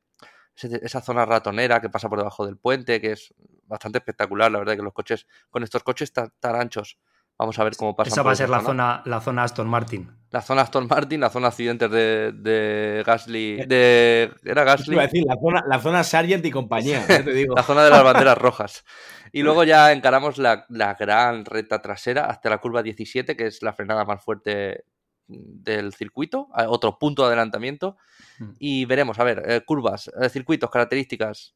ese- 0.55 0.79
esa 0.83 1.01
zona 1.01 1.25
ratonera 1.25 1.81
que 1.81 1.89
pasa 1.89 2.09
por 2.09 2.19
debajo 2.19 2.45
del 2.45 2.57
puente, 2.57 2.99
que 3.01 3.13
es 3.13 3.33
bastante 3.65 3.99
espectacular. 3.99 4.51
La 4.51 4.59
verdad 4.59 4.75
que 4.75 4.81
los 4.83 4.93
coches, 4.93 5.27
con 5.49 5.63
estos 5.63 5.83
coches 5.83 6.11
tan, 6.13 6.33
tan 6.39 6.55
anchos, 6.55 6.99
vamos 7.39 7.57
a 7.57 7.63
ver 7.63 7.75
cómo 7.77 7.95
pasa. 7.95 8.09
Esa 8.09 8.21
va 8.21 8.31
a 8.33 8.35
ser 8.35 8.49
la 8.49 8.61
zona, 8.61 9.01
la 9.05 9.21
zona 9.21 9.43
Aston 9.43 9.67
Martin. 9.67 10.11
La 10.29 10.41
zona 10.41 10.61
Aston 10.61 10.87
Martin, 10.87 11.21
la 11.21 11.29
zona 11.29 11.47
accidentes 11.47 11.89
de, 11.89 12.33
de 12.33 13.03
Gasly. 13.05 13.65
De, 13.65 14.31
¿Era 14.43 14.63
Gasly? 14.63 14.93
Iba 14.93 15.03
a 15.03 15.05
decir, 15.07 15.23
la 15.25 15.37
zona, 15.41 15.63
la 15.65 15.79
zona 15.79 16.03
Sargent 16.03 16.45
y 16.45 16.51
compañía, 16.51 17.03
ya 17.07 17.23
te 17.23 17.33
digo. 17.33 17.55
La 17.57 17.63
zona 17.63 17.83
de 17.83 17.89
las 17.89 18.03
banderas 18.03 18.37
rojas. 18.37 18.83
Y 19.31 19.41
luego 19.43 19.63
ya 19.63 19.91
encaramos 19.91 20.37
la, 20.37 20.65
la 20.69 20.93
gran 20.93 21.45
recta 21.45 21.81
trasera 21.81 22.25
hasta 22.25 22.49
la 22.49 22.59
curva 22.59 22.83
17, 22.83 23.35
que 23.35 23.47
es 23.47 23.63
la 23.63 23.73
frenada 23.73 24.05
más 24.05 24.23
fuerte 24.23 24.83
del 25.29 25.93
circuito, 25.93 26.49
otro 26.67 26.99
punto 26.99 27.23
de 27.23 27.27
adelantamiento. 27.29 27.97
Mm. 28.39 28.51
Y 28.59 28.85
veremos, 28.85 29.19
a 29.19 29.23
ver, 29.23 29.43
eh, 29.45 29.61
curvas, 29.65 30.11
eh, 30.19 30.29
circuitos, 30.29 30.69
características, 30.69 31.55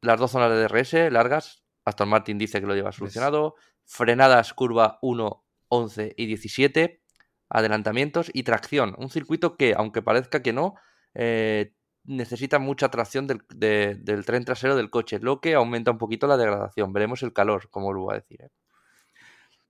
las 0.00 0.18
dos 0.18 0.30
zonas 0.30 0.50
de 0.50 0.62
DRS 0.62 1.12
largas. 1.12 1.62
Aston 1.84 2.08
Martin 2.08 2.38
dice 2.38 2.60
que 2.60 2.66
lo 2.66 2.74
lleva 2.74 2.92
solucionado. 2.92 3.56
Frenadas, 3.84 4.54
curva 4.54 4.98
1, 5.02 5.44
11 5.68 6.14
y 6.16 6.26
17. 6.26 7.02
Adelantamientos 7.48 8.30
y 8.32 8.44
tracción. 8.44 8.94
Un 8.98 9.10
circuito 9.10 9.56
que, 9.56 9.74
aunque 9.76 10.00
parezca 10.02 10.42
que 10.42 10.52
no, 10.54 10.74
eh, 11.14 11.74
necesita 12.04 12.58
mucha 12.58 12.90
tracción 12.90 13.26
del, 13.26 13.42
de- 13.54 13.94
del 13.96 14.24
tren 14.24 14.44
trasero 14.44 14.74
del 14.74 14.90
coche, 14.90 15.18
lo 15.20 15.40
que 15.40 15.54
aumenta 15.54 15.90
un 15.90 15.98
poquito 15.98 16.26
la 16.26 16.36
degradación. 16.38 16.92
Veremos 16.92 17.22
el 17.22 17.32
calor, 17.34 17.68
como 17.70 17.92
lo 17.92 18.06
va 18.06 18.14
a 18.14 18.20
decir. 18.20 18.40
¿eh? 18.42 18.48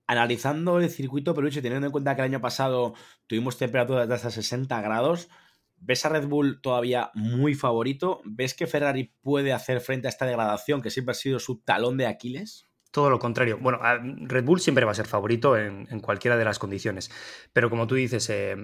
Analizando 0.07 0.79
el 0.79 0.89
circuito 0.89 1.33
peluche, 1.33 1.61
teniendo 1.61 1.87
en 1.87 1.91
cuenta 1.91 2.15
que 2.15 2.21
el 2.21 2.25
año 2.29 2.41
pasado 2.41 2.93
tuvimos 3.27 3.57
temperaturas 3.57 4.07
de 4.07 4.15
hasta 4.15 4.31
60 4.31 4.81
grados, 4.81 5.29
¿ves 5.77 6.05
a 6.05 6.09
Red 6.09 6.27
Bull 6.27 6.61
todavía 6.61 7.09
muy 7.13 7.55
favorito? 7.55 8.21
¿Ves 8.25 8.53
que 8.53 8.67
Ferrari 8.67 9.13
puede 9.21 9.53
hacer 9.53 9.79
frente 9.79 10.07
a 10.07 10.09
esta 10.09 10.25
degradación 10.25 10.81
que 10.81 10.89
siempre 10.89 11.11
ha 11.11 11.15
sido 11.15 11.39
su 11.39 11.61
talón 11.61 11.97
de 11.97 12.07
Aquiles? 12.07 12.67
Todo 12.93 13.09
lo 13.09 13.17
contrario. 13.17 13.57
Bueno, 13.59 13.79
Red 14.27 14.43
Bull 14.45 14.59
siempre 14.59 14.85
va 14.85 14.91
a 14.91 14.95
ser 14.95 15.07
favorito 15.07 15.57
en, 15.57 15.87
en 15.89 15.99
cualquiera 15.99 16.37
de 16.37 16.45
las 16.45 16.59
condiciones. 16.59 17.09
Pero 17.51 17.71
como 17.71 17.87
tú 17.87 17.95
dices, 17.95 18.29
eh, 18.29 18.55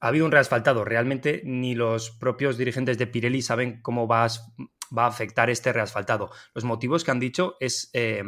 ha 0.00 0.08
habido 0.08 0.26
un 0.26 0.32
reasfaltado. 0.32 0.84
Realmente 0.84 1.42
ni 1.44 1.76
los 1.76 2.10
propios 2.10 2.58
dirigentes 2.58 2.98
de 2.98 3.06
Pirelli 3.06 3.42
saben 3.42 3.80
cómo 3.82 4.08
va 4.08 4.22
a, 4.22 4.24
as- 4.24 4.52
va 4.96 5.04
a 5.04 5.08
afectar 5.08 5.50
este 5.50 5.72
reasfaltado. 5.72 6.30
Los 6.52 6.64
motivos 6.64 7.04
que 7.04 7.12
han 7.12 7.20
dicho 7.20 7.54
es, 7.60 7.88
eh, 7.92 8.24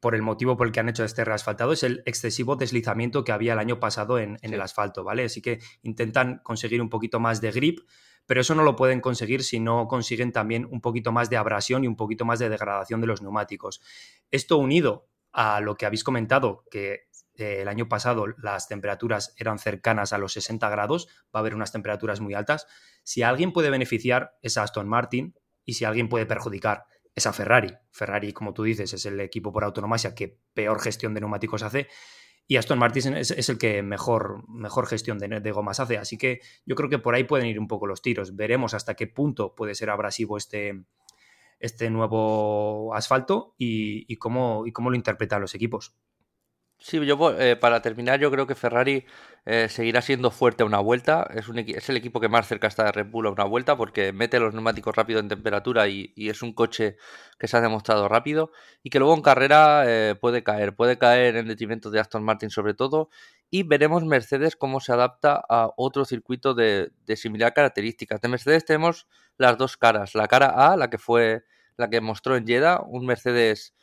por 0.00 0.14
el 0.14 0.20
motivo 0.22 0.56
por 0.56 0.66
el 0.66 0.72
que 0.72 0.80
han 0.80 0.88
hecho 0.90 1.02
este 1.04 1.24
reasfaltado, 1.24 1.72
es 1.72 1.82
el 1.82 2.02
excesivo 2.06 2.56
deslizamiento 2.56 3.24
que 3.24 3.32
había 3.32 3.54
el 3.54 3.58
año 3.58 3.80
pasado 3.80 4.18
en, 4.18 4.32
en 4.42 4.50
Sí. 4.50 4.54
el 4.54 4.60
asfalto, 4.60 5.02
¿vale? 5.02 5.24
Así 5.24 5.42
que 5.42 5.60
intentan 5.82 6.40
conseguir 6.44 6.80
un 6.82 6.88
poquito 6.90 7.18
más 7.20 7.40
de 7.40 7.50
grip, 7.52 7.80
pero 8.26 8.40
eso 8.40 8.54
no 8.54 8.62
lo 8.62 8.76
pueden 8.76 9.00
conseguir 9.00 9.42
si 9.42 9.60
no 9.60 9.88
consiguen 9.88 10.32
también 10.32 10.66
un 10.70 10.80
poquito 10.80 11.12
más 11.12 11.30
de 11.30 11.36
abrasión 11.36 11.84
y 11.84 11.86
un 11.86 11.96
poquito 11.96 12.24
más 12.24 12.38
de 12.38 12.48
degradación 12.48 13.00
de 13.00 13.06
los 13.06 13.22
neumáticos. 13.22 13.80
Esto 14.30 14.58
unido 14.58 15.08
a 15.32 15.60
lo 15.60 15.76
que 15.76 15.86
habéis 15.86 16.04
comentado, 16.04 16.64
que 16.70 17.08
eh, 17.34 17.58
el 17.60 17.68
año 17.68 17.88
pasado 17.88 18.26
las 18.38 18.68
temperaturas 18.68 19.34
eran 19.36 19.58
cercanas 19.58 20.12
a 20.12 20.18
los 20.18 20.32
60 20.32 20.68
grados, 20.68 21.08
va 21.34 21.38
a 21.38 21.38
haber 21.40 21.54
unas 21.54 21.72
temperaturas 21.72 22.20
muy 22.20 22.34
altas. 22.34 22.66
Si 23.02 23.22
alguien 23.22 23.52
puede 23.52 23.70
beneficiar 23.70 24.36
es 24.42 24.56
a 24.58 24.62
Aston 24.62 24.88
Martin 24.88 25.34
y 25.64 25.74
si 25.74 25.84
alguien 25.84 26.08
puede 26.08 26.26
perjudicar 26.26 26.86
es 27.14 27.26
a 27.26 27.32
Ferrari. 27.32 27.72
Ferrari, 27.90 28.32
como 28.32 28.52
tú 28.52 28.62
dices, 28.62 28.92
es 28.92 29.06
el 29.06 29.18
equipo 29.20 29.50
por 29.52 29.64
autonomía 29.64 30.14
que 30.14 30.38
peor 30.52 30.80
gestión 30.80 31.14
de 31.14 31.20
neumáticos 31.20 31.62
hace 31.62 31.88
y 32.48 32.56
Aston 32.56 32.78
Martin 32.78 33.16
es, 33.16 33.48
el 33.48 33.58
que 33.58 33.82
mejor, 33.82 34.48
mejor 34.48 34.86
gestión 34.86 35.18
de, 35.18 35.50
gomas 35.50 35.80
hace. 35.80 35.98
Así 35.98 36.16
que 36.16 36.40
yo 36.64 36.76
creo 36.76 36.88
que 36.88 36.98
por 36.98 37.14
ahí 37.14 37.24
pueden 37.24 37.46
ir 37.46 37.58
un 37.58 37.66
poco 37.66 37.86
los 37.86 38.02
tiros. 38.02 38.36
Veremos 38.36 38.72
hasta 38.72 38.94
qué 38.94 39.08
punto 39.08 39.54
puede 39.54 39.74
ser 39.74 39.90
abrasivo 39.90 40.36
este, 40.36 40.84
este 41.58 41.90
nuevo 41.90 42.94
asfalto 42.94 43.54
y, 43.58 44.04
y 44.12 44.16
cómo, 44.16 44.64
y 44.64 44.72
cómo 44.72 44.90
lo 44.90 44.96
interpretan 44.96 45.40
los 45.40 45.54
equipos. 45.56 45.96
Sí, 46.78 47.04
yo 47.06 47.16
eh, 47.40 47.56
para 47.56 47.80
terminar, 47.80 48.20
yo 48.20 48.30
creo 48.30 48.46
que 48.46 48.54
Ferrari 48.54 49.06
eh, 49.46 49.68
seguirá 49.68 50.02
siendo 50.02 50.30
fuerte 50.30 50.62
a 50.62 50.66
una 50.66 50.78
vuelta. 50.78 51.26
Es, 51.34 51.88
el 51.88 51.96
equipo 51.96 52.20
que 52.20 52.28
más 52.28 52.46
cerca 52.46 52.66
está 52.68 52.84
de 52.84 52.92
Red 52.92 53.06
Bull 53.06 53.26
a 53.26 53.30
una 53.30 53.44
vuelta 53.44 53.76
porque 53.76 54.12
mete 54.12 54.38
los 54.38 54.52
neumáticos 54.52 54.94
rápido 54.94 55.18
en 55.20 55.28
temperatura 55.28 55.88
y, 55.88 56.12
es 56.16 56.42
un 56.42 56.52
coche 56.52 56.96
que 57.38 57.48
se 57.48 57.56
ha 57.56 57.60
demostrado 57.62 58.08
rápido 58.08 58.52
y 58.82 58.90
que 58.90 58.98
luego 58.98 59.14
en 59.14 59.22
carrera 59.22 59.84
eh, 59.86 60.14
puede 60.20 60.44
caer, 60.44 60.76
puede 60.76 60.98
caer 60.98 61.36
en 61.36 61.48
detrimento 61.48 61.90
de 61.90 61.98
Aston 61.98 62.22
Martin 62.22 62.50
sobre 62.50 62.74
todo. 62.74 63.08
Y 63.50 63.62
veremos 63.62 64.04
Mercedes 64.04 64.54
cómo 64.54 64.80
se 64.80 64.92
adapta 64.92 65.42
a 65.48 65.70
otro 65.76 66.04
circuito 66.04 66.54
de, 66.54 66.92
similar 67.16 67.54
características. 67.54 68.20
De 68.20 68.28
Mercedes 68.28 68.64
tenemos 68.66 69.08
las 69.38 69.56
dos 69.56 69.76
caras. 69.78 70.14
La 70.14 70.28
cara 70.28 70.72
A, 70.72 70.76
la 70.76 70.90
que 70.90 70.98
fue 70.98 71.44
la 71.78 71.88
que 71.88 72.00
mostró 72.00 72.36
en 72.36 72.46
Jeddah, 72.46 72.80
un 72.86 73.06
Mercedes 73.06 73.74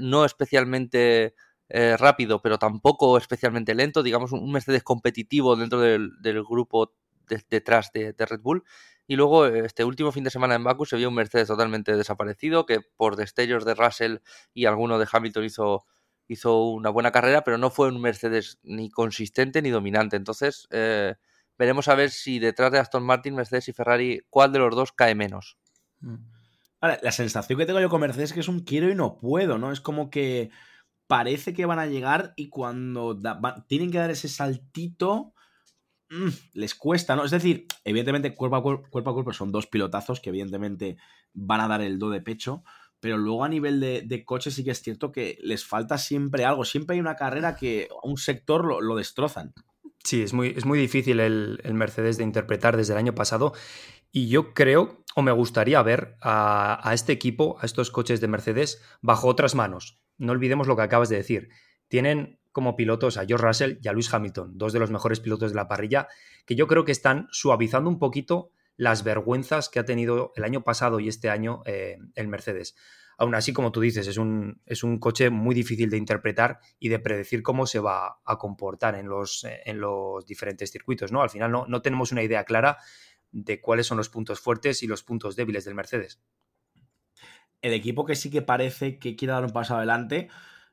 no 0.00 0.24
especialmente 0.24 1.34
eh, 1.68 1.96
rápido, 1.96 2.40
pero 2.40 2.58
tampoco 2.58 3.18
especialmente 3.18 3.74
lento, 3.74 4.02
digamos 4.02 4.32
un 4.32 4.50
Mercedes 4.50 4.82
competitivo 4.82 5.54
dentro 5.56 5.80
del, 5.80 6.12
grupo 6.48 6.94
de- 7.28 7.44
detrás 7.50 7.90
de, 7.92 8.14
Red 8.18 8.40
Bull. 8.40 8.64
Y 9.06 9.16
luego 9.16 9.46
eh, 9.46 9.64
este 9.66 9.84
último 9.84 10.12
fin 10.12 10.24
de 10.24 10.30
semana 10.30 10.54
en 10.54 10.64
Baku 10.64 10.86
se 10.86 10.96
vio 10.96 11.08
un 11.08 11.14
Mercedes 11.14 11.48
totalmente 11.48 11.96
desaparecido, 11.96 12.66
que 12.66 12.80
por 12.96 13.16
destellos 13.16 13.64
de 13.64 13.74
Russell 13.74 14.16
y 14.54 14.66
alguno 14.66 14.98
de 14.98 15.06
Hamilton 15.10 15.44
hizo, 15.44 15.86
hizo 16.26 16.64
una 16.68 16.90
buena 16.90 17.10
carrera, 17.10 17.42
pero 17.44 17.58
no 17.58 17.70
fue 17.70 17.88
un 17.88 18.00
Mercedes 18.00 18.58
ni 18.62 18.90
consistente 18.90 19.60
ni 19.62 19.70
dominante. 19.70 20.16
Entonces 20.16 20.68
eh, 20.70 21.16
veremos 21.58 21.88
a 21.88 21.94
ver 21.94 22.10
si 22.10 22.38
detrás 22.38 22.72
de 22.72 22.78
Aston 22.78 23.02
Martin, 23.02 23.34
Mercedes 23.34 23.68
y 23.68 23.72
Ferrari, 23.72 24.22
cuál 24.30 24.52
de 24.52 24.58
los 24.58 24.74
dos 24.74 24.92
cae 24.92 25.14
menos. 25.14 25.58
Ahora, 26.80 26.98
la 27.02 27.12
sensación 27.12 27.58
que 27.58 27.66
tengo 27.66 27.80
yo 27.80 27.90
con 27.90 28.00
Mercedes 28.00 28.30
es 28.30 28.34
que 28.34 28.40
es 28.40 28.48
un 28.48 28.60
quiero 28.60 28.88
y 28.88 28.94
no 28.94 29.18
puedo, 29.18 29.58
¿no? 29.58 29.72
Es 29.72 29.80
como 29.80 30.10
que 30.10 30.50
parece 31.08 31.54
que 31.54 31.66
van 31.66 31.80
a 31.80 31.86
llegar 31.86 32.34
y 32.36 32.50
cuando 32.50 33.18
tienen 33.66 33.90
que 33.90 33.98
dar 33.98 34.10
ese 34.10 34.28
saltito, 34.28 35.32
mm, 36.10 36.28
les 36.52 36.74
cuesta, 36.74 37.16
¿no? 37.16 37.24
Es 37.24 37.32
decir, 37.32 37.66
evidentemente 37.82 38.34
cuerpo 38.34 38.56
a 38.56 38.62
cuerpo, 38.62 39.10
a 39.10 39.14
cuerpo 39.14 39.32
son 39.32 39.50
dos 39.50 39.66
pilotazos 39.66 40.20
que 40.20 40.28
evidentemente 40.28 40.98
van 41.32 41.62
a 41.62 41.68
dar 41.68 41.80
el 41.80 41.98
do 41.98 42.10
de 42.10 42.20
pecho, 42.20 42.62
pero 43.00 43.16
luego 43.16 43.42
a 43.42 43.48
nivel 43.48 43.80
de, 43.80 44.02
de 44.02 44.24
coche 44.24 44.50
sí 44.50 44.62
que 44.64 44.72
es 44.72 44.82
cierto 44.82 45.10
que 45.10 45.38
les 45.40 45.64
falta 45.64 45.96
siempre 45.98 46.44
algo, 46.44 46.64
siempre 46.64 46.94
hay 46.94 47.00
una 47.00 47.16
carrera 47.16 47.56
que 47.56 47.88
a 47.90 48.06
un 48.06 48.18
sector 48.18 48.64
lo, 48.64 48.96
destrozan. 48.96 49.54
Sí, 50.04 50.22
es 50.22 50.32
muy, 50.34 50.54
es 50.56 50.64
muy 50.64 50.78
difícil 50.78 51.20
el, 51.20 51.58
Mercedes 51.72 52.18
de 52.18 52.24
interpretar 52.24 52.76
desde 52.76 52.92
el 52.92 52.98
año 52.98 53.14
pasado 53.14 53.54
y 54.10 54.28
yo 54.28 54.54
creo 54.54 55.04
o 55.18 55.22
me 55.22 55.32
gustaría 55.32 55.82
ver 55.82 56.16
a, 56.22 56.92
este 56.92 57.12
equipo, 57.12 57.58
a 57.60 57.66
estos 57.66 57.90
coches 57.90 58.20
de 58.20 58.28
Mercedes, 58.28 58.80
bajo 59.02 59.26
otras 59.26 59.56
manos. 59.56 60.00
No 60.16 60.30
olvidemos 60.30 60.68
lo 60.68 60.76
que 60.76 60.82
acabas 60.82 61.08
de 61.08 61.16
decir. 61.16 61.48
Tienen 61.88 62.38
como 62.52 62.76
pilotos 62.76 63.16
a 63.16 63.26
George 63.26 63.44
Russell 63.44 63.78
y 63.82 63.88
a 63.88 63.92
Lewis 63.92 64.14
Hamilton, 64.14 64.56
dos 64.56 64.72
de 64.72 64.78
los 64.78 64.92
mejores 64.92 65.18
pilotos 65.18 65.50
de 65.50 65.56
la 65.56 65.66
parrilla, 65.66 66.06
que 66.46 66.54
yo 66.54 66.68
creo 66.68 66.84
que 66.84 66.92
están 66.92 67.26
suavizando 67.32 67.90
un 67.90 67.98
poquito 67.98 68.52
las 68.76 69.02
vergüenzas 69.02 69.68
que 69.68 69.80
ha 69.80 69.84
tenido 69.84 70.32
el 70.36 70.44
año 70.44 70.62
pasado 70.62 71.00
y 71.00 71.08
este 71.08 71.30
año 71.30 71.62
eh, 71.66 71.98
el 72.14 72.28
Mercedes. 72.28 72.76
Aún 73.20 73.34
así, 73.34 73.52
como 73.52 73.72
tú 73.72 73.80
dices, 73.80 74.06
es 74.06 74.16
un, 74.16 74.62
es 74.64 74.84
un, 74.84 75.00
coche 75.00 75.30
muy 75.30 75.52
difícil 75.52 75.90
de 75.90 75.96
interpretar 75.96 76.60
y 76.78 76.88
de 76.88 77.00
predecir 77.00 77.42
cómo 77.42 77.66
se 77.66 77.80
va 77.80 78.20
a 78.24 78.38
comportar 78.38 78.94
en 78.94 79.08
los, 79.08 79.44
en 79.64 79.80
los 79.80 80.24
diferentes 80.24 80.70
circuitos. 80.70 81.10
¿no? 81.10 81.22
Al 81.22 81.30
final 81.30 81.50
no, 81.50 81.66
no 81.66 81.82
tenemos 81.82 82.12
una 82.12 82.22
idea 82.22 82.44
clara 82.44 82.78
de 83.30 83.60
cuáles 83.60 83.86
son 83.86 83.98
los 83.98 84.08
puntos 84.08 84.40
fuertes 84.40 84.82
y 84.82 84.86
los 84.86 85.02
puntos 85.02 85.36
débiles 85.36 85.64
del 85.64 85.74
Mercedes. 85.74 86.20
El 87.60 87.72
equipo 87.72 88.04
que 88.04 88.16
sí 88.16 88.30
que 88.30 88.42
parece 88.42 88.98
que 88.98 89.16
quiere 89.16 89.32
dar 89.32 89.44
un 89.44 89.52
paso 89.52 89.76
adelante 89.76 90.28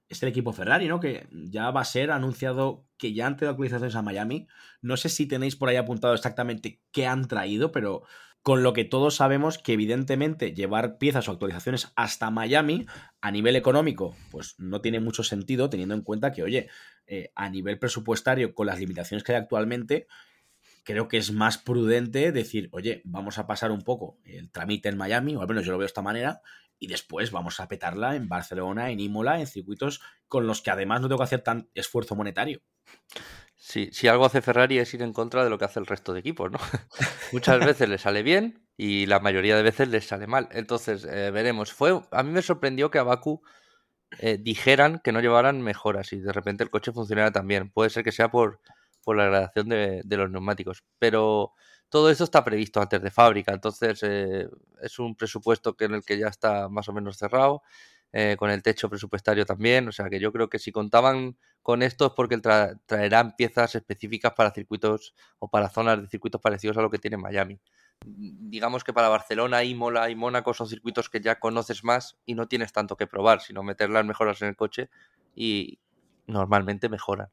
es 0.07 0.21
el 0.21 0.29
equipo 0.29 0.53
Ferrari, 0.53 0.87
¿no? 0.87 0.99
Que 0.99 1.27
ya 1.31 1.71
va 1.71 1.81
a 1.81 1.85
ser 1.85 2.11
anunciado 2.11 2.87
que 2.97 3.13
ya 3.13 3.25
han 3.25 3.37
traído 3.37 3.51
actualizaciones 3.51 3.95
a 3.95 4.03
Miami. 4.03 4.47
No 4.81 4.97
sé 4.97 5.09
si 5.09 5.25
tenéis 5.25 5.55
por 5.55 5.69
ahí 5.69 5.77
apuntado 5.77 6.13
exactamente 6.13 6.81
qué 6.91 7.07
han 7.07 7.27
traído, 7.27 7.71
pero 7.71 8.03
con 8.43 8.61
lo 8.61 8.73
que 8.73 8.85
todos 8.85 9.15
sabemos 9.15 9.57
que 9.57 9.73
evidentemente 9.73 10.53
llevar 10.53 10.99
piezas 10.99 11.27
o 11.27 11.31
actualizaciones 11.31 11.91
hasta 11.95 12.29
Miami 12.29 12.85
a 13.19 13.31
nivel 13.31 13.55
económico, 13.55 14.15
pues 14.29 14.53
no 14.59 14.81
tiene 14.81 14.99
mucho 14.99 15.23
sentido 15.23 15.71
teniendo 15.71 15.95
en 15.95 16.03
cuenta 16.03 16.31
que, 16.31 16.43
oye, 16.43 16.69
eh, 17.07 17.31
a 17.33 17.49
nivel 17.49 17.79
presupuestario, 17.79 18.53
con 18.53 18.67
las 18.67 18.79
limitaciones 18.79 19.23
que 19.23 19.31
hay 19.31 19.39
actualmente, 19.39 20.05
creo 20.85 21.09
que 21.09 21.17
es 21.17 21.31
más 21.31 21.57
prudente 21.57 22.31
decir, 22.31 22.69
oye, 22.71 23.01
vamos 23.03 23.37
a 23.37 23.47
pasar 23.47 23.71
un 23.71 23.81
poco 23.81 24.19
el 24.23 24.51
trámite 24.51 24.87
en 24.87 24.97
Miami, 24.97 25.35
o 25.35 25.41
al 25.41 25.47
menos 25.47 25.65
yo 25.65 25.71
lo 25.71 25.79
veo 25.79 25.85
de 25.85 25.87
esta 25.87 26.01
manera, 26.01 26.41
y 26.79 26.87
después 26.87 27.31
vamos 27.31 27.59
a 27.59 27.67
petarla 27.67 28.15
en 28.15 28.29
Barcelona, 28.29 28.91
en 28.91 28.99
Imola, 28.99 29.39
en 29.39 29.47
circuitos 29.47 30.01
con 30.27 30.47
los 30.47 30.61
que 30.61 30.71
además 30.71 31.01
no 31.01 31.07
tengo 31.07 31.17
que 31.17 31.25
hacer 31.25 31.41
tan 31.41 31.69
esfuerzo 31.73 32.15
monetario. 32.15 32.61
Sí, 33.55 33.89
si 33.91 34.07
algo 34.07 34.25
hace 34.25 34.43
Ferrari 34.43 34.77
es 34.77 34.93
ir 34.93 35.01
en 35.01 35.11
contra 35.11 35.43
de 35.43 35.49
lo 35.49 35.57
que 35.57 35.65
hace 35.65 35.79
el 35.79 35.87
resto 35.87 36.13
de 36.13 36.19
equipos, 36.19 36.51
¿no? 36.51 36.59
Muchas 37.33 37.65
veces 37.65 37.89
le 37.89 37.97
sale 37.97 38.21
bien 38.21 38.63
y 38.77 39.07
la 39.07 39.19
mayoría 39.19 39.57
de 39.57 39.63
veces 39.63 39.87
les 39.87 40.05
sale 40.05 40.27
mal. 40.27 40.49
Entonces, 40.51 41.03
eh, 41.05 41.31
veremos. 41.31 41.73
Fue, 41.73 41.99
a 42.11 42.23
mí 42.23 42.31
me 42.31 42.43
sorprendió 42.43 42.91
que 42.91 42.99
a 42.99 43.03
Baku 43.03 43.41
eh, 44.19 44.37
dijeran 44.39 45.01
que 45.03 45.11
no 45.11 45.19
llevaran 45.19 45.61
mejoras 45.61 46.13
y 46.13 46.19
de 46.19 46.31
repente 46.31 46.63
el 46.63 46.69
coche 46.69 46.91
funcionara 46.91 47.31
también. 47.31 47.71
Puede 47.71 47.89
ser 47.89 48.03
que 48.03 48.11
sea 48.11 48.29
por, 48.29 48.59
por 49.05 49.15
la 49.15 49.25
gradación 49.25 49.69
de, 49.69 50.03
los 50.09 50.29
neumáticos. 50.29 50.83
Pero 50.99 51.53
todo 51.89 52.09
eso 52.09 52.25
está 52.25 52.43
previsto 52.43 52.81
antes 52.81 53.01
de 53.01 53.11
fábrica, 53.11 53.53
entonces 53.53 54.01
eh, 54.03 54.49
es 54.81 54.99
un 54.99 55.15
presupuesto 55.15 55.75
que 55.77 55.85
en 55.85 55.93
el 55.93 56.03
que 56.03 56.17
ya 56.17 56.27
está 56.27 56.67
más 56.67 56.89
o 56.89 56.93
menos 56.93 57.17
cerrado, 57.17 57.61
eh, 58.11 58.35
con 58.37 58.49
el 58.49 58.63
techo 58.63 58.89
presupuestario 58.89 59.45
también, 59.45 59.87
o 59.87 59.91
sea 59.91 60.09
que 60.09 60.19
yo 60.19 60.31
creo 60.31 60.49
que 60.49 60.57
si 60.57 60.71
contaban 60.71 61.37
con 61.61 61.83
esto 61.83 62.07
es 62.07 62.11
porque 62.13 62.37
traerán 62.85 63.35
piezas 63.35 63.75
específicas 63.75 64.33
para 64.33 64.51
circuitos 64.51 65.13
o 65.39 65.49
para 65.49 65.69
zonas 65.69 66.01
de 66.01 66.07
circuitos 66.07 66.41
parecidos 66.41 66.77
a 66.77 66.81
lo 66.81 66.89
que 66.89 66.97
tiene 66.97 67.17
Miami. 67.17 67.59
Digamos 68.05 68.83
que 68.83 68.93
para 68.93 69.09
Barcelona, 69.09 69.63
Imola 69.63 70.09
y 70.09 70.15
Mónaco 70.15 70.53
son 70.53 70.67
circuitos 70.67 71.09
que 71.09 71.21
ya 71.21 71.39
conoces 71.39 71.83
más 71.83 72.17
y 72.25 72.35
no 72.35 72.47
tienes 72.47 72.71
tanto 72.71 72.95
que 72.97 73.07
probar, 73.07 73.41
sino 73.41 73.63
meter 73.63 73.89
las 73.89 74.05
mejoras 74.05 74.41
en 74.41 74.49
el 74.49 74.55
coche 74.55 74.89
y 75.35 75.79
normalmente 76.27 76.89
mejoran. 76.89 77.29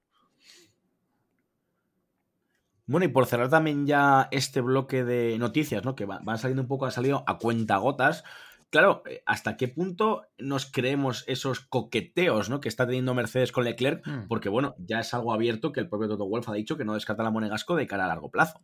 Bueno, 2.92 3.06
y 3.06 3.08
por 3.08 3.24
cerrar 3.24 3.48
también 3.48 3.86
ya 3.86 4.28
este 4.32 4.60
bloque 4.60 5.02
de 5.02 5.38
noticias, 5.38 5.82
¿no? 5.82 5.96
Que 5.96 6.04
van 6.04 6.36
saliendo 6.36 6.60
un 6.60 6.68
poco, 6.68 6.84
han 6.84 6.92
salido 6.92 7.24
a 7.26 7.38
cuentagotas. 7.38 8.22
Claro, 8.68 9.02
eh, 9.08 9.22
¿hasta 9.24 9.56
qué 9.56 9.66
punto 9.66 10.26
nos 10.36 10.70
creemos 10.70 11.24
esos 11.26 11.60
coqueteos 11.60 12.50
¿no? 12.50 12.60
que 12.60 12.68
está 12.68 12.84
teniendo 12.84 13.14
Mercedes 13.14 13.50
con 13.50 13.64
Leclerc? 13.64 14.06
Hmm. 14.06 14.28
Porque, 14.28 14.50
bueno, 14.50 14.74
ya 14.76 15.00
es 15.00 15.14
algo 15.14 15.32
abierto 15.32 15.72
que 15.72 15.80
el 15.80 15.88
propio 15.88 16.06
Toto 16.06 16.28
Wolf 16.28 16.46
ha 16.50 16.52
dicho 16.52 16.76
que 16.76 16.84
no 16.84 16.92
descarta 16.92 17.22
la 17.22 17.30
Monegasco 17.30 17.76
de 17.76 17.86
cara 17.86 18.04
a 18.04 18.08
largo 18.08 18.30
plazo. 18.30 18.60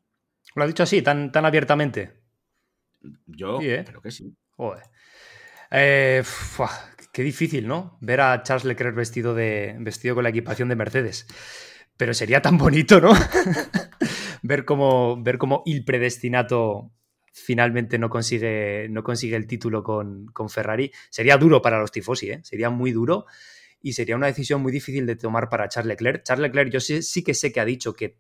¿Lo 0.54 0.64
ha 0.64 0.66
dicho 0.66 0.82
así, 0.82 1.00
tan, 1.00 1.32
tan 1.32 1.46
abiertamente? 1.46 2.20
Yo 3.24 3.62
¿eh? 3.62 3.82
creo 3.86 4.02
que 4.02 4.10
sí. 4.10 4.36
Joder. 4.58 4.82
Eh, 5.70 6.22
qué 7.14 7.22
difícil, 7.22 7.66
¿no? 7.66 7.96
Ver 8.02 8.20
a 8.20 8.42
Charles 8.42 8.66
Leclerc 8.66 8.94
vestido, 8.94 9.34
de, 9.34 9.74
vestido 9.80 10.14
con 10.14 10.24
la 10.24 10.30
equipación 10.30 10.68
de 10.68 10.76
Mercedes. 10.76 11.26
Pero 11.96 12.12
sería 12.12 12.42
tan 12.42 12.58
bonito, 12.58 13.00
¿no? 13.00 13.12
ver 14.42 14.64
cómo, 14.64 15.22
ver 15.22 15.38
cómo 15.38 15.62
il 15.66 15.84
predestinato 15.84 16.92
finalmente 17.32 17.98
no 17.98 18.10
consigue, 18.10 18.88
no 18.90 19.02
consigue 19.02 19.36
el 19.36 19.46
título 19.46 19.82
con, 19.82 20.32
Ferrari. 20.48 20.90
Sería 21.10 21.36
duro 21.36 21.62
para 21.62 21.78
los 21.78 21.92
tifosi, 21.92 22.30
¿eh? 22.30 22.40
sería 22.42 22.70
muy 22.70 22.92
duro 22.92 23.26
y 23.80 23.92
sería 23.92 24.16
una 24.16 24.26
decisión 24.26 24.60
muy 24.60 24.72
difícil 24.72 25.06
de 25.06 25.16
tomar 25.16 25.48
para 25.48 25.68
Charles 25.68 25.88
Leclerc. 25.88 26.24
Charles 26.24 26.48
Leclerc 26.48 26.70
yo 26.70 26.80
sí, 26.80 27.02
sí 27.02 27.22
que 27.22 27.34
sé 27.34 27.52
que 27.52 27.60
ha 27.60 27.64
dicho 27.64 27.94
que 27.94 28.18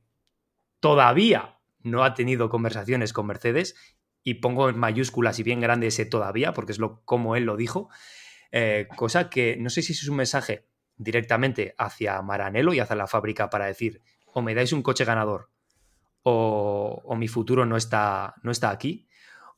todavía 0.80 1.58
no 1.82 2.04
ha 2.04 2.14
tenido 2.14 2.48
conversaciones 2.48 3.12
con 3.12 3.26
Mercedes 3.26 3.74
y 4.22 4.34
pongo 4.34 4.68
en 4.68 4.78
mayúsculas 4.78 5.38
y 5.38 5.42
bien 5.42 5.60
grande 5.60 5.88
ese 5.88 6.04
todavía 6.04 6.52
porque 6.52 6.72
es 6.72 6.78
lo 6.78 7.02
como 7.04 7.36
él 7.36 7.44
lo 7.44 7.56
dijo. 7.56 7.88
Eh, 8.50 8.88
cosa 8.96 9.28
que 9.28 9.56
no 9.56 9.70
sé 9.70 9.82
si 9.82 9.92
es 9.92 10.08
un 10.08 10.16
mensaje 10.16 10.66
directamente 10.96 11.74
hacia 11.78 12.20
Maranello 12.22 12.72
y 12.72 12.80
hacia 12.80 12.96
la 12.96 13.06
fábrica 13.06 13.50
para 13.50 13.66
decir 13.66 14.00
o 14.26 14.42
me 14.42 14.54
dais 14.54 14.72
un 14.72 14.82
coche 14.82 15.04
ganador 15.04 15.50
o, 16.22 17.14
mi 17.16 17.28
futuro 17.28 17.66
no 17.66 17.76
está, 17.76 18.34
no 18.42 18.50
está 18.50 18.70
aquí. 18.70 19.08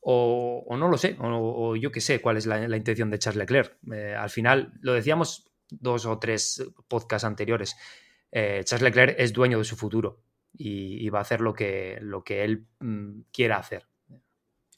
O, 0.03 0.65
no 0.77 0.87
lo 0.87 0.97
sé, 0.97 1.15
o, 1.19 1.75
yo 1.75 1.91
qué 1.91 2.01
sé 2.01 2.21
cuál 2.21 2.37
es 2.37 2.45
la, 2.47 2.75
intención 2.75 3.09
de 3.09 3.19
Charles 3.19 3.39
Leclerc. 3.39 3.77
Eh, 3.93 4.15
al 4.17 4.29
final, 4.29 4.73
lo 4.81 4.93
decíamos 4.93 5.51
dos 5.69 6.05
o 6.05 6.17
tres 6.17 6.63
podcasts 6.87 7.25
anteriores, 7.25 7.77
eh, 8.31 8.61
Charles 8.63 8.83
Leclerc 8.83 9.15
es 9.19 9.33
dueño 9.33 9.57
de 9.57 9.63
su 9.63 9.75
futuro 9.75 10.21
y, 10.57 11.09
va 11.09 11.19
a 11.19 11.21
hacer 11.21 11.41
lo 11.41 11.53
que, 11.53 11.97
lo 12.01 12.23
que 12.23 12.43
él 12.43 12.67
mm, 12.79 13.21
quiera 13.31 13.57
hacer. 13.57 13.85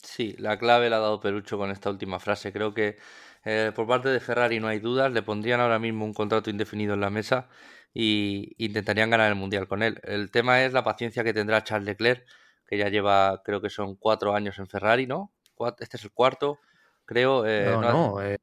Sí, 0.01 0.35
la 0.37 0.57
clave 0.59 0.89
la 0.89 0.97
ha 0.97 0.99
dado 0.99 1.19
Perucho 1.19 1.57
con 1.57 1.71
esta 1.71 1.89
última 1.89 2.19
frase. 2.19 2.51
Creo 2.51 2.73
que 2.73 2.97
eh, 3.45 3.71
por 3.73 3.87
parte 3.87 4.09
de 4.09 4.19
Ferrari 4.19 4.59
no 4.59 4.67
hay 4.67 4.79
dudas, 4.79 5.11
le 5.11 5.21
pondrían 5.21 5.61
ahora 5.61 5.79
mismo 5.79 6.05
un 6.05 6.13
contrato 6.13 6.49
indefinido 6.49 6.93
en 6.93 7.01
la 7.01 7.09
mesa 7.09 7.47
y 7.93 8.55
intentarían 8.57 9.09
ganar 9.09 9.29
el 9.29 9.35
Mundial 9.35 9.67
con 9.67 9.83
él. 9.83 9.99
El 10.03 10.31
tema 10.31 10.63
es 10.63 10.73
la 10.73 10.83
paciencia 10.83 11.23
que 11.23 11.33
tendrá 11.33 11.63
Charles 11.63 11.85
Leclerc, 11.85 12.25
que 12.65 12.77
ya 12.77 12.89
lleva, 12.89 13.41
creo 13.43 13.61
que 13.61 13.69
son 13.69 13.95
cuatro 13.95 14.35
años 14.35 14.57
en 14.59 14.67
Ferrari, 14.67 15.05
¿no? 15.05 15.31
Este 15.79 15.97
es 15.97 16.03
el 16.03 16.11
cuarto, 16.11 16.59
creo. 17.05 17.45
Eh, 17.45 17.65
no, 17.65 17.81
no, 17.81 18.21
eh, 18.21 18.39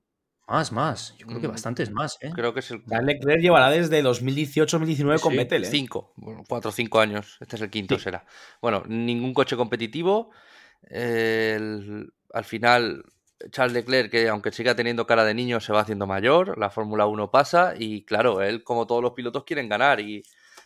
más, 0.46 0.72
más. 0.72 1.14
Yo 1.18 1.26
creo 1.26 1.40
que 1.40 1.48
mm, 1.48 1.52
bastantes 1.52 1.90
más, 1.90 2.18
¿eh? 2.20 2.30
Creo 2.34 2.54
que 2.54 2.60
es 2.60 2.70
el... 2.70 2.84
Charles 2.84 3.06
Leclerc 3.06 3.40
llevará 3.40 3.70
desde 3.70 4.02
2018-2019 4.02 5.20
con 5.20 5.36
Vettel, 5.36 5.64
¿eh? 5.64 5.66
Cinco, 5.66 6.14
cuatro 6.48 6.70
o 6.70 6.72
cinco 6.72 7.00
años. 7.00 7.36
Este 7.40 7.56
es 7.56 7.62
el 7.62 7.70
quinto, 7.70 7.98
será. 7.98 8.24
Bueno, 8.62 8.84
ningún 8.86 9.34
coche 9.34 9.56
competitivo. 9.56 10.30
al 10.92 12.44
final 12.44 13.04
Charles 13.50 13.74
Leclerc, 13.74 14.10
que 14.10 14.28
aunque 14.28 14.52
siga 14.52 14.74
teniendo 14.74 15.06
cara 15.06 15.24
de 15.24 15.34
niño, 15.34 15.60
se 15.60 15.72
va 15.72 15.80
haciendo 15.80 16.06
mayor, 16.06 16.58
la 16.58 16.70
Fórmula 16.70 17.06
1 17.06 17.30
pasa 17.30 17.74
y 17.76 18.04
claro, 18.04 18.42
él 18.42 18.62
como 18.64 18.86
todos 18.86 19.02
los 19.02 19.12
pilotos 19.12 19.44
quieren 19.44 19.68
ganar. 19.68 20.00
Y 20.00 20.22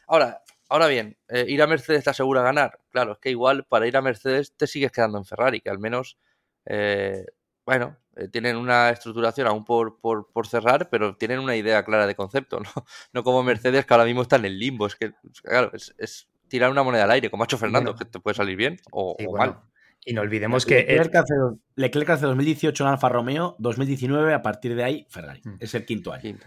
ahora, 0.06 0.42
ahora 0.68 0.86
bien, 0.88 1.16
eh, 1.28 1.44
ir 1.48 1.62
a 1.62 1.66
Mercedes 1.66 2.04
te 2.04 2.10
asegura 2.10 2.42
ganar. 2.42 2.80
Claro, 2.90 3.12
es 3.12 3.18
que 3.18 3.30
igual 3.30 3.64
para 3.64 3.86
ir 3.86 3.96
a 3.96 4.02
Mercedes 4.02 4.56
te 4.56 4.66
sigues 4.66 4.92
quedando 4.92 5.18
en 5.18 5.24
Ferrari, 5.24 5.60
que 5.60 5.70
al 5.70 5.78
menos, 5.78 6.18
eh, 6.66 7.24
bueno, 7.64 7.96
eh, 8.16 8.28
tienen 8.28 8.56
una 8.56 8.90
estructuración 8.90 9.46
aún 9.46 9.64
por, 9.64 10.00
por, 10.00 10.46
cerrar, 10.46 10.88
pero 10.90 11.16
tienen 11.16 11.40
una 11.40 11.56
idea 11.56 11.84
clara 11.84 12.06
de 12.06 12.14
concepto, 12.14 12.60
¿no? 12.60 12.70
No 13.12 13.24
como 13.24 13.42
Mercedes 13.42 13.86
que 13.86 13.94
ahora 13.94 14.04
mismo 14.04 14.22
está 14.22 14.36
en 14.36 14.46
el 14.46 14.58
limbo, 14.58 14.86
es 14.86 14.96
que, 14.96 15.12
claro, 15.42 15.70
es, 15.74 16.28
tirar 16.48 16.70
una 16.70 16.82
moneda 16.82 17.04
al 17.04 17.10
aire, 17.12 17.30
como 17.30 17.42
ha 17.42 17.46
hecho 17.46 17.58
Fernando, 17.58 17.94
que 17.96 18.04
te 18.04 18.20
puede 18.20 18.34
salir 18.34 18.56
bien 18.56 18.78
o, 18.92 19.16
mal. 19.32 19.60
Y 20.04 20.12
no 20.12 20.20
olvidemos 20.20 20.66
que. 20.66 20.76
Leclerc, 20.76 21.14
hace, 21.16 21.34
Leclerc 21.76 22.10
hace 22.10 22.26
2018 22.26 22.84
en 22.84 22.90
Alfa 22.90 23.08
Romeo, 23.08 23.56
2019 23.58 24.34
a 24.34 24.42
partir 24.42 24.74
de 24.74 24.84
ahí 24.84 25.06
Ferrari. 25.08 25.40
Mm. 25.44 25.56
Es 25.60 25.74
el 25.74 25.84
quinto 25.86 26.12
año. 26.12 26.38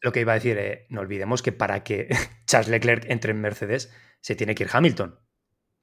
Lo 0.00 0.12
que 0.12 0.20
iba 0.20 0.32
a 0.32 0.36
decir, 0.36 0.56
eh, 0.58 0.86
no 0.88 1.00
olvidemos 1.00 1.42
que 1.42 1.52
para 1.52 1.82
que 1.82 2.08
Charles 2.46 2.68
Leclerc 2.68 3.04
entre 3.08 3.32
en 3.32 3.40
Mercedes 3.40 3.92
se 4.20 4.34
tiene 4.34 4.54
que 4.54 4.64
ir 4.64 4.70
Hamilton. 4.72 5.18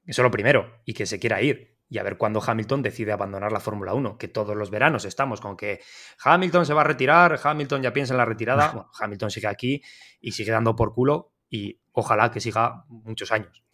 Eso 0.06 0.22
es 0.22 0.24
lo 0.24 0.30
primero. 0.30 0.80
Y 0.84 0.94
que 0.94 1.06
se 1.06 1.18
quiera 1.18 1.42
ir. 1.42 1.76
y 1.90 1.98
a 1.98 2.02
ver 2.02 2.18
cuándo 2.18 2.42
Hamilton 2.44 2.82
decide 2.82 3.12
abandonar 3.12 3.52
la 3.52 3.60
Fórmula 3.60 3.94
1, 3.94 4.18
que 4.18 4.28
todos 4.28 4.56
los 4.56 4.70
veranos 4.70 5.04
estamos 5.04 5.40
con 5.40 5.56
que 5.56 5.80
Hamilton 6.22 6.66
se 6.66 6.74
va 6.74 6.82
a 6.82 6.84
retirar, 6.84 7.40
Hamilton 7.42 7.82
ya 7.82 7.92
piensa 7.92 8.12
en 8.12 8.18
la 8.18 8.26
retirada, 8.26 8.68
bueno, 8.72 8.90
Hamilton 8.98 9.30
sigue 9.30 9.46
aquí 9.46 9.82
y 10.20 10.32
sigue 10.32 10.52
dando 10.52 10.76
por 10.76 10.92
culo 10.92 11.32
y 11.48 11.80
ojalá 11.92 12.30
que 12.30 12.40
siga 12.40 12.84
muchos 12.88 13.32
años. 13.32 13.67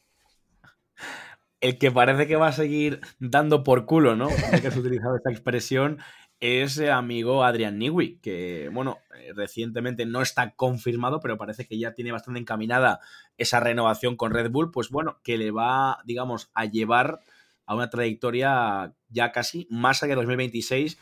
El 1.65 1.79
que 1.79 1.91
parece 1.91 2.27
que 2.27 2.37
va 2.37 2.49
a 2.49 2.53
seguir 2.53 3.01
dando 3.19 3.65
por 3.65 3.87
culo, 3.87 4.17
¿no? 4.17 4.29
Que 4.61 4.69
has 4.69 4.77
utilizado 4.77 5.17
esta 5.17 5.31
expresión, 5.31 5.97
es 6.39 6.77
el 6.77 6.91
amigo 6.91 7.43
Adrian 7.43 7.79
Newey, 7.79 8.19
que, 8.19 8.69
bueno, 8.71 8.99
eh, 9.19 9.33
recientemente 9.35 10.05
no 10.05 10.21
está 10.21 10.51
confirmado, 10.57 11.21
pero 11.21 11.39
parece 11.39 11.67
que 11.67 11.79
ya 11.79 11.95
tiene 11.95 12.13
bastante 12.13 12.39
encaminada 12.39 13.01
esa 13.39 13.61
renovación 13.61 14.15
con 14.15 14.35
Red 14.35 14.51
Bull, 14.51 14.73
pues 14.73 14.91
bueno, 14.91 15.23
que 15.25 15.39
le 15.39 15.53
va, 15.53 16.03
digamos, 16.05 16.51
a 16.53 16.67
llevar 16.67 17.21
a 17.65 17.75
una 17.75 17.89
trayectoria 17.89 18.93
ya 19.09 19.33
casi 19.33 19.67
más 19.71 20.03
allá 20.03 20.17
de 20.17 20.17
2026 20.17 20.99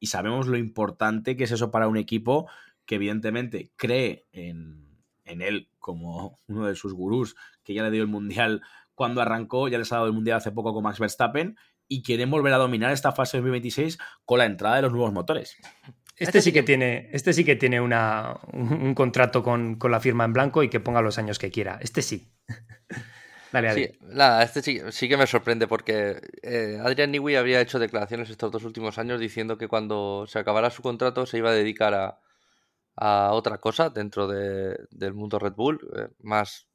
y 0.00 0.06
sabemos 0.08 0.48
lo 0.48 0.58
importante 0.58 1.34
que 1.34 1.44
es 1.44 1.50
eso 1.50 1.70
para 1.70 1.88
un 1.88 1.96
equipo 1.96 2.46
que 2.84 2.96
evidentemente 2.96 3.72
cree 3.76 4.26
en, 4.32 4.84
en 5.24 5.40
él 5.40 5.70
como 5.78 6.40
uno 6.46 6.66
de 6.66 6.76
sus 6.76 6.92
gurús, 6.92 7.36
que 7.62 7.72
ya 7.72 7.82
le 7.82 7.90
dio 7.90 8.02
el 8.02 8.08
Mundial 8.08 8.60
cuando 8.94 9.20
arrancó, 9.20 9.68
ya 9.68 9.78
les 9.78 9.92
ha 9.92 9.96
dado 9.96 10.06
el 10.06 10.12
Mundial 10.12 10.38
hace 10.38 10.52
poco 10.52 10.72
con 10.72 10.82
Max 10.82 10.98
Verstappen 10.98 11.56
y 11.88 12.02
quieren 12.02 12.30
volver 12.30 12.52
a 12.52 12.58
dominar 12.58 12.92
esta 12.92 13.12
fase 13.12 13.36
de 13.36 13.42
2026 13.42 13.98
con 14.24 14.38
la 14.38 14.46
entrada 14.46 14.76
de 14.76 14.82
los 14.82 14.92
nuevos 14.92 15.12
motores. 15.12 15.56
Este 16.16 16.40
sí 16.40 16.52
que 16.52 16.62
tiene, 16.62 17.10
este 17.12 17.32
sí 17.32 17.44
que 17.44 17.56
tiene 17.56 17.80
una, 17.80 18.38
un, 18.52 18.94
contrato 18.94 19.42
con, 19.42 19.76
con, 19.76 19.90
la 19.90 20.00
firma 20.00 20.24
en 20.24 20.32
blanco 20.32 20.62
y 20.62 20.68
que 20.68 20.78
ponga 20.78 21.02
los 21.02 21.18
años 21.18 21.38
que 21.38 21.50
quiera. 21.50 21.78
Este 21.80 22.02
sí. 22.02 22.32
Dale, 23.52 23.72
Sí, 23.74 23.88
nada, 24.00 24.42
este 24.42 24.62
sí, 24.62 24.80
sí, 24.90 25.08
que 25.08 25.16
me 25.16 25.28
sorprende 25.28 25.68
porque 25.68 26.20
eh, 26.42 26.80
Adrian 26.82 27.12
Newey 27.12 27.36
había 27.36 27.60
hecho 27.60 27.78
declaraciones 27.78 28.28
estos 28.28 28.50
dos 28.50 28.64
últimos 28.64 28.98
años 28.98 29.20
diciendo 29.20 29.58
que 29.58 29.68
cuando 29.68 30.24
se 30.26 30.40
acabara 30.40 30.70
su 30.70 30.82
contrato 30.82 31.24
se 31.24 31.38
iba 31.38 31.50
a 31.50 31.54
dedicar 31.54 31.94
a, 31.94 32.18
a 32.96 33.32
otra 33.32 33.58
cosa 33.58 33.90
dentro 33.90 34.26
de, 34.26 34.76
del 34.90 35.14
mundo 35.14 35.38
Red 35.38 35.54
Bull, 35.54 35.78
eh, 35.96 36.08
más, 36.20 36.68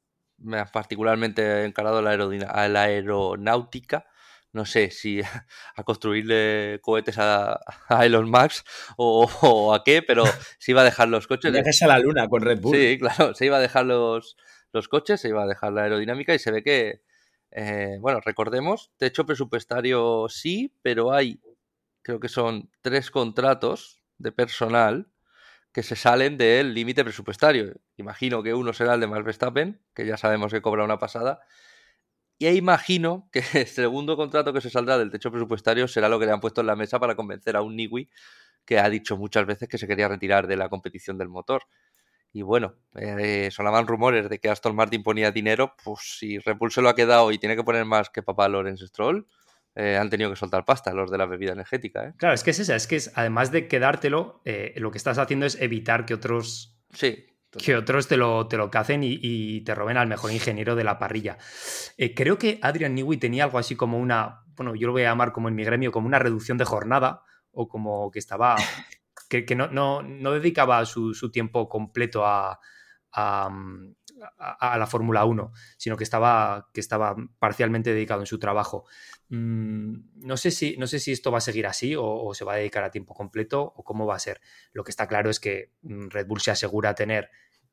particularmente 0.72 1.64
encarado 1.64 1.98
a 1.98 2.02
la, 2.02 2.12
a 2.12 2.68
la 2.68 2.82
aeronáutica 2.82 4.06
no 4.52 4.64
sé 4.64 4.90
si 4.90 5.20
a 5.76 5.82
construirle 5.84 6.80
cohetes 6.82 7.16
a, 7.18 7.60
Elon 8.02 8.30
Musk 8.30 8.66
o, 8.96 9.74
a 9.74 9.84
qué, 9.84 10.02
pero 10.02 10.24
se 10.58 10.72
iba 10.72 10.82
a 10.82 10.84
dejar 10.84 11.08
los 11.08 11.26
coches. 11.28 11.52
Viajes 11.52 11.82
a 11.82 11.86
la 11.86 11.98
luna 11.98 12.28
con 12.28 12.42
Red 12.42 12.60
Bull. 12.60 12.76
Sí, 12.76 12.98
claro, 12.98 13.34
se 13.34 13.46
iba 13.46 13.56
a 13.56 13.60
dejar 13.60 13.86
los, 13.86 14.36
los 14.72 14.88
coches, 14.88 15.20
se 15.20 15.28
iba 15.28 15.42
a 15.42 15.46
dejar 15.46 15.72
la 15.72 15.82
aerodinámica 15.82 16.34
y 16.34 16.38
se 16.38 16.50
ve 16.50 16.62
que, 16.62 17.02
eh, 17.50 17.98
bueno, 18.00 18.20
recordemos, 18.24 18.92
techo 18.96 19.26
presupuestario 19.26 20.26
sí, 20.28 20.74
pero 20.82 21.12
hay, 21.12 21.40
creo 22.02 22.20
que 22.20 22.28
son 22.28 22.70
tres 22.82 23.10
contratos 23.10 24.02
de 24.18 24.32
personal 24.32 25.09
que 25.72 25.82
se 25.82 25.96
salen 25.96 26.36
del 26.36 26.74
límite 26.74 27.04
presupuestario. 27.04 27.74
Imagino 27.96 28.42
que 28.42 28.54
uno 28.54 28.72
será 28.72 28.94
el 28.94 29.00
de 29.00 29.06
Max 29.06 29.24
Verstappen, 29.24 29.80
que 29.94 30.06
ya 30.06 30.16
sabemos 30.16 30.52
que 30.52 30.62
cobra 30.62 30.84
una 30.84 30.98
pasada, 30.98 31.40
y 32.40 32.48
imagino 32.48 33.28
que 33.32 33.42
el 33.54 33.66
segundo 33.66 34.16
contrato 34.16 34.52
que 34.52 34.62
se 34.62 34.70
saldrá 34.70 34.96
del 34.96 35.10
techo 35.10 35.30
presupuestario 35.30 35.86
será 35.86 36.08
lo 36.08 36.18
que 36.18 36.24
le 36.24 36.32
han 36.32 36.40
puesto 36.40 36.62
en 36.62 36.68
la 36.68 36.74
mesa 36.74 36.98
para 36.98 37.14
convencer 37.14 37.54
a 37.54 37.62
un 37.62 37.76
Niwi 37.76 38.08
que 38.64 38.78
ha 38.78 38.88
dicho 38.88 39.16
muchas 39.18 39.46
veces 39.46 39.68
que 39.68 39.76
se 39.76 39.86
quería 39.86 40.08
retirar 40.08 40.46
de 40.46 40.56
la 40.56 40.70
competición 40.70 41.18
del 41.18 41.28
motor. 41.28 41.64
Y 42.32 42.42
bueno, 42.42 42.76
eh, 42.94 43.50
sonaban 43.52 43.86
rumores 43.86 44.30
de 44.30 44.38
que 44.38 44.48
Aston 44.48 44.74
Martin 44.74 45.02
ponía 45.02 45.32
dinero, 45.32 45.74
pues 45.84 46.18
si 46.18 46.38
Repul 46.38 46.72
se 46.72 46.80
lo 46.80 46.88
ha 46.88 46.94
quedado 46.94 47.30
y 47.30 47.38
tiene 47.38 47.56
que 47.56 47.64
poner 47.64 47.84
más 47.84 48.08
que 48.08 48.22
papá 48.22 48.48
Lorenz 48.48 48.80
Stroll, 48.80 49.26
eh, 49.74 49.96
han 49.96 50.10
tenido 50.10 50.30
que 50.30 50.36
soltar 50.36 50.64
pasta 50.64 50.92
los 50.92 51.10
de 51.10 51.18
la 51.18 51.26
bebida 51.26 51.52
energética. 51.52 52.08
¿eh? 52.08 52.14
Claro, 52.16 52.34
es 52.34 52.42
que 52.42 52.50
es 52.50 52.58
esa, 52.58 52.76
es 52.76 52.86
que 52.86 52.96
es, 52.96 53.12
además 53.14 53.52
de 53.52 53.68
quedártelo, 53.68 54.42
eh, 54.44 54.74
lo 54.76 54.90
que 54.90 54.98
estás 54.98 55.18
haciendo 55.18 55.46
es 55.46 55.60
evitar 55.60 56.06
que 56.06 56.14
otros 56.14 56.76
sí 56.92 57.26
que 57.58 57.76
otros 57.76 58.06
te 58.06 58.16
lo, 58.16 58.46
te 58.46 58.56
lo 58.56 58.70
cacen 58.70 59.02
y, 59.02 59.60
te 59.62 59.74
roben 59.74 59.96
al 59.96 60.06
mejor 60.06 60.30
ingeniero 60.32 60.76
de 60.76 60.84
la 60.84 60.98
parrilla. 60.98 61.36
Eh, 61.96 62.14
creo 62.14 62.38
que 62.38 62.58
Adrian 62.62 62.94
Newey 62.94 63.18
tenía 63.18 63.44
algo 63.44 63.58
así 63.58 63.76
como 63.76 63.98
una, 63.98 64.44
bueno, 64.56 64.74
yo 64.74 64.86
lo 64.86 64.92
voy 64.92 65.02
a 65.02 65.08
llamar 65.08 65.32
como 65.32 65.48
en 65.48 65.54
mi 65.54 65.64
gremio, 65.64 65.90
como 65.90 66.06
una 66.06 66.18
reducción 66.18 66.58
de 66.58 66.64
jornada 66.64 67.22
o 67.50 67.68
como 67.68 68.10
que 68.10 68.18
estaba, 68.18 68.56
que, 69.28 69.54
no, 69.56 69.68
no, 69.68 70.02
no, 70.02 70.32
dedicaba 70.32 70.84
su, 70.86 71.12
su 71.14 71.30
tiempo 71.30 71.68
completo 71.68 72.24
a, 72.24 72.60
a, 73.12 73.50
a, 74.38 74.78
la 74.78 74.86
Fórmula 74.86 75.24
1, 75.24 75.52
sino 75.76 75.96
que 75.96 76.04
estaba, 76.04 76.68
que 76.72 76.80
estaba 76.80 77.16
parcialmente 77.38 77.92
dedicado 77.92 78.20
en 78.20 78.26
su 78.26 78.38
trabajo. 78.38 78.84
Mm, 79.30 80.26
no, 80.26 80.36
sé 80.36 80.50
si, 80.50 80.76
no 80.76 80.86
sé 80.86 80.98
si 80.98 81.12
esto 81.12 81.30
va 81.30 81.38
a 81.38 81.40
seguir 81.40 81.66
así 81.66 81.94
o, 81.96 82.32
se 82.34 82.44
va 82.44 82.54
a 82.54 82.56
dedicar 82.56 82.84
a 82.84 82.90
tiempo 82.90 83.14
completo 83.14 83.62
o 83.62 83.82
cómo 83.82 84.06
va 84.06 84.16
a 84.16 84.20
ser. 84.20 84.40
Lo 84.72 84.84
que 84.84 84.90
está 84.90 85.08
claro 85.08 85.30
es 85.30 85.40
que 85.40 85.72
mm, 85.82 86.08
Red 86.08 86.26
Bull 86.26 86.40
se 86.40 86.50
asegura 86.50 86.94
tener 86.94 87.30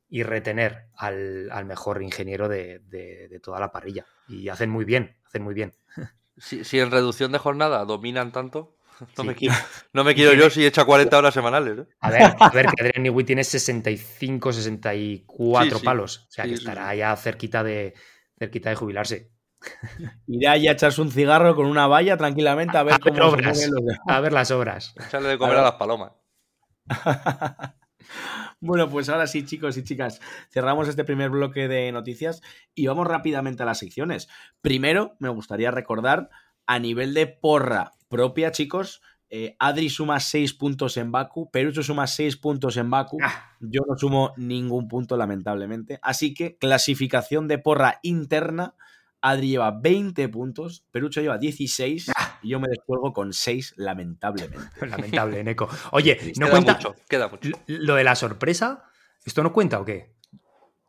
y 0.08 0.22
retener 0.22 0.86
al, 0.94 1.50
mejor 1.66 2.02
ingeniero 2.02 2.48
de, 2.48 3.40
toda 3.42 3.60
la 3.60 3.70
parrilla. 3.70 4.06
Y 4.26 4.48
hacen 4.48 4.70
muy 4.70 4.84
bien, 4.84 5.18
hacen 5.26 5.42
muy 5.42 5.54
bien. 5.54 5.74
si 6.36 6.80
en 6.80 6.90
reducción 6.90 7.32
de 7.32 7.38
jornada 7.38 7.84
dominan 7.84 8.32
tanto, 8.32 8.78
no, 9.16 9.24
me 9.24 9.34
quiero, 9.34 9.54
no 9.92 10.04
me 10.04 10.14
quiero 10.14 10.34
yo 10.34 10.50
si 10.50 10.64
echa 10.64 10.84
40 10.84 11.18
horas 11.18 11.34
semanales. 11.34 11.78
¿eh? 11.78 11.86
A 12.00 12.10
ver, 12.10 12.22
a 12.38 12.50
ver, 12.50 12.66
que 12.66 12.82
Adrian 12.82 13.02
Newey 13.02 13.24
tiene 13.24 13.44
65, 13.44 14.52
64 14.52 15.80
palos. 15.80 16.26
O 16.28 16.30
sea, 16.30 16.44
que 16.44 16.54
estará 16.54 16.94
ya 16.94 17.14
cerquita 17.16 17.62
de, 17.62 17.94
cerquita 18.38 18.70
de 18.70 18.76
jubilarse. 18.76 19.30
Irá 20.26 20.56
ya 20.56 20.70
a 20.70 20.74
echarse 20.74 21.00
un 21.00 21.10
cigarro 21.10 21.54
con 21.56 21.66
una 21.66 21.86
valla 21.86 22.16
tranquilamente 22.16 22.76
a 22.76 22.82
ver 22.82 23.00
cómo 23.00 23.24
obras, 23.26 23.68
A 24.06 24.20
ver 24.20 24.32
las 24.32 24.50
obras. 24.50 24.94
Echarle 25.06 25.30
de 25.30 25.38
comer 25.38 25.56
a, 25.56 25.62
las 25.62 25.74
palomas. 25.74 26.12
bueno, 28.60 28.88
pues 28.88 29.08
ahora 29.08 29.26
sí, 29.26 29.44
chicos 29.44 29.76
y 29.76 29.84
chicas, 29.84 30.20
cerramos 30.50 30.88
este 30.88 31.04
primer 31.04 31.30
bloque 31.30 31.68
de 31.68 31.92
noticias 31.92 32.40
y 32.74 32.86
vamos 32.86 33.06
rápidamente 33.06 33.62
a 33.62 33.66
las 33.66 33.78
secciones. 33.78 34.28
Primero, 34.60 35.16
me 35.18 35.28
gustaría 35.28 35.70
recordar 35.70 36.30
a 36.66 36.78
nivel 36.78 37.14
de 37.14 37.26
porra 37.26 37.92
propia, 38.08 38.52
chicos, 38.52 39.02
eh, 39.30 39.56
Adri 39.58 39.90
suma 39.90 40.20
6 40.20 40.54
puntos 40.54 40.96
en 40.96 41.12
Baku, 41.12 41.50
Perucho 41.50 41.82
suma 41.82 42.06
6 42.06 42.36
puntos 42.38 42.76
en 42.76 42.90
Baku. 42.90 43.18
Ah. 43.22 43.52
Yo 43.60 43.82
no 43.86 43.96
sumo 43.96 44.32
ningún 44.36 44.88
punto, 44.88 45.16
lamentablemente. 45.16 45.98
Así 46.02 46.32
que 46.32 46.56
clasificación 46.56 47.48
de 47.48 47.58
porra 47.58 48.00
interna. 48.02 48.74
Adri 49.20 49.48
lleva 49.48 49.70
20 49.70 50.28
puntos, 50.28 50.84
Perucho 50.90 51.20
lleva 51.20 51.38
16 51.38 52.10
ah. 52.16 52.38
y 52.42 52.50
yo 52.50 52.60
me 52.60 52.68
descuelgo 52.68 53.12
con 53.12 53.32
6, 53.32 53.74
lamentablemente. 53.76 54.58
Lamentable, 54.86 55.42
Neko. 55.42 55.68
Oye, 55.92 56.32
no 56.38 56.48
cuenta. 56.50 56.74
Mucho, 56.74 56.94
queda 57.08 57.28
mucho. 57.28 57.50
Lo 57.66 57.94
de 57.94 58.04
la 58.04 58.14
sorpresa, 58.14 58.84
¿esto 59.24 59.42
no 59.42 59.52
cuenta 59.52 59.80
o 59.80 59.84
qué? 59.84 60.18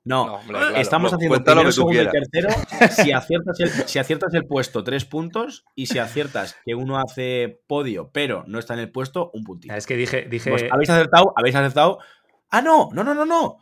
No, 0.06 0.40
estamos 0.76 1.14
haciendo 1.14 1.44
primero, 1.44 1.72
segundo 1.72 2.02
y 2.02 2.10
tercero. 2.10 2.50
Si 2.92 3.12
aciertas, 3.12 3.60
el, 3.60 3.70
si 3.70 4.00
aciertas 4.00 4.34
el 4.34 4.48
puesto, 4.48 4.84
tres 4.84 5.06
puntos. 5.06 5.66
Y 5.76 5.88
si 5.88 6.00
aciertas 6.00 6.56
que 6.66 6.74
uno 6.74 6.98
hace 6.98 7.62
podio, 7.68 8.10
pero 8.12 8.44
no 8.48 8.58
está 8.60 8.74
en 8.74 8.80
el 8.80 8.92
puesto, 8.92 9.30
un 9.34 9.44
puntito. 9.44 9.74
Es 9.76 9.86
que 9.86 9.96
dije. 9.96 10.28
dije... 10.30 10.50
Pues 10.50 10.66
habéis 10.72 10.90
acertado, 10.90 11.34
habéis 11.36 11.56
acertado. 11.56 12.00
Ah, 12.50 12.62
no, 12.62 12.90
no, 12.94 13.04
no, 13.04 13.14
no, 13.14 13.26
no. 13.26 13.60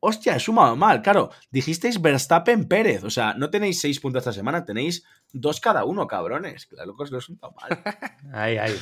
Hostia, 0.00 0.36
he 0.36 0.40
sumado 0.40 0.76
mal, 0.76 1.02
claro. 1.02 1.30
Dijisteis 1.50 2.00
Verstappen 2.00 2.68
Pérez. 2.68 3.02
O 3.04 3.10
sea, 3.10 3.34
no 3.34 3.50
tenéis 3.50 3.80
seis 3.80 3.98
puntos 3.98 4.20
esta 4.20 4.32
semana, 4.32 4.64
tenéis 4.64 5.04
dos 5.32 5.60
cada 5.60 5.84
uno, 5.84 6.06
cabrones. 6.06 6.66
Claro 6.66 6.96
que 6.96 7.02
os 7.02 7.10
lo 7.10 7.18
he 7.18 7.20
sumado 7.20 7.54
mal. 7.60 7.70
Ahí, 8.32 8.58
ahí. 8.58 8.76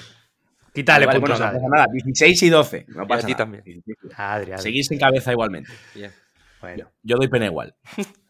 Quítale 0.74 1.06
puntos. 1.06 1.40
no 1.40 1.46
pasa 1.46 1.68
nada. 1.70 1.86
16 1.90 2.42
y 2.42 2.50
12. 2.50 2.84
No 2.88 3.06
pasa 3.06 3.22
nada. 3.22 3.36
también. 3.36 3.64
Seguís 4.58 4.90
en 4.90 4.98
cabeza 4.98 5.32
igualmente. 5.32 5.72
Bien. 5.94 6.12
Yo, 7.02 7.16
doy 7.16 7.28
pena 7.28 7.46
igual. 7.46 7.74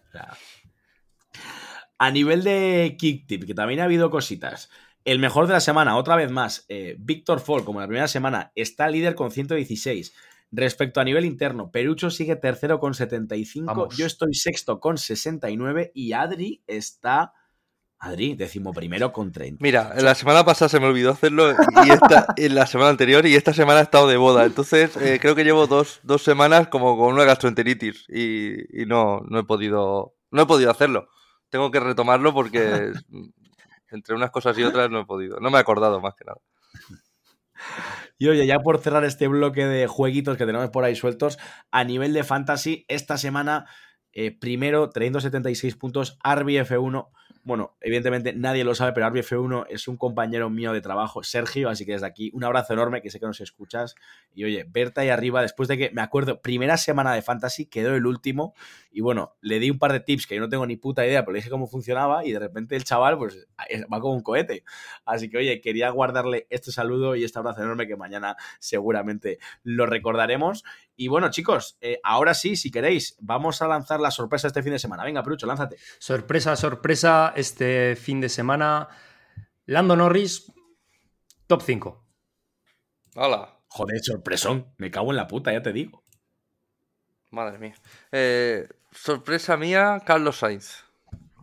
a 1.99 2.11
nivel 2.11 2.45
de 2.45 2.97
kick 2.99 3.27
tip, 3.27 3.47
que 3.47 3.55
también 3.55 3.81
ha 3.81 3.85
habido 3.85 4.11
cositas. 4.11 4.71
El 5.05 5.19
mejor 5.19 5.47
de 5.47 5.55
la 5.55 5.61
semana, 5.61 5.97
otra 5.97 6.17
vez 6.17 6.31
más, 6.31 6.67
eh, 6.69 6.97
Víctor 6.99 7.41
Fall, 7.41 7.65
como 7.65 7.81
la 7.81 7.87
primera 7.87 8.09
semana, 8.09 8.53
está 8.55 8.89
líder 8.89 9.15
con 9.15 9.31
116. 9.31 10.15
Respecto 10.53 11.01
a 11.01 11.05
nivel 11.05 11.25
interno, 11.25 11.71
Perucho 11.71 12.11
sigue 12.11 12.37
tercero 12.37 12.79
con 12.79 12.95
75, 12.95 13.89
yo 13.97 14.07
estoy 14.07 14.35
sexto 14.35 14.79
con 14.79 14.97
69 14.97 15.91
y 15.95 16.13
Adri 16.13 16.63
está 16.67 17.33
Adri, 17.99 18.35
décimo 18.35 18.73
primero 18.73 19.13
con 19.13 19.33
30. 19.33 19.59
Mira, 19.61 19.95
la 19.97 20.15
semana 20.15 20.45
pasada 20.45 20.69
se 20.69 20.79
me 20.79 20.87
olvidó 20.87 21.11
hacerlo 21.11 21.51
y 21.51 21.91
esta, 21.91 22.27
en 22.37 22.55
la 22.55 22.67
semana 22.67 22.91
anterior 22.91 23.27
y 23.27 23.35
esta 23.35 23.53
semana 23.53 23.81
he 23.81 23.83
estado 23.83 24.07
de 24.07 24.17
boda. 24.17 24.45
Entonces 24.45 24.97
eh, 24.99 25.19
creo 25.21 25.35
que 25.35 25.45
llevo 25.45 25.67
dos, 25.67 26.01
semanas 26.19 26.69
como 26.69 26.97
con 26.97 27.15
una 27.15 27.25
gastroenteritis 27.25 28.05
y, 28.09 28.83
y, 28.83 28.87
no, 28.87 29.23
no 29.29 29.41
he 29.41 29.45
podido 29.45 30.15
no 30.31 30.43
he 30.43 30.47
podido 30.47 30.71
hacerlo. 30.71 31.09
Tengo 31.49 31.71
que 31.71 31.81
retomarlo 31.81 32.35
porque 32.35 32.93
entre 33.91 34.15
unas 34.15 34.31
cosas 34.31 34.59
y 34.59 34.63
otras 34.63 34.91
no 34.91 35.01
he 35.01 35.07
podido. 35.07 35.41
No 35.41 35.51
me 35.51 35.59
he 35.59 35.61
acordado 35.61 36.01
más 36.01 36.15
que 36.15 36.25
nada. 36.25 36.41
Y 38.19 38.29
oye, 38.29 38.47
ya 38.47 38.59
por 38.61 38.79
cerrar 38.79 39.05
este 39.05 39.29
bloque 39.29 39.67
de 39.67 39.87
jueguitos 39.87 40.37
que 40.37 40.47
tenemos 40.47 40.71
por 40.71 40.85
ahí 40.85 40.97
sueltos, 40.97 41.39
a 41.71 41.85
nivel 41.85 42.13
de 42.13 42.25
fantasy, 42.25 42.85
esta 42.89 43.19
semana, 43.19 43.67
eh, 44.13 44.37
primero, 44.39 44.89
376 44.91 45.77
puntos, 45.77 46.19
RBF1 46.25 47.09
Bueno, 47.47 47.77
evidentemente 47.81 48.33
nadie 48.33 48.65
lo 48.65 48.75
sabe, 48.75 48.93
pero 48.93 49.07
RBF1 49.07 49.67
es 49.71 49.87
un 49.87 49.97
compañero 49.97 50.51
mío 50.51 50.73
de 50.73 50.81
trabajo, 50.81 51.23
Sergio, 51.23 51.69
así 51.69 51.87
que 51.87 51.93
desde 51.93 52.05
aquí 52.05 52.29
un 52.35 52.43
abrazo 52.43 52.73
enorme, 52.73 53.03
que 53.03 53.09
sé 53.09 53.21
que 53.21 53.27
nos 53.27 53.41
escuchas. 53.41 53.95
Y 54.35 54.43
oye, 54.43 54.67
verte 54.69 55.03
ahí 55.03 55.11
arriba, 55.11 55.43
después 55.43 55.69
de 55.69 55.79
que, 55.79 55.91
me 55.93 56.03
acuerdo, 56.03 56.43
primera 56.43 56.77
semana 56.77 57.15
de 57.15 57.23
Fantasy, 57.23 57.67
quedó 57.67 57.95
el 57.95 58.05
último, 58.05 58.55
y 58.91 59.01
bueno, 59.01 59.37
le 59.43 59.61
di 59.61 59.71
un 59.71 59.79
par 59.79 59.93
de 59.93 60.01
tips 60.01 60.27
que 60.27 60.35
yo 60.35 60.41
no 60.41 60.49
tengo 60.49 60.67
ni 60.67 60.75
puta 60.75 61.07
idea, 61.07 61.23
pero 61.23 61.35
le 61.35 61.39
dije 61.39 61.49
cómo 61.49 61.69
funcionaba, 61.69 62.25
y 62.25 62.33
de 62.33 62.41
repente 62.41 62.75
el 62.75 62.83
chaval, 62.83 63.17
pues, 63.17 63.47
va 63.93 64.01
como 64.01 64.15
un 64.15 64.23
cohete. 64.25 64.65
Así 65.05 65.31
que, 65.31 65.39
oye, 65.39 65.61
quería 65.61 65.91
guardarle 65.91 66.49
este 66.51 66.73
saludo 66.73 67.15
y 67.15 67.23
este 67.23 67.39
abrazo 67.39 67.63
enorme 67.63 67.87
que 67.87 67.95
mañana 67.95 68.35
seguramente 68.59 69.39
lo 69.63 69.87
recordaremos. 69.87 70.65
Y 70.97 71.09
bueno, 71.09 71.31
chicos, 71.31 71.77
eh, 71.81 72.01
ahora 72.03 72.33
sí, 72.33 72.57
si 72.57 72.71
queréis, 72.71 73.17
vamos 73.21 73.61
a 73.61 73.69
lanzar 73.69 74.01
la 74.01 74.11
sorpresa 74.11 74.49
este 74.49 74.63
fin 74.63 74.73
de 74.73 74.79
semana. 74.79 75.05
Venga, 75.05 75.23
Prucho, 75.23 75.47
lánzate. 75.47 75.77
Sorpresa, 75.99 76.57
sorpresa, 76.57 77.35
este 77.37 77.97
fin 77.97 78.21
de 78.21 78.31
semana. 78.31 78.89
Lando 79.67 79.95
Norris, 79.95 80.53
top 81.47 81.63
5. 81.63 82.07
Hola. 83.17 83.57
Joder, 83.69 84.01
sorpresón. 84.03 84.73
Me 84.79 84.91
cago 84.91 85.11
en 85.11 85.17
la 85.17 85.27
puta, 85.27 85.53
ya 85.53 85.61
te 85.61 85.73
digo. 85.73 86.03
Madre 87.31 87.59
mía. 87.59 87.75
Eh, 88.11 88.67
sorpresa 88.91 89.59
mía, 89.59 90.03
Carlos 90.07 90.39
Sainz. 90.39 90.85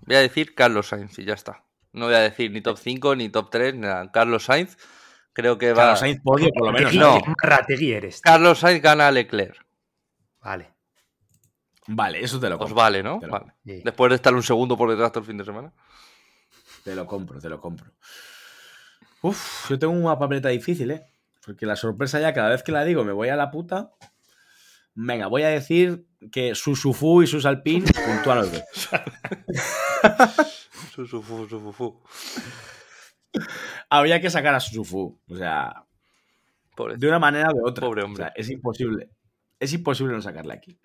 Voy 0.08 0.16
a 0.16 0.20
decir 0.20 0.56
Carlos 0.56 0.88
Sainz 0.88 1.20
y 1.20 1.26
ya 1.26 1.36
está. 1.36 1.64
No 1.92 2.06
voy 2.06 2.16
a 2.16 2.20
decir 2.20 2.52
ni 2.52 2.62
top 2.62 2.80
5, 2.80 3.16
ni 3.16 3.30
top 3.30 3.52
3, 3.52 3.76
nada. 3.76 4.12
Carlos 4.12 4.46
Sainz. 4.46 4.78
Creo 5.34 5.58
que 5.58 5.74
va. 5.74 5.82
Carlos 5.84 6.00
Sainz 6.00 6.22
podio, 6.22 6.50
por 6.54 6.68
lo 6.68 6.72
menos. 6.72 6.94
No. 6.94 7.18
eres. 7.80 8.22
Carlos 8.22 8.60
Sainz 8.60 8.82
gana 8.82 9.08
a 9.08 9.12
Leclerc. 9.12 9.56
Vale. 10.42 10.72
Vale, 11.88 12.24
eso 12.24 12.40
te 12.40 12.50
lo 12.50 12.58
Pues 12.58 12.70
compro. 12.70 12.84
vale, 12.84 13.04
¿no? 13.04 13.20
Lo- 13.22 13.28
Vale. 13.30 13.54
Sí. 13.66 13.82
Después 13.84 14.10
de 14.10 14.16
estar 14.16 14.34
un 14.34 14.44
segundo 14.44 14.78
por 14.78 14.90
detrás 14.90 15.12
todo 15.12 15.20
el 15.22 15.26
fin 15.28 15.38
de 15.38 15.44
semana. 15.46 15.74
Te 16.84 16.96
lo 16.96 17.06
compro, 17.06 17.40
te 17.40 17.50
lo 17.50 17.60
compro. 17.60 17.92
Uf, 19.22 19.70
yo 19.70 19.80
tengo 19.80 19.94
una 19.94 20.18
papeleta 20.20 20.50
difícil, 20.50 20.92
¿eh? 20.92 21.06
Porque 21.46 21.66
la 21.66 21.76
sorpresa 21.76 22.20
ya 22.20 22.34
cada 22.34 22.50
vez 22.50 22.62
que 22.64 22.72
la 22.72 22.84
digo 22.86 23.04
me 23.04 23.12
voy 23.14 23.30
a 23.30 23.36
la 23.36 23.52
puta. 23.52 23.92
Venga, 24.96 25.28
voy 25.28 25.44
a 25.44 25.48
decir 25.50 26.06
que 26.32 26.56
Susufu 26.56 27.24
y 27.24 27.28
sus 27.28 27.46
Alpine 27.46 27.86
puntúan 28.06 28.38
los 28.40 28.52
dos. 28.52 28.64
Su, 30.94 31.06
su, 31.08 31.22
fu, 31.24 31.48
su, 31.50 31.60
fu, 31.60 31.72
fu. 31.74 32.02
Habría 33.96 34.20
que 34.22 34.30
sacar 34.30 34.54
a 34.56 34.60
Susufu. 34.60 35.20
O 35.30 35.36
sea, 35.36 35.86
Pobre. 36.76 36.98
de 36.98 37.08
una 37.08 37.20
manera 37.20 37.50
o 37.50 37.54
de 37.54 37.62
otra. 37.64 37.86
Pobre 37.88 38.02
O 38.02 38.06
hombre. 38.06 38.24
sea, 38.24 38.34
es 38.36 38.50
imposible. 38.50 39.10
Es 39.60 39.72
imposible 39.74 40.14
no 40.14 40.22
sacarle 40.22 40.54
aquí. 40.54 40.80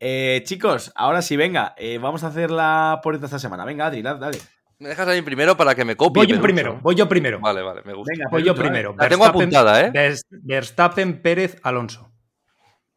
Eh, 0.00 0.42
chicos, 0.44 0.92
ahora 0.96 1.22
sí, 1.22 1.36
venga. 1.36 1.74
eh, 1.78 1.98
vamos 1.98 2.24
a 2.24 2.28
hacer 2.28 2.50
la 2.50 3.00
porrita 3.02 3.26
esta 3.26 3.38
semana. 3.38 3.64
Venga, 3.64 3.86
Adri, 3.86 4.02
dale. 4.02 4.38
Me 4.78 4.88
dejas 4.88 5.06
ahí 5.06 5.22
primero 5.22 5.56
para 5.56 5.74
que 5.76 5.84
me 5.84 5.94
copie. 5.96 6.20
Voy 6.22 6.26
yo 6.26 6.30
Pelucho. 6.34 6.42
primero, 6.42 6.80
voy 6.82 6.94
yo 6.96 7.08
primero. 7.08 7.38
Vale, 7.38 7.62
vale, 7.62 7.82
me 7.84 7.94
gusta. 7.94 8.12
Venga, 8.12 8.28
Voy 8.30 8.42
yo 8.42 8.52
Pelucho, 8.54 8.62
primero. 8.62 8.94
La 8.98 9.08
tengo 9.08 9.24
apuntada, 9.24 9.80
¿eh? 9.80 9.92
Vers- 9.92 10.26
Verstappen, 10.30 11.22
Pérez, 11.22 11.58
Alonso. 11.62 12.12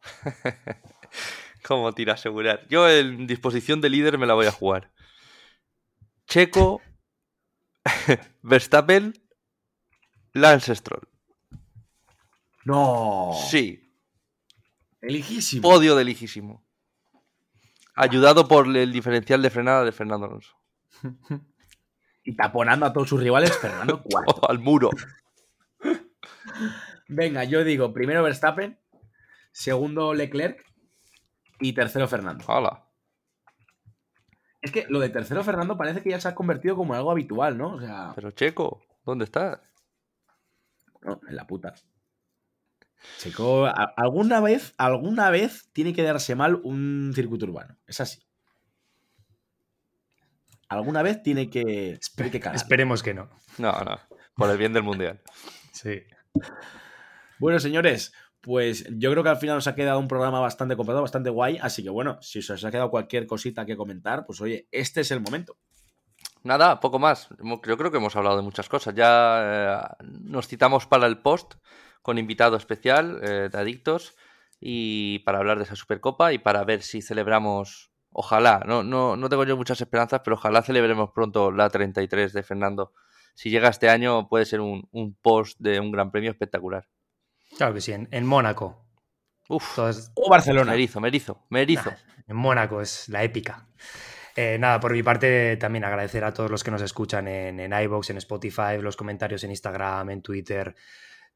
¿Cómo 1.62 1.92
tira 1.92 2.14
asegurar? 2.14 2.66
Yo 2.68 2.88
en 2.88 3.26
disposición 3.26 3.80
de 3.80 3.90
líder 3.90 4.18
me 4.18 4.26
la 4.26 4.34
voy 4.34 4.46
a 4.46 4.52
jugar. 4.52 4.90
Checo, 6.26 6.80
Verstappen, 8.42 9.12
Lance 10.36 10.74
Stroll. 10.74 11.08
No. 12.64 13.32
Sí, 13.50 13.92
Elijísimo. 15.00 15.62
podio 15.62 15.94
de 15.96 16.04
lejísimo. 16.04 16.64
Ayudado 17.94 18.46
por 18.46 18.66
el 18.76 18.92
diferencial 18.92 19.40
de 19.40 19.50
frenada 19.50 19.84
de 19.84 19.92
Fernando 19.92 20.26
Alonso. 20.26 20.54
Y 22.28 22.34
taponando 22.34 22.84
a 22.84 22.92
todos 22.92 23.08
sus 23.08 23.20
rivales, 23.22 23.56
Fernando 23.56 24.02
cuarto. 24.10 24.40
Oh, 24.42 24.50
al 24.50 24.58
muro. 24.58 24.90
Venga, 27.08 27.44
yo 27.44 27.62
digo 27.62 27.92
primero 27.92 28.20
Verstappen, 28.24 28.80
segundo 29.52 30.12
Leclerc 30.12 30.60
y 31.60 31.72
tercero 31.72 32.08
Fernando. 32.08 32.44
Hala. 32.48 32.84
Es 34.60 34.72
que 34.72 34.86
lo 34.88 34.98
de 34.98 35.08
tercero 35.10 35.44
Fernando 35.44 35.76
parece 35.76 36.02
que 36.02 36.10
ya 36.10 36.20
se 36.20 36.26
ha 36.26 36.34
convertido 36.34 36.74
como 36.74 36.94
en 36.94 36.98
algo 36.98 37.12
habitual, 37.12 37.56
¿no? 37.56 37.74
O 37.74 37.80
sea, 37.80 38.10
Pero 38.16 38.32
Checo, 38.32 38.82
¿dónde 39.04 39.24
estás? 39.26 39.60
No, 41.02 41.20
en 41.28 41.36
la 41.36 41.46
puta. 41.46 41.74
Checo, 43.18 43.66
alguna 43.96 44.40
vez, 44.40 44.74
alguna 44.78 45.30
vez 45.30 45.68
tiene 45.72 45.92
que 45.92 46.02
darse 46.02 46.34
mal 46.34 46.60
un 46.62 47.12
circuito 47.14 47.46
urbano. 47.46 47.76
Es 47.86 48.00
así. 48.00 48.20
Alguna 50.68 51.02
vez 51.02 51.22
tiene 51.22 51.48
que, 51.48 51.98
tiene 52.16 52.30
que 52.30 52.40
cagar. 52.40 52.56
Esperemos 52.56 53.02
que 53.02 53.14
no. 53.14 53.30
No, 53.58 53.72
no. 53.84 53.98
Por 54.34 54.50
el 54.50 54.58
bien 54.58 54.72
del 54.72 54.82
mundial. 54.82 55.20
Sí. 55.72 56.02
Bueno, 57.38 57.58
señores, 57.60 58.12
pues 58.40 58.86
yo 58.90 59.10
creo 59.10 59.22
que 59.22 59.28
al 59.28 59.38
final 59.38 59.56
nos 59.56 59.66
ha 59.66 59.74
quedado 59.74 59.98
un 59.98 60.08
programa 60.08 60.40
bastante 60.40 60.76
completo, 60.76 61.02
bastante 61.02 61.30
guay. 61.30 61.58
Así 61.60 61.82
que 61.82 61.90
bueno, 61.90 62.18
si 62.20 62.40
os 62.40 62.64
ha 62.64 62.70
quedado 62.70 62.90
cualquier 62.90 63.26
cosita 63.26 63.64
que 63.64 63.76
comentar, 63.76 64.26
pues 64.26 64.40
oye, 64.40 64.68
este 64.72 65.02
es 65.02 65.10
el 65.10 65.20
momento. 65.20 65.56
Nada, 66.46 66.78
poco 66.78 67.00
más. 67.00 67.28
Yo 67.42 67.76
creo 67.76 67.90
que 67.90 67.96
hemos 67.96 68.14
hablado 68.14 68.36
de 68.36 68.42
muchas 68.42 68.68
cosas. 68.68 68.94
Ya 68.94 69.40
eh, 69.42 70.04
nos 70.08 70.46
citamos 70.46 70.86
para 70.86 71.06
el 71.08 71.18
post 71.18 71.54
con 72.02 72.18
invitado 72.18 72.56
especial 72.56 73.18
eh, 73.24 73.48
de 73.50 73.58
Adictos 73.58 74.14
y 74.60 75.18
para 75.20 75.38
hablar 75.38 75.58
de 75.58 75.64
esa 75.64 75.74
Supercopa 75.74 76.32
y 76.32 76.38
para 76.38 76.62
ver 76.62 76.82
si 76.82 77.02
celebramos, 77.02 77.90
ojalá, 78.10 78.62
no, 78.64 78.84
no, 78.84 79.16
no 79.16 79.28
tengo 79.28 79.42
yo 79.44 79.56
muchas 79.56 79.80
esperanzas, 79.80 80.20
pero 80.24 80.36
ojalá 80.36 80.62
celebremos 80.62 81.10
pronto 81.10 81.50
la 81.50 81.68
33 81.68 82.32
de 82.32 82.42
Fernando. 82.44 82.92
Si 83.34 83.50
llega 83.50 83.68
este 83.68 83.90
año 83.90 84.28
puede 84.28 84.44
ser 84.46 84.60
un, 84.60 84.88
un 84.92 85.16
post 85.16 85.58
de 85.58 85.80
un 85.80 85.90
gran 85.90 86.12
premio 86.12 86.30
espectacular. 86.30 86.86
Claro 87.58 87.74
que 87.74 87.80
sí, 87.80 87.92
en, 87.92 88.08
en 88.12 88.24
Mónaco. 88.24 88.86
Uf, 89.48 89.78
O 90.14 90.30
Barcelona. 90.30 90.70
me 90.70 90.76
erizo, 90.76 91.00
me 91.00 91.08
erizo, 91.08 91.44
me 91.50 91.62
erizo. 91.62 91.90
Nah, 91.90 91.96
en 92.28 92.36
Mónaco 92.36 92.80
es 92.80 93.08
la 93.08 93.24
épica. 93.24 93.66
Eh, 94.36 94.58
nada, 94.58 94.78
por 94.80 94.92
mi 94.92 95.02
parte 95.02 95.56
también 95.56 95.84
agradecer 95.84 96.22
a 96.24 96.32
todos 96.34 96.50
los 96.50 96.62
que 96.62 96.70
nos 96.70 96.82
escuchan 96.82 97.26
en, 97.26 97.58
en 97.58 97.72
iVoox, 97.72 98.10
en 98.10 98.18
Spotify, 98.18 98.78
los 98.80 98.96
comentarios 98.96 99.42
en 99.44 99.50
Instagram, 99.50 100.10
en 100.10 100.20
Twitter, 100.20 100.74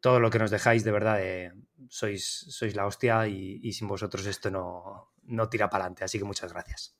todo 0.01 0.21
lo 0.21 0.29
que 0.31 0.39
nos 0.39 0.51
dejáis, 0.51 0.85
de 0.85 0.93
verdad, 0.93 1.19
eh, 1.23 1.53
sois, 1.89 2.25
sois 2.51 2.77
la 2.77 2.87
hostia 2.87 3.27
y, 3.27 3.73
sin 3.73 3.89
vosotros 3.89 4.27
esto 4.27 4.51
no, 4.51 5.13
no 5.25 5.49
tira 5.49 5.71
para 5.71 5.85
adelante. 5.85 6.05
Así 6.05 6.19
que 6.19 6.25
muchas 6.25 6.53
gracias. 6.53 6.95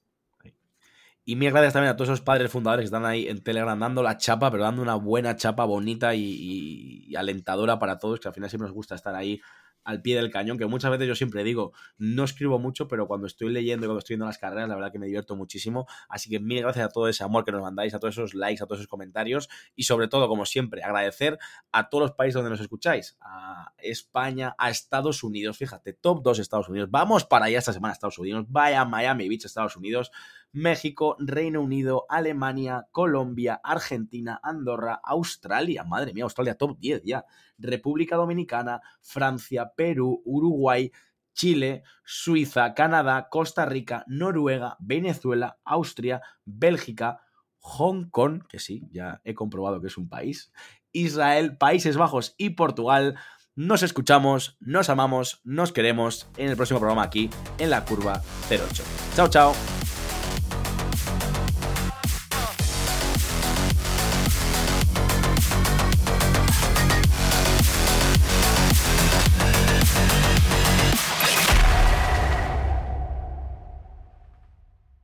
Y 1.23 1.37
mil 1.37 1.51
gracias 1.51 1.75
también 1.75 1.93
a 1.93 1.97
todos 1.97 2.09
esos 2.09 2.23
padres 2.23 2.51
fundadores 2.51 2.85
que 2.85 2.87
están 2.87 3.05
ahí 3.05 3.29
en 3.29 3.43
Telegram 3.45 3.79
dando 3.79 4.03
la 4.03 4.17
chapa, 4.17 4.51
pero 4.51 4.63
dando 4.63 4.81
una 4.81 4.95
buena 4.95 5.37
chapa 5.37 5.65
bonita 5.67 6.15
y, 6.15 6.23
y- 6.23 7.05
y 7.09 7.17
alentadora 7.17 7.79
para 7.79 7.99
todos, 7.99 8.21
que 8.21 8.29
al 8.29 8.35
final 8.35 8.49
siempre 8.49 8.67
nos 8.69 8.75
gusta 8.75 8.95
estar 8.95 9.15
ahí 9.15 9.39
al 9.85 10.03
pie 10.03 10.17
del 10.17 10.31
cañón, 10.31 10.59
que 10.59 10.67
muchas 10.67 10.91
veces 10.91 11.07
yo 11.07 11.15
siempre 11.15 11.45
digo, 11.45 11.73
no 11.99 12.25
escribo 12.25 12.59
mucho, 12.59 12.89
pero 12.89 13.07
cuando 13.07 13.27
estoy 13.27 13.51
leyendo 13.51 13.87
y 13.87 13.89
cuando 13.89 13.99
estoy 14.01 14.15
viendo 14.15 14.27
las 14.27 14.39
carreras, 14.39 14.69
la 14.69 14.75
verdad 14.75 14.93
que 14.93 14.99
me 14.99 15.07
divierto 15.07 15.37
muchísimo. 15.37 15.87
Así 16.09 16.31
que 16.31 16.41
mil 16.41 16.61
gracias 16.61 16.87
a 16.87 16.89
todo 16.89 17.09
ese 17.09 17.25
amor 17.25 17.45
que 17.45 17.53
nos 17.53 17.63
mandáis, 17.63 17.95
a 17.95 17.99
todos 17.99 18.15
esos 18.15 18.35
likes, 18.35 18.63
a 18.63 18.67
todos 18.67 18.81
esos 18.81 18.89
comentarios. 18.89 19.49
Y 19.75 19.85
sobre 19.85 20.09
todo, 20.09 20.29
como 20.29 20.45
siempre, 20.45 20.83
agradecer 20.83 21.39
a 21.73 21.89
todos 21.89 22.03
los 22.03 22.13
países 22.13 22.35
donde 22.35 22.51
nos 22.51 22.61
escucháis, 22.61 23.17
a 23.21 23.73
España, 23.79 24.55
a 24.59 24.71
Estados 24.71 25.23
Unidos, 25.23 25.57
fíjate, 25.57 25.93
top 25.93 26.23
2 26.23 26.39
Estados 26.39 26.69
Unidos, 26.69 26.91
vamos 26.91 27.25
para 27.25 27.47
allá 27.47 27.59
esta 27.59 27.73
semana 27.73 27.93
Estados 27.93 28.19
Unidos, 28.19 28.47
vaya 28.49 28.85
Miami 28.85 29.29
Beach, 29.29 29.45
Estados 29.45 29.77
Unidos, 29.77 30.11
México, 30.53 31.17
Reino 31.19 31.61
Unido, 31.61 32.07
Alemania, 32.09 32.89
Colombia, 32.91 33.61
Argentina, 33.63 34.41
Andorra, 34.43 35.01
Australia, 35.05 35.85
madre 35.85 36.13
mía, 36.13 36.25
Australia 36.25 36.57
top 36.57 36.79
10 36.79 37.03
ya, 37.05 37.25
República 37.59 38.17
Dominicana, 38.17 38.81
Francia, 39.01 39.73
Perú, 39.77 40.23
Uruguay, 40.25 40.91
Chile, 41.33 41.85
Suiza, 42.05 42.75
Canadá, 42.75 43.29
Costa 43.31 43.65
Rica, 43.65 44.05
Noruega, 44.09 44.77
Venezuela, 44.81 45.59
Austria, 45.65 46.21
Bélgica, 46.45 47.21
Hong 47.61 48.11
Kong, 48.11 48.43
que 48.49 48.59
sí, 48.59 48.89
ya 48.91 49.21
he 49.25 49.35
comprobado 49.35 49.81
que 49.81 49.87
es 49.87 49.99
un 49.99 50.09
país, 50.09 50.53
Israel, 50.93 51.57
Países 51.57 51.97
Bajos 51.97 52.35
y 52.37 52.51
Portugal. 52.51 53.17
Nos 53.55 53.83
escuchamos, 53.83 54.57
nos 54.61 54.89
amamos, 54.89 55.41
nos 55.45 55.73
queremos 55.73 56.29
en 56.37 56.51
el 56.51 56.57
próximo 56.57 56.81
programa 56.81 57.03
aquí 57.03 57.31
en 57.59 57.71
la 57.71 57.85
curva 57.85 58.23
08. 58.51 58.83
Chao, 59.15 59.29
chao. 59.29 59.80